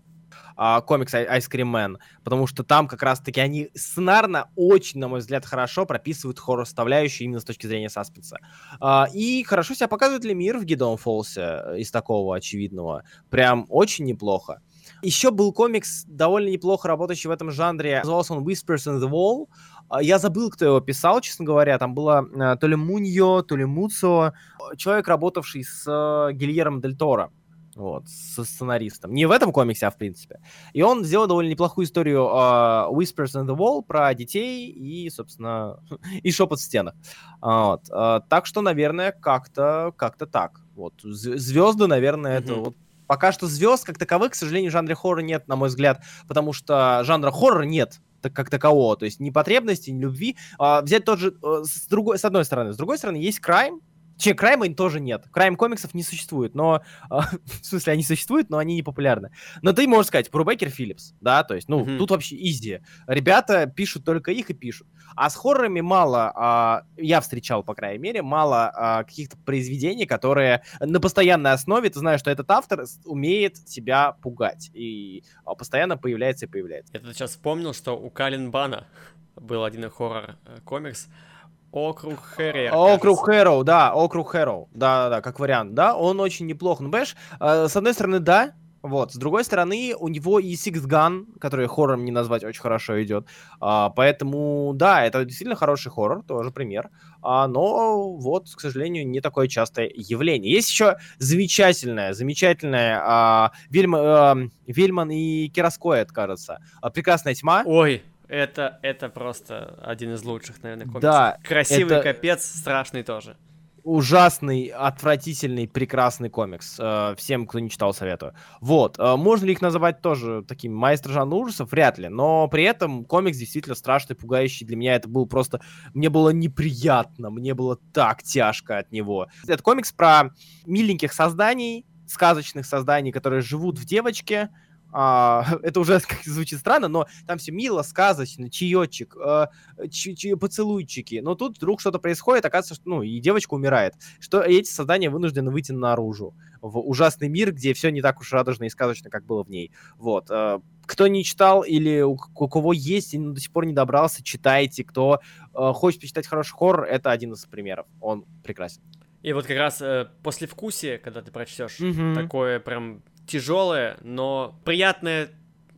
А, 0.55 0.81
комикс 0.81 1.13
Ice 1.13 1.49
Cream 1.49 1.71
Man, 1.71 1.97
потому 2.23 2.47
что 2.47 2.63
там 2.63 2.87
как 2.87 3.03
раз-таки 3.03 3.39
они 3.39 3.69
сценарно 3.75 4.49
очень, 4.55 4.99
на 4.99 5.07
мой 5.07 5.19
взгляд, 5.19 5.45
хорошо 5.45 5.85
прописывают 5.85 6.39
хоррор-составляющую 6.39 7.25
именно 7.25 7.39
с 7.39 7.45
точки 7.45 7.67
зрения 7.67 7.89
саспенса. 7.89 8.37
А, 8.79 9.07
и 9.13 9.43
хорошо 9.43 9.73
себя 9.73 9.87
показывает 9.87 10.23
ли 10.25 10.33
мир 10.33 10.57
в 10.57 10.65
Гидон 10.65 10.97
Фолсе 10.97 11.63
из 11.77 11.91
такого 11.91 12.35
очевидного. 12.35 13.03
Прям 13.29 13.65
очень 13.69 14.05
неплохо. 14.05 14.61
Еще 15.01 15.31
был 15.31 15.53
комикс, 15.53 16.03
довольно 16.07 16.49
неплохо 16.49 16.87
работающий 16.87 17.29
в 17.29 17.31
этом 17.31 17.51
жанре. 17.51 17.99
Назывался 17.99 18.33
он 18.33 18.45
Whispers 18.45 18.87
in 18.87 18.99
the 18.99 19.09
Wall. 19.09 19.47
А, 19.89 20.01
я 20.01 20.19
забыл, 20.19 20.49
кто 20.49 20.65
его 20.65 20.79
писал, 20.79 21.21
честно 21.21 21.45
говоря. 21.45 21.77
Там 21.77 21.93
было 21.93 22.27
э, 22.33 22.57
то 22.57 22.67
ли 22.67 22.75
Муньо, 22.75 23.41
то 23.41 23.55
ли 23.55 23.65
Муцо. 23.65 24.33
Человек, 24.77 25.07
работавший 25.07 25.63
с 25.63 25.85
э, 25.87 26.33
Гильером 26.33 26.81
Дель 26.81 26.95
Торо. 26.95 27.31
Вот, 27.75 28.07
со 28.07 28.43
сценаристом. 28.43 29.13
Не 29.13 29.25
в 29.25 29.31
этом 29.31 29.51
комиксе, 29.51 29.87
а 29.87 29.91
в 29.91 29.97
принципе. 29.97 30.39
И 30.73 30.83
он 30.83 31.03
сделал 31.03 31.25
довольно 31.25 31.49
неплохую 31.49 31.85
историю 31.85 32.19
uh, 32.19 32.91
Whispers 32.91 33.33
in 33.33 33.47
the 33.47 33.57
Wall 33.57 33.81
про 33.81 34.13
детей 34.13 34.69
и, 34.69 35.09
собственно, 35.09 35.79
и 36.21 36.31
шепот 36.31 36.59
в 36.59 36.63
стенах. 36.63 36.93
Вот. 37.41 37.89
Uh, 37.89 38.21
так 38.29 38.45
что, 38.45 38.61
наверное, 38.61 39.11
как-то 39.11 39.91
как 39.97 40.17
так. 40.17 40.61
Вот. 40.75 40.93
Звезды, 41.01 41.87
наверное, 41.87 42.39
mm-hmm. 42.39 42.43
это 42.43 42.53
вот 42.55 42.75
Пока 43.07 43.31
что 43.31 43.47
звезд 43.47 43.85
как 43.85 43.97
таковых, 43.97 44.31
к 44.31 44.35
сожалению, 44.35 44.71
в 44.71 44.73
жанре 44.73 44.95
хоррор 44.95 45.21
нет, 45.21 45.47
на 45.47 45.55
мой 45.55 45.69
взгляд, 45.69 46.01
потому 46.27 46.53
что 46.53 47.03
жанра 47.03 47.31
хоррор 47.31 47.65
нет 47.65 47.99
так, 48.23 48.33
как 48.33 48.49
такового, 48.49 48.97
то 48.97 49.05
есть 49.05 49.19
ни 49.19 49.29
потребности, 49.29 49.91
ни 49.91 50.01
любви. 50.01 50.37
А, 50.57 50.81
взять 50.81 51.05
тот 51.05 51.19
же, 51.19 51.35
э, 51.43 51.63
с, 51.63 51.87
другой, 51.87 52.17
с 52.17 52.25
одной 52.25 52.45
стороны. 52.45 52.73
С 52.73 52.77
другой 52.77 52.97
стороны, 52.97 53.17
есть 53.17 53.39
крайм, 53.39 53.81
Че, 54.23 54.35
крайма 54.35 54.73
тоже 54.73 55.01
нет. 55.01 55.25
Крайм 55.31 55.57
комиксов 55.57 55.93
не 55.93 56.01
существует, 56.01 56.55
но... 56.55 56.81
Э, 57.11 57.19
в 57.61 57.65
смысле, 57.65 57.91
они 57.91 58.03
существуют, 58.03 58.49
но 58.49 58.57
они 58.57 58.75
не 58.75 58.81
популярны. 58.81 59.31
Но 59.61 59.73
ты 59.73 59.85
можешь 59.85 60.07
сказать, 60.07 60.31
Брубекер 60.31 60.69
Филлипс, 60.69 61.13
да, 61.19 61.43
то 61.43 61.55
есть, 61.55 61.67
ну, 61.67 61.83
mm-hmm. 61.83 61.97
тут 61.97 62.11
вообще 62.11 62.37
изи. 62.37 62.79
Ребята 63.05 63.67
пишут 63.67 64.05
только 64.05 64.31
их 64.31 64.49
и 64.49 64.53
пишут. 64.53 64.87
А 65.17 65.29
с 65.29 65.35
хоррорами 65.35 65.81
мало, 65.81 66.85
э, 66.95 67.01
я 67.03 67.19
встречал, 67.19 67.63
по 67.63 67.75
крайней 67.75 67.99
мере, 67.99 68.21
мало 68.21 68.71
э, 68.73 69.03
каких-то 69.03 69.35
произведений, 69.35 70.05
которые 70.05 70.63
на 70.79 71.01
постоянной 71.01 71.51
основе, 71.51 71.89
ты 71.89 71.99
знаешь, 71.99 72.21
что 72.21 72.31
этот 72.31 72.49
автор 72.49 72.85
умеет 73.03 73.55
тебя 73.65 74.13
пугать. 74.13 74.71
И 74.73 75.25
э, 75.45 75.49
постоянно 75.57 75.97
появляется 75.97 76.45
и 76.45 76.47
появляется. 76.47 76.93
Я 76.93 77.01
тут 77.01 77.13
сейчас 77.13 77.31
вспомнил, 77.31 77.73
что 77.73 77.97
у 77.97 78.09
Калин 78.09 78.51
Бана 78.51 78.87
был 79.35 79.65
один 79.65 79.89
хоррор-комикс, 79.89 81.07
э, 81.07 81.32
Округ 81.73 82.19
Хэроу. 82.21 82.93
Округ 82.93 83.25
Хэроу, 83.25 83.63
да, 83.63 83.93
Округ 83.93 84.29
Хэроу. 84.29 84.69
Да, 84.73 85.05
да, 85.05 85.09
да, 85.09 85.21
как 85.21 85.39
вариант, 85.39 85.73
да, 85.73 85.95
он 85.95 86.19
очень 86.19 86.45
неплох. 86.45 86.79
Ну, 86.79 86.91
понимаешь, 86.91 87.15
э, 87.39 87.67
с 87.67 87.75
одной 87.75 87.93
стороны, 87.93 88.19
да, 88.19 88.53
вот, 88.83 89.13
с 89.13 89.15
другой 89.15 89.45
стороны, 89.45 89.95
у 89.97 90.09
него 90.09 90.39
и 90.39 90.53
Six 90.53 90.85
Gun, 90.85 91.39
который 91.39 91.67
хоррором 91.67 92.03
не 92.03 92.11
назвать 92.11 92.43
очень 92.43 92.61
хорошо 92.61 93.01
идет. 93.01 93.25
А, 93.61 93.89
поэтому, 93.89 94.73
да, 94.75 95.05
это 95.05 95.23
действительно 95.23 95.55
хороший 95.55 95.89
хоррор, 95.89 96.21
тоже 96.23 96.51
пример. 96.51 96.89
А, 97.21 97.47
но 97.47 98.11
вот, 98.17 98.49
к 98.53 98.59
сожалению, 98.59 99.07
не 99.07 99.21
такое 99.21 99.47
частое 99.47 99.89
явление. 99.95 100.51
Есть 100.51 100.69
еще 100.69 100.97
замечательное, 101.17 102.13
замечательное 102.13 103.01
а, 103.01 103.51
Вильма, 103.69 103.99
а, 104.01 104.37
Вильман 104.67 105.09
и 105.11 105.47
Кираскоэт, 105.47 106.11
кажется. 106.11 106.59
А, 106.81 106.89
Прекрасная 106.89 107.35
тьма. 107.35 107.63
Ой, 107.65 108.03
это, 108.33 108.79
это 108.81 109.09
просто 109.09 109.79
один 109.83 110.13
из 110.13 110.23
лучших, 110.23 110.63
наверное, 110.63 110.85
комиксов. 110.85 111.01
Да. 111.01 111.37
Красивый 111.43 111.97
это... 111.97 112.03
капец, 112.03 112.43
страшный 112.43 113.03
тоже. 113.03 113.37
Ужасный, 113.83 114.67
отвратительный, 114.67 115.67
прекрасный 115.67 116.29
комикс. 116.29 116.77
Э, 116.79 117.15
всем, 117.17 117.45
кто 117.45 117.59
не 117.59 117.69
читал, 117.69 117.93
советую. 117.93 118.33
Вот. 118.59 118.97
Э, 118.97 119.17
можно 119.17 119.45
ли 119.45 119.51
их 119.51 119.61
называть 119.61 120.01
тоже 120.01 120.43
такими 120.47 120.73
маэстро 120.73 121.11
жанра 121.11 121.35
ужасов? 121.35 121.71
Вряд 121.71 121.97
ли. 121.99 122.07
Но 122.07 122.47
при 122.47 122.63
этом 122.63 123.05
комикс 123.05 123.37
действительно 123.37 123.75
страшный, 123.75 124.15
пугающий. 124.15 124.65
Для 124.65 124.77
меня 124.77 124.95
это 124.95 125.09
был 125.09 125.27
просто... 125.27 125.61
Мне 125.93 126.09
было 126.09 126.29
неприятно. 126.29 127.29
Мне 127.29 127.53
было 127.53 127.77
так 127.93 128.23
тяжко 128.23 128.79
от 128.79 128.91
него. 128.91 129.27
Это 129.47 129.61
комикс 129.61 129.91
про 129.91 130.31
миленьких 130.65 131.13
созданий, 131.13 131.85
сказочных 132.07 132.65
созданий, 132.65 133.11
которые 133.11 133.41
живут 133.41 133.77
в 133.77 133.85
девочке, 133.85 134.49
а, 134.93 135.45
это 135.63 135.79
уже 135.79 135.99
звучит 136.23 136.59
странно, 136.59 136.87
но 136.87 137.07
там 137.25 137.39
все 137.39 137.51
мило, 137.51 137.81
сказочно, 137.81 138.49
чаечек, 138.49 139.17
э, 139.17 139.47
ч- 139.89 140.35
поцелуйчики. 140.35 141.19
Но 141.23 141.35
тут 141.35 141.57
вдруг 141.57 141.81
что-то 141.81 141.99
происходит, 141.99 142.45
оказывается, 142.45 142.75
что, 142.75 142.89
ну, 142.89 143.01
и 143.01 143.19
девочка 143.19 143.55
умирает. 143.55 143.95
Что 144.19 144.41
эти 144.41 144.69
создания 144.69 145.09
вынуждены 145.09 145.51
выйти 145.51 145.71
наружу 145.71 146.35
в 146.61 146.79
ужасный 146.79 147.27
мир, 147.27 147.51
где 147.51 147.73
все 147.73 147.89
не 147.89 148.01
так 148.01 148.21
уж 148.21 148.31
радужно 148.31 148.65
и 148.65 148.69
сказочно, 148.69 149.09
как 149.09 149.25
было 149.25 149.43
в 149.43 149.49
ней. 149.49 149.71
Вот. 149.97 150.27
Э, 150.29 150.59
кто 150.85 151.07
не 151.07 151.23
читал 151.23 151.63
или 151.63 152.01
у, 152.01 152.11
у 152.35 152.47
кого 152.47 152.73
есть 152.73 153.13
и 153.13 153.17
до 153.17 153.39
сих 153.39 153.51
пор 153.51 153.65
не 153.65 153.73
добрался, 153.73 154.23
читайте. 154.23 154.83
Кто 154.83 155.21
э, 155.53 155.71
хочет 155.73 156.01
почитать 156.01 156.27
хороший 156.27 156.53
хоррор, 156.53 156.83
это 156.83 157.11
один 157.11 157.33
из 157.33 157.45
примеров. 157.45 157.87
Он 157.99 158.25
прекрасен. 158.43 158.81
И 159.23 159.31
вот 159.31 159.45
как 159.45 159.57
раз 159.57 159.81
э, 159.81 160.07
после 160.21 160.47
вкусия, 160.47 160.97
когда 160.97 161.21
ты 161.21 161.31
прочтешь 161.31 161.79
mm-hmm. 161.79 162.13
такое 162.13 162.59
прям 162.59 163.01
тяжелое, 163.27 163.97
но 164.01 164.59
приятное, 164.63 165.29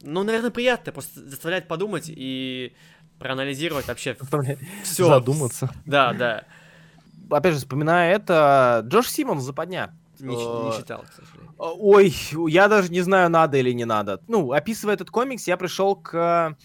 ну, 0.02 0.24
наверное, 0.24 0.52
приятное, 0.52 0.94
просто 0.94 1.28
заставляет 1.28 1.68
подумать 1.68 2.06
и 2.08 2.74
проанализировать 3.20 3.88
вообще 3.88 4.18
все. 4.84 5.08
Задуматься. 5.08 5.70
Да, 5.86 6.14
да. 6.14 6.44
Опять 7.30 7.54
же, 7.54 7.60
вспоминая 7.60 8.14
это, 8.14 8.84
Джош 8.88 9.10
Симмонс 9.10 9.44
«Западня». 9.44 9.94
Не, 10.20 10.36
не 10.36 10.74
э, 10.74 10.78
читал, 10.78 11.04
к 11.04 11.14
сожалению. 11.14 11.54
Ой, 11.58 12.16
я 12.50 12.68
даже 12.68 12.90
не 12.90 13.02
знаю, 13.02 13.30
надо 13.30 13.58
или 13.58 13.72
не 13.72 13.86
надо. 13.86 14.22
Ну, 14.28 14.52
описывая 14.52 14.96
этот 14.96 15.10
комикс, 15.10 15.48
я 15.48 15.58
пришел 15.58 15.96
к 15.96 16.56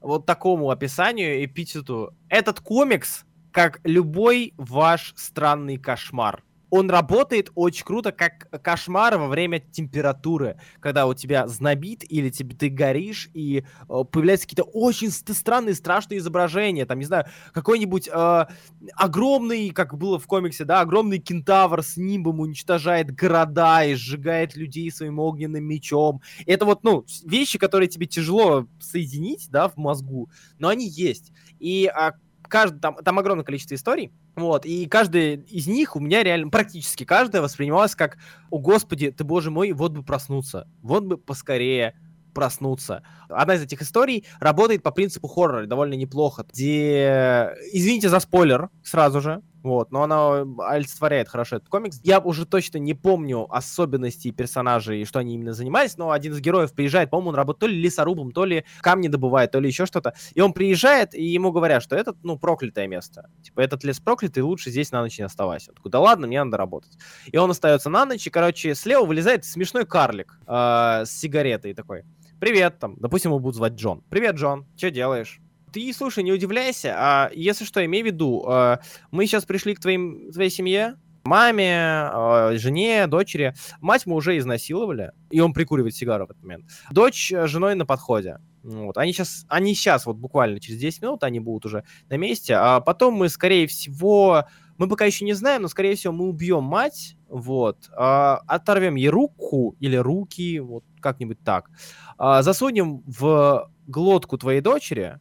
вот 0.00 0.26
такому 0.26 0.70
описанию, 0.70 1.44
эпитету. 1.44 2.14
Этот 2.28 2.60
комикс, 2.60 3.24
как 3.50 3.80
любой 3.84 4.54
ваш 4.56 5.14
странный 5.16 5.78
кошмар. 5.78 6.42
Он 6.72 6.88
работает 6.88 7.50
очень 7.54 7.84
круто, 7.84 8.12
как 8.12 8.48
кошмар 8.62 9.18
во 9.18 9.28
время 9.28 9.60
температуры, 9.60 10.56
когда 10.80 11.06
у 11.06 11.12
тебя 11.12 11.46
знобит 11.46 12.02
или 12.10 12.30
тебе 12.30 12.56
ты 12.56 12.70
горишь, 12.70 13.28
и 13.34 13.58
э, 13.90 14.04
появляются 14.10 14.48
какие-то 14.48 14.70
очень 14.70 15.10
странные, 15.10 15.74
страшные 15.74 16.16
изображения. 16.16 16.86
Там, 16.86 16.98
не 16.98 17.04
знаю, 17.04 17.26
какой-нибудь 17.52 18.08
э, 18.08 18.46
огромный, 18.94 19.68
как 19.68 19.98
было 19.98 20.18
в 20.18 20.26
комиксе, 20.26 20.64
да, 20.64 20.80
огромный 20.80 21.18
кентавр 21.18 21.82
с 21.82 21.98
нимбом 21.98 22.40
уничтожает 22.40 23.14
города 23.14 23.84
и 23.84 23.94
сжигает 23.94 24.56
людей 24.56 24.90
своим 24.90 25.18
огненным 25.18 25.64
мечом. 25.64 26.22
Это 26.46 26.64
вот, 26.64 26.84
ну, 26.84 27.04
вещи, 27.26 27.58
которые 27.58 27.90
тебе 27.90 28.06
тяжело 28.06 28.66
соединить, 28.80 29.50
да, 29.50 29.68
в 29.68 29.76
мозгу, 29.76 30.30
но 30.58 30.68
они 30.68 30.88
есть. 30.88 31.32
И 31.58 31.86
а, 31.86 32.14
каждый, 32.52 32.80
там, 32.80 32.96
там 32.96 33.18
огромное 33.18 33.44
количество 33.44 33.74
историй, 33.74 34.12
вот, 34.36 34.66
и 34.66 34.86
каждая 34.86 35.36
из 35.36 35.66
них 35.66 35.96
у 35.96 36.00
меня 36.00 36.22
реально, 36.22 36.50
практически 36.50 37.04
каждая 37.04 37.40
воспринималась 37.40 37.94
как, 37.94 38.18
о 38.50 38.58
господи, 38.58 39.10
ты 39.10 39.24
боже 39.24 39.50
мой, 39.50 39.72
вот 39.72 39.92
бы 39.92 40.02
проснуться, 40.04 40.68
вот 40.82 41.04
бы 41.04 41.16
поскорее 41.16 41.94
проснуться. 42.34 43.02
Одна 43.30 43.54
из 43.54 43.62
этих 43.62 43.80
историй 43.80 44.26
работает 44.38 44.82
по 44.82 44.90
принципу 44.90 45.28
хоррора 45.28 45.66
довольно 45.66 45.94
неплохо, 45.94 46.44
где, 46.46 47.54
извините 47.72 48.10
за 48.10 48.20
спойлер 48.20 48.68
сразу 48.82 49.22
же, 49.22 49.42
вот, 49.62 49.92
но 49.92 50.02
она 50.02 50.44
олицетворяет 50.66 51.28
хорошо 51.28 51.56
этот 51.56 51.68
комикс. 51.68 52.00
Я 52.02 52.18
уже 52.18 52.46
точно 52.46 52.78
не 52.78 52.94
помню 52.94 53.46
особенностей 53.54 54.32
персонажей, 54.32 55.04
что 55.04 55.18
они 55.18 55.34
именно 55.34 55.52
занимались, 55.52 55.96
но 55.96 56.10
один 56.10 56.32
из 56.32 56.40
героев 56.40 56.72
приезжает, 56.72 57.10
по-моему, 57.10 57.30
он 57.30 57.36
работает 57.36 57.60
то 57.60 57.66
ли 57.66 57.80
лесорубом, 57.80 58.32
то 58.32 58.44
ли 58.44 58.64
камни 58.80 59.08
добывает, 59.08 59.52
то 59.52 59.60
ли 59.60 59.68
еще 59.68 59.86
что-то. 59.86 60.14
И 60.34 60.40
он 60.40 60.52
приезжает, 60.52 61.14
и 61.14 61.24
ему 61.24 61.52
говорят, 61.52 61.82
что 61.82 61.96
это, 61.96 62.14
ну, 62.22 62.38
проклятое 62.38 62.86
место. 62.86 63.30
Типа, 63.42 63.60
этот 63.60 63.84
лес 63.84 64.00
проклятый, 64.00 64.42
лучше 64.42 64.70
здесь 64.70 64.90
на 64.92 65.02
ночь 65.02 65.18
не 65.18 65.24
оставайся. 65.24 65.70
Он 65.70 65.76
такой, 65.76 65.90
да 65.90 66.00
ладно, 66.00 66.26
мне 66.26 66.42
надо 66.42 66.56
работать. 66.56 66.98
И 67.26 67.36
он 67.36 67.50
остается 67.50 67.90
на 67.90 68.06
ночь, 68.06 68.26
и, 68.26 68.30
короче, 68.30 68.74
слева 68.74 69.04
вылезает 69.04 69.44
смешной 69.44 69.86
карлик 69.86 70.38
э, 70.46 71.04
с 71.04 71.10
сигаретой 71.10 71.74
такой. 71.74 72.04
Привет, 72.40 72.78
там, 72.80 72.96
допустим, 72.98 73.30
его 73.30 73.38
будут 73.38 73.56
звать 73.56 73.74
Джон. 73.74 74.02
Привет, 74.10 74.34
Джон, 74.34 74.66
что 74.76 74.90
делаешь? 74.90 75.41
Ты, 75.72 75.92
слушай, 75.92 76.22
не 76.22 76.32
удивляйся, 76.32 76.94
а 76.96 77.30
если 77.34 77.64
что, 77.64 77.84
имей 77.84 78.02
в 78.02 78.06
виду, 78.06 78.44
э, 78.48 78.78
мы 79.10 79.26
сейчас 79.26 79.44
пришли 79.44 79.74
к 79.74 79.80
твоим, 79.80 80.30
твоей 80.32 80.50
семье, 80.50 80.96
маме, 81.24 82.10
э, 82.12 82.56
жене, 82.56 83.06
дочери. 83.06 83.54
Мать 83.80 84.06
мы 84.06 84.14
уже 84.14 84.36
изнасиловали, 84.38 85.12
и 85.30 85.40
он 85.40 85.52
прикуривает 85.52 85.94
сигару 85.94 86.26
в 86.26 86.30
этот 86.30 86.42
момент. 86.42 86.66
Дочь 86.90 87.32
с 87.32 87.46
женой 87.48 87.74
на 87.74 87.86
подходе. 87.86 88.38
Вот. 88.62 88.96
Они 88.96 89.12
сейчас, 89.12 89.44
они 89.48 89.74
сейчас, 89.74 90.06
вот 90.06 90.16
буквально 90.16 90.60
через 90.60 90.78
10 90.78 91.02
минут, 91.02 91.24
они 91.24 91.40
будут 91.40 91.66
уже 91.66 91.84
на 92.08 92.16
месте, 92.16 92.54
а 92.54 92.80
потом 92.80 93.14
мы, 93.14 93.28
скорее 93.28 93.66
всего, 93.66 94.44
мы 94.78 94.88
пока 94.88 95.04
еще 95.04 95.24
не 95.24 95.32
знаем, 95.32 95.62
но, 95.62 95.68
скорее 95.68 95.96
всего, 95.96 96.12
мы 96.12 96.28
убьем 96.28 96.62
мать, 96.64 97.16
вот, 97.28 97.90
а, 97.96 98.40
оторвем 98.46 98.94
ей 98.94 99.08
руку 99.08 99.76
или 99.80 99.96
руки, 99.96 100.60
вот 100.60 100.84
как-нибудь 101.00 101.42
так, 101.44 101.70
а, 102.18 102.42
засунем 102.42 103.02
в 103.06 103.70
глотку 103.86 104.38
твоей 104.38 104.60
дочери, 104.60 105.18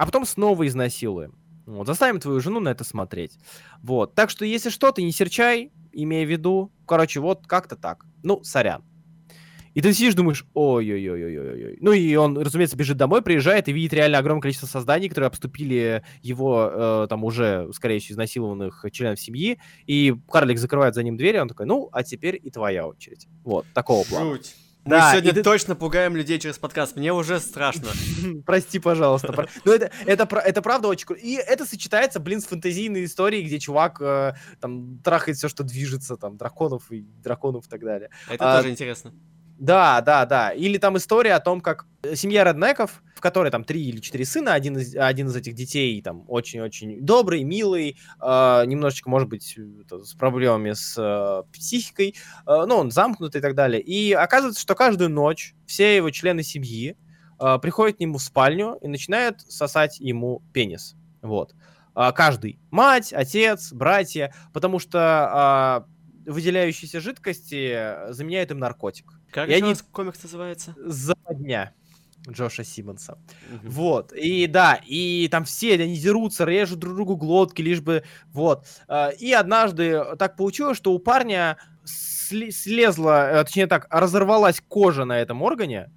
а 0.00 0.06
потом 0.06 0.24
снова 0.24 0.66
изнасилуем. 0.66 1.34
Вот, 1.66 1.86
заставим 1.86 2.20
твою 2.20 2.40
жену 2.40 2.58
на 2.58 2.70
это 2.70 2.84
смотреть. 2.84 3.38
Вот, 3.82 4.14
так 4.14 4.30
что 4.30 4.46
если 4.46 4.70
что, 4.70 4.92
ты 4.92 5.02
не 5.02 5.12
серчай, 5.12 5.72
имея 5.92 6.24
в 6.24 6.30
виду, 6.30 6.72
короче, 6.86 7.20
вот 7.20 7.46
как-то 7.46 7.76
так. 7.76 8.06
Ну, 8.22 8.42
сорян. 8.42 8.82
И 9.74 9.82
ты 9.82 9.92
сидишь, 9.92 10.14
думаешь, 10.14 10.46
ой-ой-ой-ой-ой-ой. 10.54 11.76
Ну 11.82 11.92
и 11.92 12.14
он, 12.16 12.38
разумеется, 12.38 12.78
бежит 12.78 12.96
домой, 12.96 13.20
приезжает 13.20 13.68
и 13.68 13.72
видит 13.72 13.92
реально 13.92 14.16
огромное 14.16 14.40
количество 14.40 14.66
созданий, 14.66 15.10
которые 15.10 15.28
обступили 15.28 16.02
его, 16.22 16.70
э, 16.72 17.06
там, 17.10 17.22
уже, 17.22 17.68
скорее 17.74 18.00
всего, 18.00 18.14
изнасилованных 18.14 18.86
членов 18.92 19.20
семьи. 19.20 19.58
И 19.84 20.16
карлик 20.30 20.58
закрывает 20.58 20.94
за 20.94 21.02
ним 21.02 21.18
дверь, 21.18 21.36
и 21.36 21.40
он 21.40 21.48
такой, 21.48 21.66
ну, 21.66 21.90
а 21.92 22.04
теперь 22.04 22.40
и 22.42 22.50
твоя 22.50 22.86
очередь. 22.88 23.28
Вот, 23.44 23.66
такого 23.74 24.04
плана. 24.04 24.38
Мы 24.84 24.92
да, 24.92 25.12
сегодня 25.12 25.34
ты... 25.34 25.42
точно 25.42 25.76
пугаем 25.76 26.16
людей 26.16 26.38
через 26.38 26.58
подкаст. 26.58 26.96
Мне 26.96 27.12
уже 27.12 27.38
страшно. 27.38 27.88
Прости, 28.46 28.78
пожалуйста. 28.78 29.46
Ну, 29.64 29.72
это, 29.72 29.90
это, 30.06 30.24
это 30.36 30.62
правда 30.62 30.88
очень 30.88 31.06
круто. 31.06 31.20
И 31.20 31.34
это 31.34 31.66
сочетается, 31.66 32.18
блин, 32.18 32.40
с 32.40 32.46
фантазийной 32.46 33.04
историей, 33.04 33.44
где 33.44 33.58
чувак 33.58 34.00
э, 34.00 34.34
там 34.58 34.98
трахает 35.00 35.36
все, 35.36 35.48
что 35.48 35.64
движется, 35.64 36.16
там, 36.16 36.38
драконов 36.38 36.90
и 36.90 37.02
драконов 37.02 37.66
и 37.66 37.68
так 37.68 37.80
далее. 37.80 38.10
Это 38.28 38.52
а, 38.52 38.56
тоже 38.56 38.70
интересно. 38.70 39.12
Да, 39.60 40.00
да, 40.00 40.24
да. 40.24 40.52
Или 40.52 40.78
там 40.78 40.96
история 40.96 41.34
о 41.34 41.40
том, 41.40 41.60
как 41.60 41.86
семья 42.14 42.44
реднеков, 42.44 43.02
в 43.14 43.20
которой 43.20 43.50
там 43.50 43.62
три 43.62 43.84
или 43.84 44.00
четыре 44.00 44.24
сына, 44.24 44.54
один 44.54 44.78
из, 44.78 44.96
один 44.96 45.28
из 45.28 45.36
этих 45.36 45.54
детей 45.54 46.00
там 46.00 46.24
очень-очень 46.28 47.04
добрый, 47.04 47.42
милый, 47.42 47.98
э, 48.22 48.62
немножечко, 48.64 49.10
может 49.10 49.28
быть, 49.28 49.58
с 49.90 50.14
проблемами 50.14 50.72
с 50.72 50.96
э, 50.96 51.42
психикой, 51.52 52.14
э, 52.46 52.64
ну, 52.66 52.76
он 52.76 52.90
замкнутый 52.90 53.40
и 53.40 53.42
так 53.42 53.54
далее. 53.54 53.82
И 53.82 54.14
оказывается, 54.14 54.62
что 54.62 54.74
каждую 54.74 55.10
ночь 55.10 55.54
все 55.66 55.94
его 55.94 56.08
члены 56.08 56.42
семьи 56.42 56.96
э, 57.38 57.58
приходят 57.60 57.98
к 57.98 58.00
нему 58.00 58.16
в 58.16 58.22
спальню 58.22 58.78
и 58.80 58.88
начинают 58.88 59.42
сосать 59.42 60.00
ему 60.00 60.40
пенис. 60.54 60.96
Вот. 61.20 61.54
Э, 61.94 62.12
каждый. 62.12 62.58
Мать, 62.70 63.12
отец, 63.12 63.74
братья, 63.74 64.32
потому 64.54 64.78
что 64.78 65.84
э, 65.86 65.99
выделяющиеся 66.26 67.00
жидкости 67.00 68.12
заменяют 68.12 68.50
им 68.50 68.58
наркотик. 68.58 69.06
Как 69.30 69.48
и 69.48 69.54
они... 69.54 69.74
комикс 69.92 70.22
называется? 70.22 70.74
Западня. 70.78 71.74
Джоша 72.28 72.64
Симмонса. 72.64 73.14
Mm-hmm. 73.14 73.68
Вот. 73.68 74.12
И 74.12 74.46
да, 74.46 74.78
и 74.84 75.28
там 75.30 75.44
все 75.44 75.74
они 75.74 75.96
дерутся, 75.96 76.44
режут 76.44 76.78
друг 76.78 76.94
другу 76.94 77.16
глотки, 77.16 77.62
лишь 77.62 77.80
бы... 77.80 78.04
Вот. 78.26 78.66
А, 78.88 79.08
и 79.08 79.32
однажды 79.32 80.04
так 80.18 80.36
получилось, 80.36 80.76
что 80.76 80.92
у 80.92 80.98
парня 80.98 81.56
слезла, 81.84 83.30
э, 83.30 83.44
точнее 83.44 83.66
так, 83.66 83.86
разорвалась 83.90 84.62
кожа 84.68 85.04
на 85.04 85.18
этом 85.18 85.42
органе 85.42 85.90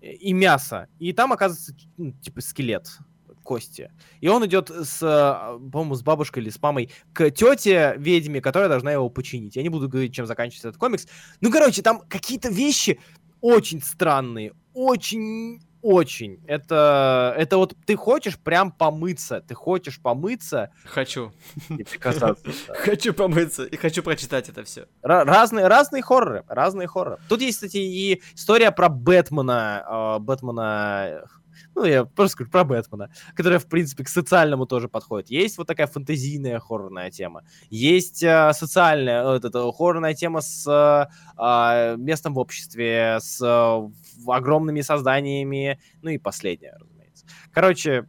э, 0.00 0.12
и 0.12 0.32
мясо. 0.32 0.88
И 0.98 1.12
там, 1.12 1.32
оказывается, 1.32 1.74
ну, 1.96 2.12
типа 2.12 2.40
скелет 2.40 2.86
кости. 3.46 3.90
И 4.20 4.28
он 4.28 4.44
идет 4.44 4.70
с, 4.70 5.02
э, 5.02 5.70
по-моему, 5.70 5.94
с 5.94 6.02
бабушкой 6.02 6.42
или 6.42 6.50
с 6.50 6.60
мамой 6.60 6.90
к 7.12 7.30
тете 7.30 7.94
ведьме, 7.96 8.40
которая 8.40 8.68
должна 8.68 8.92
его 8.92 9.08
починить. 9.08 9.56
Я 9.56 9.62
не 9.62 9.68
буду 9.70 9.88
говорить, 9.88 10.14
чем 10.14 10.26
заканчивается 10.26 10.68
этот 10.68 10.80
комикс. 10.80 11.06
Ну, 11.40 11.50
короче, 11.50 11.80
там 11.80 12.02
какие-то 12.08 12.48
вещи 12.48 13.00
очень 13.40 13.80
странные, 13.80 14.52
очень 14.74 15.60
очень. 15.86 16.40
Это, 16.48 17.32
это 17.38 17.58
вот 17.58 17.76
ты 17.86 17.94
хочешь 17.94 18.36
прям 18.36 18.72
помыться, 18.72 19.40
ты 19.46 19.54
хочешь 19.54 20.00
помыться. 20.00 20.72
Хочу. 20.84 21.32
И 21.68 21.84
прикасаться. 21.84 22.44
Хочу 22.74 23.14
помыться 23.14 23.64
и 23.64 23.76
хочу 23.76 24.02
прочитать 24.02 24.48
это 24.48 24.64
все. 24.64 24.86
Разные, 25.02 25.68
разные 25.68 26.02
хорроры, 26.02 26.42
разные 26.48 26.88
хорроры. 26.88 27.20
Тут 27.28 27.40
есть, 27.40 27.58
кстати, 27.58 27.76
и 27.76 28.20
история 28.34 28.72
про 28.72 28.88
Бэтмена, 28.88 29.84
а, 29.86 30.18
Бэтмена 30.18 31.28
ну, 31.74 31.84
я 31.84 32.04
просто 32.04 32.32
скажу 32.32 32.50
про 32.50 32.64
Бэтмена, 32.64 33.10
которая, 33.34 33.58
в 33.58 33.66
принципе, 33.66 34.04
к 34.04 34.08
социальному 34.08 34.66
тоже 34.66 34.88
подходит. 34.88 35.30
Есть 35.30 35.58
вот 35.58 35.66
такая 35.66 35.86
фантазийная 35.86 36.58
хоррорная 36.58 37.10
тема. 37.10 37.42
Есть 37.70 38.22
э, 38.22 38.52
социальная, 38.54 39.24
вот 39.24 39.44
эта 39.44 39.72
хоррорная 39.72 40.14
тема 40.14 40.40
с 40.40 40.66
э, 40.66 41.96
местом 41.98 42.34
в 42.34 42.38
обществе, 42.38 43.18
с 43.20 43.40
э, 43.40 44.30
огромными 44.30 44.80
созданиями, 44.80 45.80
ну 46.02 46.10
и 46.10 46.18
последняя, 46.18 46.76
разумеется. 46.78 47.26
Короче... 47.52 48.06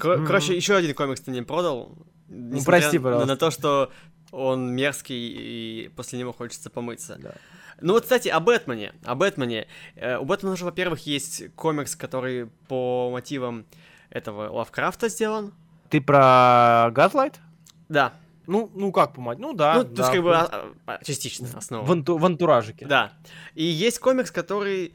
Короче, 0.00 0.56
еще 0.56 0.76
один 0.76 0.94
комикс 0.94 1.20
ты 1.20 1.30
не 1.30 1.42
продал. 1.42 1.98
Ну, 2.28 2.62
прости, 2.64 2.98
пожалуйста. 2.98 3.26
На 3.26 3.36
то, 3.36 3.50
что 3.50 3.90
он 4.32 4.74
мерзкий, 4.74 5.84
и 5.84 5.88
после 5.88 6.18
него 6.18 6.32
хочется 6.32 6.70
помыться. 6.70 7.16
Да. 7.20 7.34
Ну 7.80 7.94
вот, 7.94 8.02
кстати, 8.02 8.28
о 8.28 8.40
Бэтмене. 8.40 8.92
О 9.04 9.14
Бэтмене. 9.14 9.66
Э, 9.96 10.18
у 10.18 10.24
Бэтмена 10.24 10.56
же, 10.56 10.64
во-первых, 10.64 11.06
есть 11.06 11.54
комикс, 11.54 11.96
который 11.96 12.46
по 12.68 13.10
мотивам 13.10 13.66
этого 14.10 14.50
Лавкрафта 14.50 15.08
сделан. 15.08 15.52
Ты 15.90 16.00
про 16.00 16.90
Газлайт? 16.92 17.40
Да. 17.88 18.14
Ну, 18.46 18.70
ну 18.74 18.92
как 18.92 19.14
помать? 19.14 19.38
Ну 19.38 19.52
да. 19.54 19.76
Ну, 19.76 19.84
то 19.84 20.02
есть 20.02 20.12
как 20.12 20.22
бы 20.22 20.36
а, 20.36 20.72
а, 20.86 21.04
частично 21.04 21.48
основа. 21.56 21.84
В, 21.84 21.92
анту, 21.92 22.18
в 22.18 22.24
антуражике. 22.24 22.86
Да. 22.86 23.12
И 23.54 23.64
есть 23.64 23.98
комикс, 23.98 24.30
который, 24.30 24.94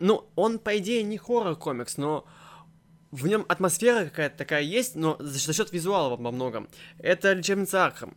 ну, 0.00 0.28
он 0.34 0.58
по 0.58 0.76
идее 0.78 1.02
не 1.02 1.16
хоррор-комикс, 1.16 1.96
но 1.96 2.26
в 3.10 3.26
нем 3.26 3.44
атмосфера 3.48 4.04
какая-то 4.04 4.36
такая 4.36 4.62
есть, 4.62 4.96
но 4.96 5.16
за, 5.18 5.38
за 5.38 5.52
счет 5.52 5.72
визуала 5.72 6.14
во 6.16 6.32
многом. 6.32 6.68
Это 6.98 7.32
лечебница 7.32 7.84
Аркхэм. 7.84 8.16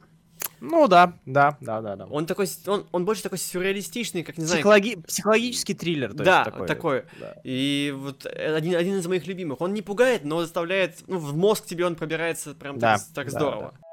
Ну 0.59 0.87
да, 0.87 1.13
да, 1.25 1.57
да, 1.61 1.81
да, 1.81 1.95
да. 1.95 2.05
Он 2.05 2.25
такой, 2.25 2.47
он, 2.65 2.87
он 2.91 3.05
больше 3.05 3.23
такой 3.23 3.37
сюрреалистичный, 3.37 4.23
как 4.23 4.37
не 4.37 4.45
знаю. 4.45 4.61
Психологи... 4.61 4.95
Психологический 5.07 5.73
триллер, 5.75 6.13
то 6.13 6.23
да, 6.23 6.39
есть 6.39 6.51
такой. 6.51 6.67
такой. 6.67 7.03
Да. 7.19 7.35
И 7.43 7.93
вот 7.95 8.25
один, 8.25 8.75
один 8.75 8.97
из 8.97 9.07
моих 9.07 9.27
любимых. 9.27 9.61
Он 9.61 9.73
не 9.73 9.81
пугает, 9.81 10.25
но 10.25 10.41
заставляет, 10.41 11.03
ну, 11.07 11.19
в 11.19 11.37
мозг 11.37 11.65
тебе 11.65 11.85
он 11.85 11.95
пробирается 11.95 12.55
прям 12.55 12.79
да, 12.79 12.97
так, 12.97 13.07
так 13.13 13.25
да, 13.25 13.31
здорово. 13.31 13.73
Да. 13.73 13.87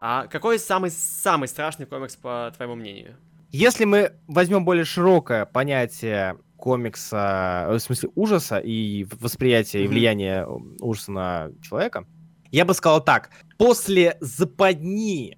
А 0.00 0.26
какой 0.26 0.58
самый 0.58 0.90
самый 0.90 1.48
страшный 1.48 1.86
комикс 1.86 2.16
по 2.16 2.52
твоему 2.56 2.74
мнению? 2.74 3.16
Если 3.50 3.84
мы 3.84 4.12
возьмем 4.26 4.64
более 4.64 4.84
широкое 4.84 5.46
понятие 5.46 6.38
комикса, 6.56 7.66
в 7.70 7.78
смысле 7.78 8.10
ужаса 8.14 8.58
и 8.58 9.06
восприятия 9.20 9.80
mm-hmm. 9.80 9.84
и 9.84 9.88
влияния 9.88 10.46
ужаса 10.80 11.12
на 11.12 11.50
человека, 11.62 12.04
я 12.50 12.64
бы 12.64 12.74
сказал 12.74 13.02
так. 13.02 13.30
После 13.58 14.16
западни 14.20 15.36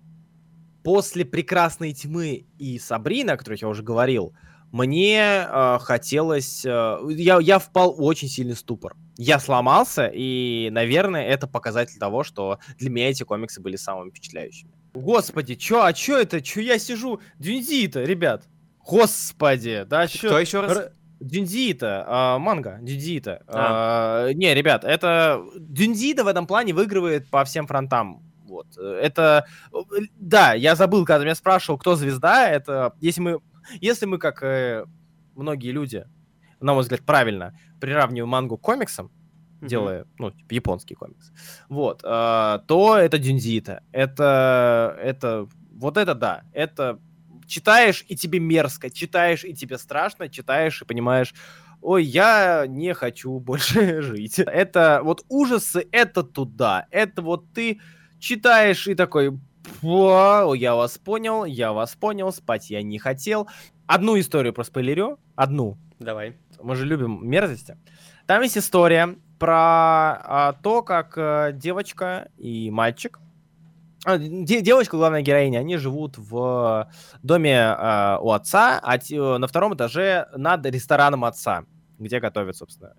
после 0.82 1.24
«Прекрасной 1.24 1.92
тьмы» 1.92 2.46
и 2.58 2.78
«Сабрина», 2.78 3.32
о 3.32 3.36
которых 3.36 3.62
я 3.62 3.68
уже 3.68 3.82
говорил, 3.82 4.34
мне 4.72 5.46
э, 5.46 5.78
хотелось... 5.80 6.64
Э, 6.64 6.98
я, 7.08 7.38
я 7.40 7.58
впал 7.58 7.94
в 7.94 8.02
очень 8.02 8.28
сильный 8.28 8.54
ступор. 8.54 8.94
Я 9.16 9.40
сломался, 9.40 10.10
и, 10.12 10.68
наверное, 10.70 11.26
это 11.26 11.46
показатель 11.46 11.98
того, 11.98 12.22
что 12.22 12.60
для 12.78 12.90
меня 12.90 13.10
эти 13.10 13.24
комиксы 13.24 13.60
были 13.60 13.76
самыми 13.76 14.10
впечатляющими. 14.10 14.70
Господи, 14.94 15.54
чё, 15.54 15.82
а 15.82 15.92
чё 15.92 16.18
это? 16.18 16.40
Чё 16.40 16.60
я 16.60 16.78
сижу? 16.78 17.20
Дюнзи-то, 17.38 18.04
ребят. 18.04 18.44
Господи, 18.86 19.84
да 19.88 20.06
чё? 20.06 20.28
Кто 20.28 20.38
еще 20.38 20.60
раз? 20.60 20.76
Р... 20.76 20.92
Дюнзиита, 21.20 22.04
а, 22.06 22.38
манга, 22.38 22.78
Дюнзиита. 22.80 23.42
А. 23.46 24.28
А, 24.28 24.32
не, 24.32 24.54
ребят, 24.54 24.84
это... 24.84 25.44
Дюнзиита 25.56 26.24
в 26.24 26.26
этом 26.26 26.46
плане 26.46 26.72
выигрывает 26.72 27.28
по 27.28 27.44
всем 27.44 27.66
фронтам. 27.66 28.22
Вот. 28.46 28.66
Это... 28.76 29.46
Да, 30.16 30.54
я 30.54 30.74
забыл, 30.74 31.04
когда 31.04 31.24
меня 31.24 31.34
спрашивал, 31.34 31.78
кто 31.78 31.94
звезда, 31.94 32.48
это... 32.48 32.94
Если 33.00 33.20
мы, 33.20 33.40
если 33.80 34.06
мы 34.06 34.18
как 34.18 34.42
э, 34.42 34.86
многие 35.36 35.72
люди, 35.72 36.06
на 36.60 36.72
мой 36.72 36.82
взгляд, 36.82 37.02
правильно 37.02 37.54
приравниваем 37.80 38.30
мангу 38.30 38.56
к 38.56 38.62
комиксам, 38.62 39.06
mm-hmm. 39.60 39.68
делая, 39.68 40.06
ну, 40.18 40.30
типа, 40.30 40.54
японский 40.54 40.94
комикс, 40.94 41.32
вот, 41.68 42.00
э, 42.02 42.58
то 42.66 42.96
это 42.96 43.18
Дюнзиита. 43.18 43.82
Это... 43.92 44.96
Это... 45.02 45.48
Вот 45.72 45.96
это 45.96 46.14
да. 46.14 46.44
Это 46.52 46.98
читаешь, 47.50 48.04
и 48.08 48.16
тебе 48.16 48.38
мерзко, 48.38 48.88
читаешь, 48.88 49.44
и 49.44 49.52
тебе 49.52 49.76
страшно, 49.76 50.28
читаешь, 50.28 50.80
и 50.80 50.84
понимаешь, 50.84 51.34
ой, 51.82 52.04
я 52.04 52.64
не 52.66 52.94
хочу 52.94 53.38
больше 53.38 54.00
жить. 54.02 54.38
Это 54.38 55.00
вот 55.02 55.24
ужасы, 55.28 55.86
это 55.92 56.22
туда. 56.22 56.86
Это 56.90 57.20
вот 57.20 57.52
ты 57.52 57.80
читаешь 58.18 58.86
и 58.86 58.94
такой, 58.94 59.38
о, 59.82 60.54
я 60.54 60.74
вас 60.74 60.96
понял, 60.96 61.44
я 61.44 61.72
вас 61.72 61.94
понял, 61.96 62.32
спать 62.32 62.70
я 62.70 62.82
не 62.82 62.98
хотел. 62.98 63.48
Одну 63.86 64.18
историю 64.18 64.54
про 64.54 64.64
спойлерю, 64.64 65.18
одну. 65.34 65.76
Давай. 65.98 66.36
Мы 66.62 66.76
же 66.76 66.86
любим 66.86 67.28
мерзости. 67.28 67.76
Там 68.26 68.42
есть 68.42 68.56
история 68.56 69.16
про 69.38 70.20
а, 70.22 70.52
то, 70.62 70.82
как 70.82 71.14
а, 71.16 71.52
девочка 71.52 72.30
и 72.38 72.70
мальчик 72.70 73.18
девочка, 74.06 74.96
главная 74.96 75.22
героиня, 75.22 75.58
они 75.58 75.76
живут 75.76 76.16
в 76.16 76.90
доме 77.22 77.54
э, 77.54 78.18
у 78.20 78.30
отца, 78.30 78.80
а 78.82 78.96
э, 78.96 79.38
на 79.38 79.46
втором 79.46 79.74
этаже 79.74 80.26
над 80.34 80.64
рестораном 80.66 81.24
отца, 81.24 81.64
где 81.98 82.18
готовят, 82.18 82.56
собственно, 82.56 82.94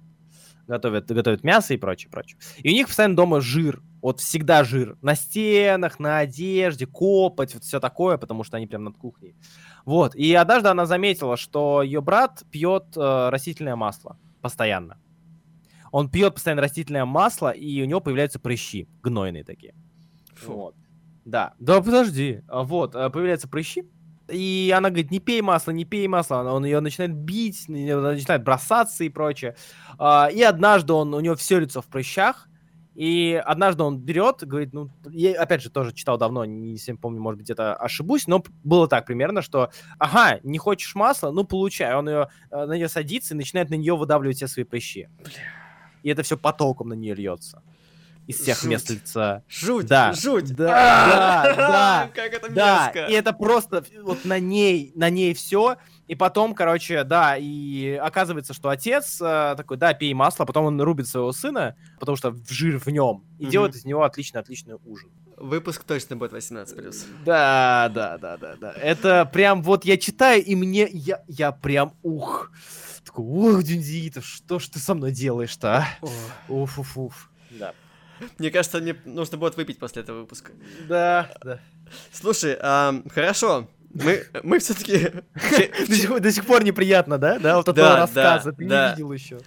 готовят, 0.67 1.11
готовят 1.11 1.43
мясо 1.43 1.73
и 1.73 1.77
прочее, 1.77 2.11
прочее. 2.11 2.37
И 2.57 2.69
у 2.69 2.73
них 2.73 2.87
постоянно 2.87 3.15
дома 3.15 3.41
жир, 3.41 3.81
вот 4.01 4.19
всегда 4.19 4.63
жир. 4.63 4.97
На 5.01 5.15
стенах, 5.15 5.99
на 5.99 6.19
одежде, 6.19 6.85
копоть, 6.85 7.55
вот 7.55 7.63
все 7.63 7.79
такое, 7.79 8.17
потому 8.17 8.43
что 8.43 8.57
они 8.57 8.67
прям 8.67 8.83
над 8.83 8.97
кухней. 8.97 9.35
Вот, 9.85 10.15
и 10.15 10.33
однажды 10.35 10.69
она 10.69 10.85
заметила, 10.85 11.35
что 11.35 11.81
ее 11.81 12.01
брат 12.01 12.43
пьет 12.51 12.95
э, 12.95 13.29
растительное 13.29 13.75
масло 13.75 14.19
постоянно. 14.41 14.99
Он 15.91 16.09
пьет 16.09 16.35
постоянно 16.35 16.61
растительное 16.61 17.05
масло, 17.05 17.49
и 17.49 17.81
у 17.81 17.85
него 17.85 17.99
появляются 17.99 18.39
прыщи, 18.39 18.87
гнойные 19.03 19.43
такие. 19.43 19.73
Фу. 20.35 20.53
Вот. 20.53 20.75
Да, 21.25 21.53
да, 21.59 21.81
подожди. 21.81 22.41
А 22.47 22.63
вот, 22.63 22.95
э, 22.95 23.09
появляются 23.09 23.47
прыщи, 23.47 23.83
и 24.27 24.73
она 24.75 24.89
говорит, 24.89 25.11
не 25.11 25.19
пей 25.19 25.41
масло, 25.41 25.71
не 25.71 25.85
пей 25.85 26.07
масло. 26.07 26.37
Он 26.51 26.65
ее 26.65 26.79
начинает 26.79 27.13
бить, 27.13 27.65
начинает 27.67 28.43
бросаться 28.43 29.03
и 29.03 29.09
прочее. 29.09 29.55
А, 29.97 30.29
и 30.31 30.41
однажды 30.41 30.93
он, 30.93 31.13
у 31.13 31.19
него 31.19 31.35
все 31.35 31.59
лицо 31.59 31.81
в 31.81 31.87
прыщах, 31.87 32.47
и 32.95 33.41
однажды 33.45 33.83
он 33.83 33.99
берет, 33.99 34.43
говорит, 34.45 34.73
ну, 34.73 34.89
я, 35.09 35.41
опять 35.41 35.61
же, 35.61 35.69
тоже 35.69 35.93
читал 35.93 36.17
давно, 36.17 36.43
не 36.43 36.75
всем 36.77 36.97
помню, 36.97 37.21
может 37.21 37.39
быть, 37.39 37.49
это 37.49 37.73
ошибусь, 37.75 38.27
но 38.27 38.43
было 38.63 38.87
так 38.87 39.05
примерно, 39.05 39.41
что, 39.41 39.71
ага, 39.97 40.39
не 40.43 40.57
хочешь 40.57 40.93
масла, 40.95 41.31
ну, 41.31 41.45
получай. 41.45 41.95
Он 41.95 42.09
ее, 42.09 42.29
э, 42.51 42.65
на 42.65 42.73
нее 42.73 42.89
садится 42.89 43.33
и 43.33 43.37
начинает 43.37 43.69
на 43.69 43.75
нее 43.75 43.95
выдавливать 43.95 44.37
все 44.37 44.47
свои 44.47 44.65
прыщи. 44.65 45.07
Бля. 45.23 45.33
И 46.03 46.09
это 46.09 46.23
все 46.23 46.37
потоком 46.37 46.89
на 46.89 46.93
нее 46.93 47.13
льется 47.15 47.61
из 48.31 48.39
всех 48.39 48.59
жуть. 48.61 48.69
мест 48.69 48.89
лица. 48.89 49.43
Жуть, 49.47 49.85
да. 49.85 50.13
жуть. 50.13 50.53
Да, 50.55 51.43
да, 51.45 51.55
да. 51.55 52.11
Как 52.13 52.33
это 52.33 52.51
да. 52.51 52.89
И 52.89 53.13
это 53.13 53.33
просто 53.33 53.85
вот 54.01 54.25
на 54.25 54.39
ней, 54.39 54.91
на 54.95 55.09
ней 55.09 55.33
все. 55.33 55.77
И 56.07 56.15
потом, 56.15 56.53
короче, 56.53 57.05
да, 57.05 57.37
и 57.37 57.93
оказывается, 57.93 58.53
что 58.53 58.67
отец 58.67 59.21
э, 59.21 59.53
такой, 59.55 59.77
да, 59.77 59.93
пей 59.93 60.13
масло, 60.13 60.43
потом 60.43 60.65
он 60.65 60.81
рубит 60.81 61.07
своего 61.07 61.31
сына, 61.31 61.77
потому 62.01 62.17
что 62.17 62.35
жир 62.49 62.79
в 62.79 62.87
нем, 62.87 63.23
и 63.39 63.43
угу. 63.43 63.51
делает 63.51 63.75
из 63.75 63.85
него 63.85 64.03
отличный-отличный 64.03 64.75
ужин. 64.83 65.09
Выпуск 65.37 65.85
точно 65.85 66.17
будет 66.17 66.33
18+. 66.33 67.05
Да, 67.23 67.89
да, 67.95 68.17
да, 68.17 68.35
да, 68.35 68.55
да. 68.59 68.73
Это 68.73 69.23
прям 69.31 69.63
вот 69.63 69.85
я 69.85 69.97
читаю, 69.97 70.43
и 70.43 70.53
мне, 70.53 70.85
я, 70.91 71.23
я 71.27 71.53
прям, 71.53 71.95
ух, 72.03 72.51
такой, 73.05 73.23
ух, 73.23 73.63
Дюнзиитов, 73.63 74.25
что 74.25 74.59
ж 74.59 74.67
ты 74.67 74.79
со 74.79 74.93
мной 74.93 75.13
делаешь-то, 75.13 75.77
а? 75.77 76.07
Уф-уф-уф. 76.49 77.29
Да. 77.51 77.73
Мне 78.37 78.51
кажется, 78.51 78.79
мне 78.79 78.95
нужно 79.05 79.37
будет 79.37 79.57
выпить 79.57 79.79
после 79.79 80.03
этого 80.03 80.21
выпуска. 80.21 80.51
Да, 80.87 81.29
да. 81.43 81.59
Слушай, 82.11 82.57
хорошо. 83.09 83.67
Мы, 83.93 84.23
мы 84.43 84.59
все-таки... 84.59 85.11
До 85.87 85.95
сих, 85.95 86.21
до 86.21 86.31
сих 86.31 86.45
пор 86.45 86.63
неприятно, 86.63 87.17
да? 87.17 87.39
Да, 87.39 87.57
вот 87.57 87.67
этого 87.67 87.89
да, 87.89 87.97
рассказа. 87.97 88.51
Да, 88.51 88.57
Ты 88.57 88.65
да. 88.65 88.89
не 88.89 88.95
видел 88.95 89.11
еще. 89.11 89.39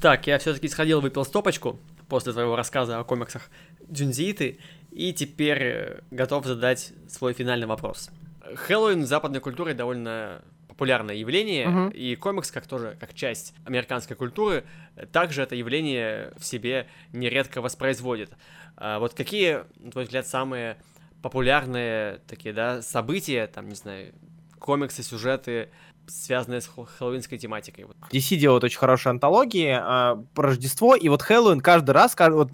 Так, 0.00 0.26
я 0.26 0.38
все-таки 0.38 0.68
сходил, 0.68 1.00
выпил 1.00 1.24
стопочку 1.24 1.80
после 2.08 2.32
твоего 2.32 2.54
рассказа 2.54 2.98
о 2.98 3.04
комиксах 3.04 3.48
Дзюнзииты, 3.88 4.58
и 4.90 5.12
теперь 5.12 5.62
э, 5.62 6.00
готов 6.10 6.44
задать 6.44 6.92
свой 7.08 7.32
финальный 7.32 7.66
вопрос. 7.66 8.10
Хэллоуин 8.54 9.02
в 9.02 9.06
западной 9.06 9.40
культуре 9.40 9.74
довольно 9.74 10.42
популярное 10.76 11.14
явление, 11.14 11.66
uh-huh. 11.66 11.94
и 11.94 12.16
комикс, 12.16 12.50
как 12.50 12.66
тоже, 12.66 12.98
как 13.00 13.14
часть 13.14 13.54
американской 13.64 14.14
культуры, 14.14 14.64
также 15.10 15.40
это 15.40 15.54
явление 15.54 16.32
в 16.36 16.44
себе 16.44 16.86
нередко 17.14 17.62
воспроизводит. 17.62 18.30
А 18.76 18.98
вот 18.98 19.14
какие, 19.14 19.64
на 19.82 19.90
твой 19.90 20.04
взгляд, 20.04 20.26
самые 20.26 20.76
популярные 21.22 22.20
такие, 22.26 22.52
да, 22.52 22.82
события, 22.82 23.46
там, 23.46 23.70
не 23.70 23.74
знаю, 23.74 24.12
комиксы, 24.58 25.02
сюжеты, 25.02 25.70
связанные 26.08 26.60
с 26.60 26.70
хэллоуинской 26.98 27.38
тематикой. 27.38 27.86
DC 28.10 28.36
делают 28.36 28.64
очень 28.64 28.78
хорошие 28.78 29.10
антологии 29.10 29.78
э, 29.78 30.24
про 30.34 30.48
Рождество, 30.48 30.94
и 30.94 31.08
вот 31.08 31.22
Хэллоуин 31.22 31.60
каждый 31.60 31.90
раз, 31.90 32.14
каждый, 32.14 32.36
вот 32.36 32.50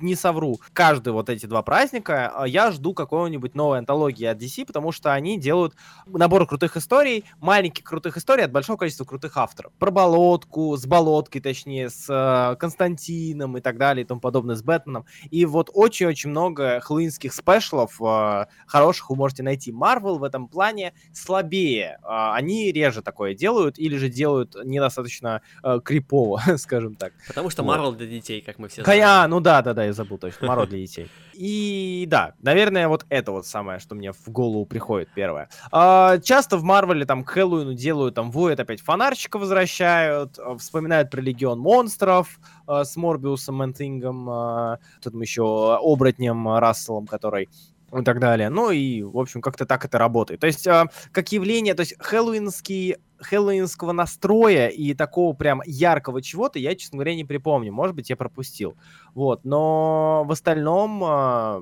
не 0.00 0.14
совру, 0.14 0.60
каждый 0.72 1.12
вот 1.12 1.28
эти 1.28 1.46
два 1.46 1.62
праздника 1.62 2.32
а, 2.34 2.46
я 2.46 2.70
жду 2.70 2.94
какой-нибудь 2.94 3.54
новой 3.54 3.78
антологии 3.78 4.24
от 4.26 4.38
DC, 4.38 4.66
потому 4.66 4.92
что 4.92 5.12
они 5.12 5.38
делают 5.38 5.74
набор 6.06 6.46
крутых 6.46 6.76
историй, 6.76 7.24
маленьких 7.40 7.84
крутых 7.84 8.16
историй 8.16 8.44
от 8.44 8.52
большого 8.52 8.76
количества 8.76 9.04
крутых 9.04 9.36
авторов. 9.36 9.72
Про 9.78 9.90
болотку, 9.90 10.76
с 10.76 10.86
болоткой, 10.86 11.40
точнее, 11.40 11.90
с 11.90 12.06
э, 12.08 12.56
Константином 12.56 13.56
и 13.56 13.60
так 13.60 13.78
далее 13.78 14.04
и 14.04 14.06
тому 14.06 14.20
подобное, 14.20 14.56
с 14.56 14.62
Бэтменом. 14.62 15.06
И 15.30 15.44
вот 15.46 15.70
очень-очень 15.72 16.30
много 16.30 16.80
хэллоуинских 16.80 17.32
спешлов 17.32 18.00
э, 18.00 18.46
хороших 18.66 19.10
вы 19.10 19.16
можете 19.16 19.42
найти. 19.42 19.72
Марвел 19.72 20.18
в 20.18 20.24
этом 20.24 20.48
плане 20.48 20.92
слабее. 21.12 21.98
Э, 22.02 22.32
они 22.34 22.72
реже 22.78 23.02
такое 23.02 23.34
делают 23.34 23.78
или 23.78 23.96
же 23.96 24.08
делают 24.08 24.56
недостаточно 24.64 25.42
э, 25.62 25.80
крипово, 25.84 26.40
скажем 26.56 26.94
так. 26.94 27.12
Потому 27.26 27.50
что 27.50 27.62
Марвел 27.62 27.90
вот. 27.90 27.98
для 27.98 28.06
детей, 28.06 28.40
как 28.40 28.58
мы 28.58 28.68
все 28.68 28.82
знаем. 28.82 29.04
А, 29.04 29.28
ну 29.28 29.40
да, 29.40 29.62
да-да, 29.62 29.84
я 29.84 29.92
забыл 29.92 30.18
точно, 30.18 30.46
Моро 30.46 30.66
для 30.66 30.78
детей. 30.78 31.08
И 31.34 32.04
да, 32.08 32.34
наверное, 32.42 32.88
вот 32.88 33.06
это 33.08 33.32
вот 33.32 33.46
самое, 33.46 33.78
что 33.78 33.94
мне 33.94 34.12
в 34.12 34.28
голову 34.28 34.64
приходит 34.66 35.08
первое. 35.14 35.48
А, 35.70 36.18
часто 36.18 36.56
в 36.56 36.62
Марвеле 36.62 37.04
там 37.04 37.24
к 37.24 37.30
Хэллоуину 37.30 37.74
делают, 37.74 38.14
там 38.14 38.30
воют 38.30 38.60
опять 38.60 38.80
фонарщика 38.80 39.38
возвращают, 39.38 40.38
а, 40.38 40.56
вспоминают 40.56 41.10
про 41.10 41.20
Легион 41.20 41.58
монстров 41.58 42.38
а, 42.66 42.84
с 42.84 42.96
Морбиусом, 42.96 43.56
Мэнтингом, 43.56 44.28
а, 44.30 44.78
тут 45.02 45.14
еще 45.14 45.76
оборотнем 45.76 46.48
Расселом, 46.58 47.06
который 47.06 47.48
и 47.96 48.02
так 48.02 48.20
далее. 48.20 48.50
Ну 48.50 48.70
и, 48.70 49.02
в 49.02 49.18
общем, 49.18 49.40
как-то 49.40 49.66
так 49.66 49.84
это 49.84 49.98
работает. 49.98 50.40
То 50.40 50.46
есть, 50.46 50.66
э, 50.66 50.86
как 51.12 51.32
явление, 51.32 51.74
то 51.74 51.80
есть 51.80 51.94
хэллоуинский, 51.98 52.96
хэллоуинского 53.18 53.92
настроя 53.92 54.68
и 54.68 54.94
такого 54.94 55.34
прям 55.34 55.62
яркого 55.64 56.22
чего-то 56.22 56.58
я, 56.58 56.74
честно 56.74 56.98
говоря, 56.98 57.14
не 57.14 57.24
припомню. 57.24 57.72
Может 57.72 57.96
быть, 57.96 58.10
я 58.10 58.16
пропустил. 58.16 58.76
Вот, 59.14 59.44
но 59.44 60.24
в 60.26 60.32
остальном... 60.32 61.02
Э, 61.04 61.60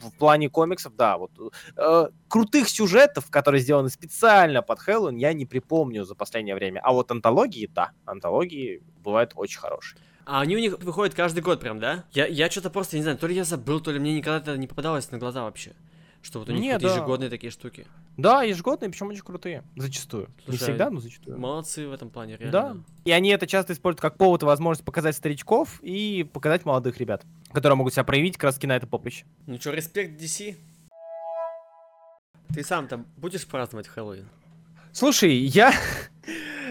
в 0.00 0.12
плане 0.18 0.50
комиксов, 0.50 0.94
да, 0.94 1.16
вот 1.16 1.30
э, 1.76 2.08
крутых 2.28 2.68
сюжетов, 2.68 3.30
которые 3.30 3.62
сделаны 3.62 3.88
специально 3.88 4.60
под 4.60 4.78
Хэллоуин, 4.78 5.16
я 5.16 5.32
не 5.32 5.46
припомню 5.46 6.04
за 6.04 6.14
последнее 6.14 6.54
время. 6.54 6.80
А 6.80 6.92
вот 6.92 7.10
антологии, 7.10 7.66
да, 7.66 7.92
антологии 8.04 8.82
бывают 9.02 9.32
очень 9.36 9.58
хорошие. 9.58 9.98
А 10.26 10.40
они 10.40 10.56
у 10.56 10.58
них 10.58 10.78
выходят 10.80 11.14
каждый 11.14 11.40
год 11.40 11.60
прям, 11.60 11.80
да? 11.80 12.04
Я, 12.12 12.26
я 12.26 12.50
что-то 12.50 12.70
просто 12.70 12.96
не 12.96 13.02
знаю, 13.02 13.18
то 13.18 13.26
ли 13.26 13.34
я 13.34 13.44
забыл, 13.44 13.80
то 13.80 13.90
ли 13.90 13.98
мне 13.98 14.16
никогда 14.16 14.38
это 14.38 14.56
не 14.56 14.66
попадалось 14.66 15.10
на 15.10 15.18
глаза 15.18 15.42
вообще. 15.42 15.72
Что 16.22 16.40
вот 16.40 16.50
у 16.50 16.52
них 16.52 16.72
вот 16.74 16.82
да. 16.82 16.92
ежегодные 16.92 17.30
такие 17.30 17.50
штуки. 17.50 17.86
Да, 18.18 18.42
ежегодные, 18.42 18.90
причем 18.90 19.08
очень 19.08 19.22
крутые. 19.22 19.64
Зачастую. 19.76 20.28
Слушай, 20.44 20.50
не 20.50 20.56
всегда, 20.58 20.90
но 20.90 21.00
зачастую. 21.00 21.38
Молодцы 21.38 21.88
в 21.88 21.92
этом 21.92 22.10
плане, 22.10 22.36
реально. 22.36 22.52
Да. 22.52 22.76
И 23.06 23.10
они 23.10 23.30
это 23.30 23.46
часто 23.46 23.72
используют 23.72 24.02
как 24.02 24.18
повод 24.18 24.42
и 24.42 24.46
возможность 24.46 24.84
показать 24.84 25.16
старичков 25.16 25.80
и 25.82 26.28
показать 26.30 26.66
молодых 26.66 26.98
ребят, 26.98 27.24
которые 27.52 27.76
могут 27.76 27.94
себя 27.94 28.04
проявить 28.04 28.34
как 28.34 28.44
раз 28.44 28.62
на 28.62 28.76
это 28.76 28.86
поприще. 28.86 29.24
Ну 29.46 29.58
что, 29.58 29.72
респект 29.72 30.20
DC. 30.20 30.56
Ты 32.54 32.64
сам-то 32.64 33.04
будешь 33.16 33.46
праздновать 33.46 33.88
Хэллоуин? 33.88 34.28
Слушай, 34.92 35.34
я... 35.34 35.72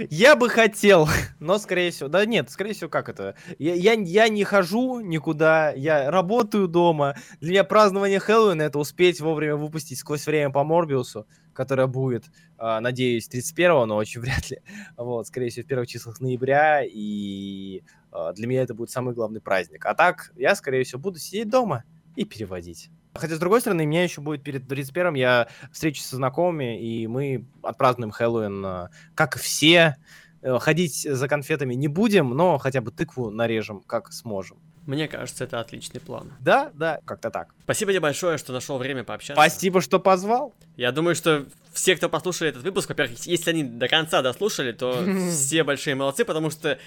Я 0.10 0.36
бы 0.36 0.49
хотел, 0.49 1.07
но, 1.39 1.57
скорее 1.57 1.91
всего, 1.91 2.10
да 2.10 2.26
нет, 2.26 2.49
скорее 2.49 2.74
всего, 2.74 2.89
как 2.89 3.10
это? 3.10 3.36
Я, 3.57 3.74
я, 3.74 3.93
я 3.93 4.30
не 4.30 4.43
хожу 4.43 4.99
никуда, 5.01 5.72
я 5.72 6.10
работаю 6.10 6.68
дома. 6.68 7.16
Для 7.41 7.51
меня 7.51 7.64
празднование 7.64 8.20
Хэллоуина 8.20 8.62
это 8.62 8.80
успеть 8.80 9.20
вовремя 9.20 9.55
выпустить 9.55 9.97
сквозь 9.97 10.26
время 10.26 10.51
по 10.51 10.64
Морбиусу, 10.64 11.28
которая 11.53 11.88
будет, 11.88 12.26
э, 12.57 12.80
надеюсь, 12.80 13.28
31-го, 13.30 13.86
но 13.86 13.97
очень 13.97 14.22
вряд 14.22 14.49
ли. 14.49 14.62
Вот, 14.95 15.28
скорее 15.28 15.49
всего, 15.49 15.66
в 15.66 15.68
первых 15.68 15.88
числах 15.88 16.22
ноября, 16.22 16.84
и 16.84 17.84
э, 18.12 18.34
для 18.34 18.47
меня 18.47 18.62
это 18.62 18.74
будет 18.74 18.89
самый 18.89 19.14
главный 19.14 19.41
праздник. 19.41 19.86
А 19.86 19.93
так, 19.93 20.32
я, 20.36 20.55
скорее 20.55 20.84
всего, 20.84 21.01
буду 21.01 21.20
сидеть 21.20 21.49
дома 21.49 21.84
и 22.16 22.24
переводить. 22.24 22.89
Хотя, 23.14 23.36
с 23.36 23.39
другой 23.39 23.62
стороны, 23.62 23.86
меня 23.86 24.03
еще 24.03 24.22
будет 24.22 24.43
перед 24.43 24.70
31-м, 24.72 25.16
я 25.16 25.47
встречусь 25.72 26.05
со 26.05 26.16
знакомыми, 26.18 26.80
и 26.82 27.07
мы 27.07 27.45
отпразднуем 27.64 28.12
Хэллоуин, 28.12 28.66
э, 28.66 28.88
как 29.16 29.38
все. 29.38 29.97
Э, 30.41 30.57
ходить 30.60 31.01
за 31.03 31.28
конфетами 31.28 31.74
не 31.74 31.88
будем, 31.88 32.30
но 32.30 32.57
хотя 32.57 32.82
бы 32.82 32.91
тыкву 32.91 33.30
нарежем, 33.30 33.82
как 33.82 34.14
сможем. 34.14 34.57
Мне 34.86 35.07
кажется, 35.07 35.43
это 35.43 35.60
отличный 35.60 35.99
план. 35.99 36.34
Да, 36.39 36.72
да, 36.74 36.99
как-то 37.05 37.30
так. 37.30 37.53
Спасибо 37.64 37.91
тебе 37.91 37.99
большое, 37.99 38.38
что 38.38 38.53
нашел 38.53 38.78
время 38.78 39.03
пообщаться. 39.03 39.39
Спасибо, 39.39 39.82
что 39.82 39.99
позвал. 39.99 40.53
Я 40.78 40.91
думаю, 40.91 41.16
что 41.16 41.45
все, 41.80 41.96
кто 41.96 42.10
послушали 42.10 42.50
этот 42.50 42.64
выпуск, 42.64 42.90
во-первых, 42.90 43.18
если 43.26 43.52
они 43.52 43.64
до 43.64 43.88
конца 43.88 44.22
дослушали, 44.22 44.72
то 44.74 45.02
все 45.32 45.64
большие 45.64 45.96
молодцы, 45.96 46.26
потому 46.26 46.50
что 46.52 46.78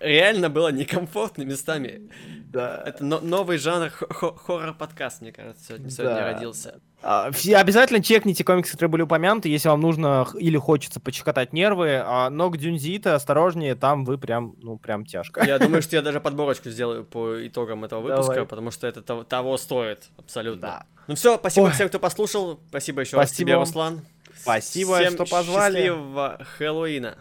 реально 0.00 0.48
было 0.48 0.72
некомфортно 0.72 1.42
местами. 1.42 2.08
Да. 2.50 2.82
Это 2.86 3.04
но- 3.04 3.20
новый 3.20 3.58
жанр 3.58 3.90
хо- 3.90 4.34
хоррор-подкаст, 4.34 5.20
мне 5.20 5.30
кажется, 5.32 5.62
сегодня, 5.68 5.90
сегодня 5.90 6.14
Да. 6.16 6.32
родился. 6.32 6.80
А, 7.02 7.30
все- 7.32 7.56
Обязательно 7.56 8.02
чекните 8.02 8.42
комиксы, 8.42 8.72
которые 8.72 8.90
были 8.90 9.02
упомянуты, 9.02 9.48
если 9.48 9.68
вам 9.68 9.80
нужно 9.82 10.26
или 10.38 10.56
хочется 10.56 11.00
почекотать 11.00 11.52
нервы, 11.52 12.02
а, 12.04 12.28
но 12.30 12.50
к 12.50 12.56
Дюнзита 12.56 13.14
осторожнее, 13.14 13.74
там 13.74 14.04
вы 14.04 14.18
прям, 14.18 14.54
ну, 14.62 14.78
прям 14.78 15.04
тяжко. 15.04 15.44
Я 15.44 15.58
думаю, 15.58 15.82
что 15.82 15.96
я 15.96 16.02
даже 16.02 16.20
подборочку 16.20 16.70
сделаю 16.70 17.04
по 17.04 17.46
итогам 17.46 17.84
этого 17.84 18.00
выпуска, 18.00 18.32
Давай. 18.34 18.46
потому 18.48 18.70
что 18.70 18.86
это 18.86 19.02
того, 19.02 19.22
того 19.24 19.56
стоит, 19.58 20.08
абсолютно. 20.18 20.60
Да. 20.62 20.86
Ну 21.06 21.14
все, 21.16 21.36
спасибо 21.38 21.64
Ой. 21.66 21.72
всем, 21.72 21.88
кто 21.88 21.98
послушал. 21.98 22.60
Спасибо 22.68 23.00
еще 23.02 23.16
раз 23.16 23.28
Спасибо 23.28 23.46
тебе, 23.48 23.56
вам. 23.56 23.64
Руслан. 23.64 24.00
Спасибо, 24.42 24.98
Всем 24.98 25.14
что 25.14 25.24
позвали. 25.26 25.74
счастливого 25.76 26.38
Хэллоуина. 26.58 27.18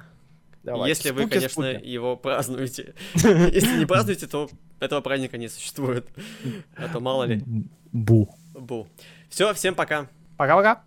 Давайте. 0.63 0.89
Если 0.89 1.11
вы, 1.11 1.21
Спуки, 1.21 1.33
конечно, 1.35 1.71
спуки. 1.73 1.85
его 1.87 2.15
празднуете. 2.17 2.93
Если 3.15 3.77
не 3.79 3.85
празднуете, 3.85 4.27
то 4.27 4.49
этого 4.79 5.01
праздника 5.01 5.37
не 5.37 5.47
существует. 5.47 6.07
А 6.75 6.87
то 6.89 6.99
мало 6.99 7.23
ли. 7.23 7.41
Бу. 7.91 8.35
Бу. 8.53 8.87
Все, 9.29 9.53
всем 9.53 9.73
пока. 9.75 10.07
Пока-пока. 10.37 10.83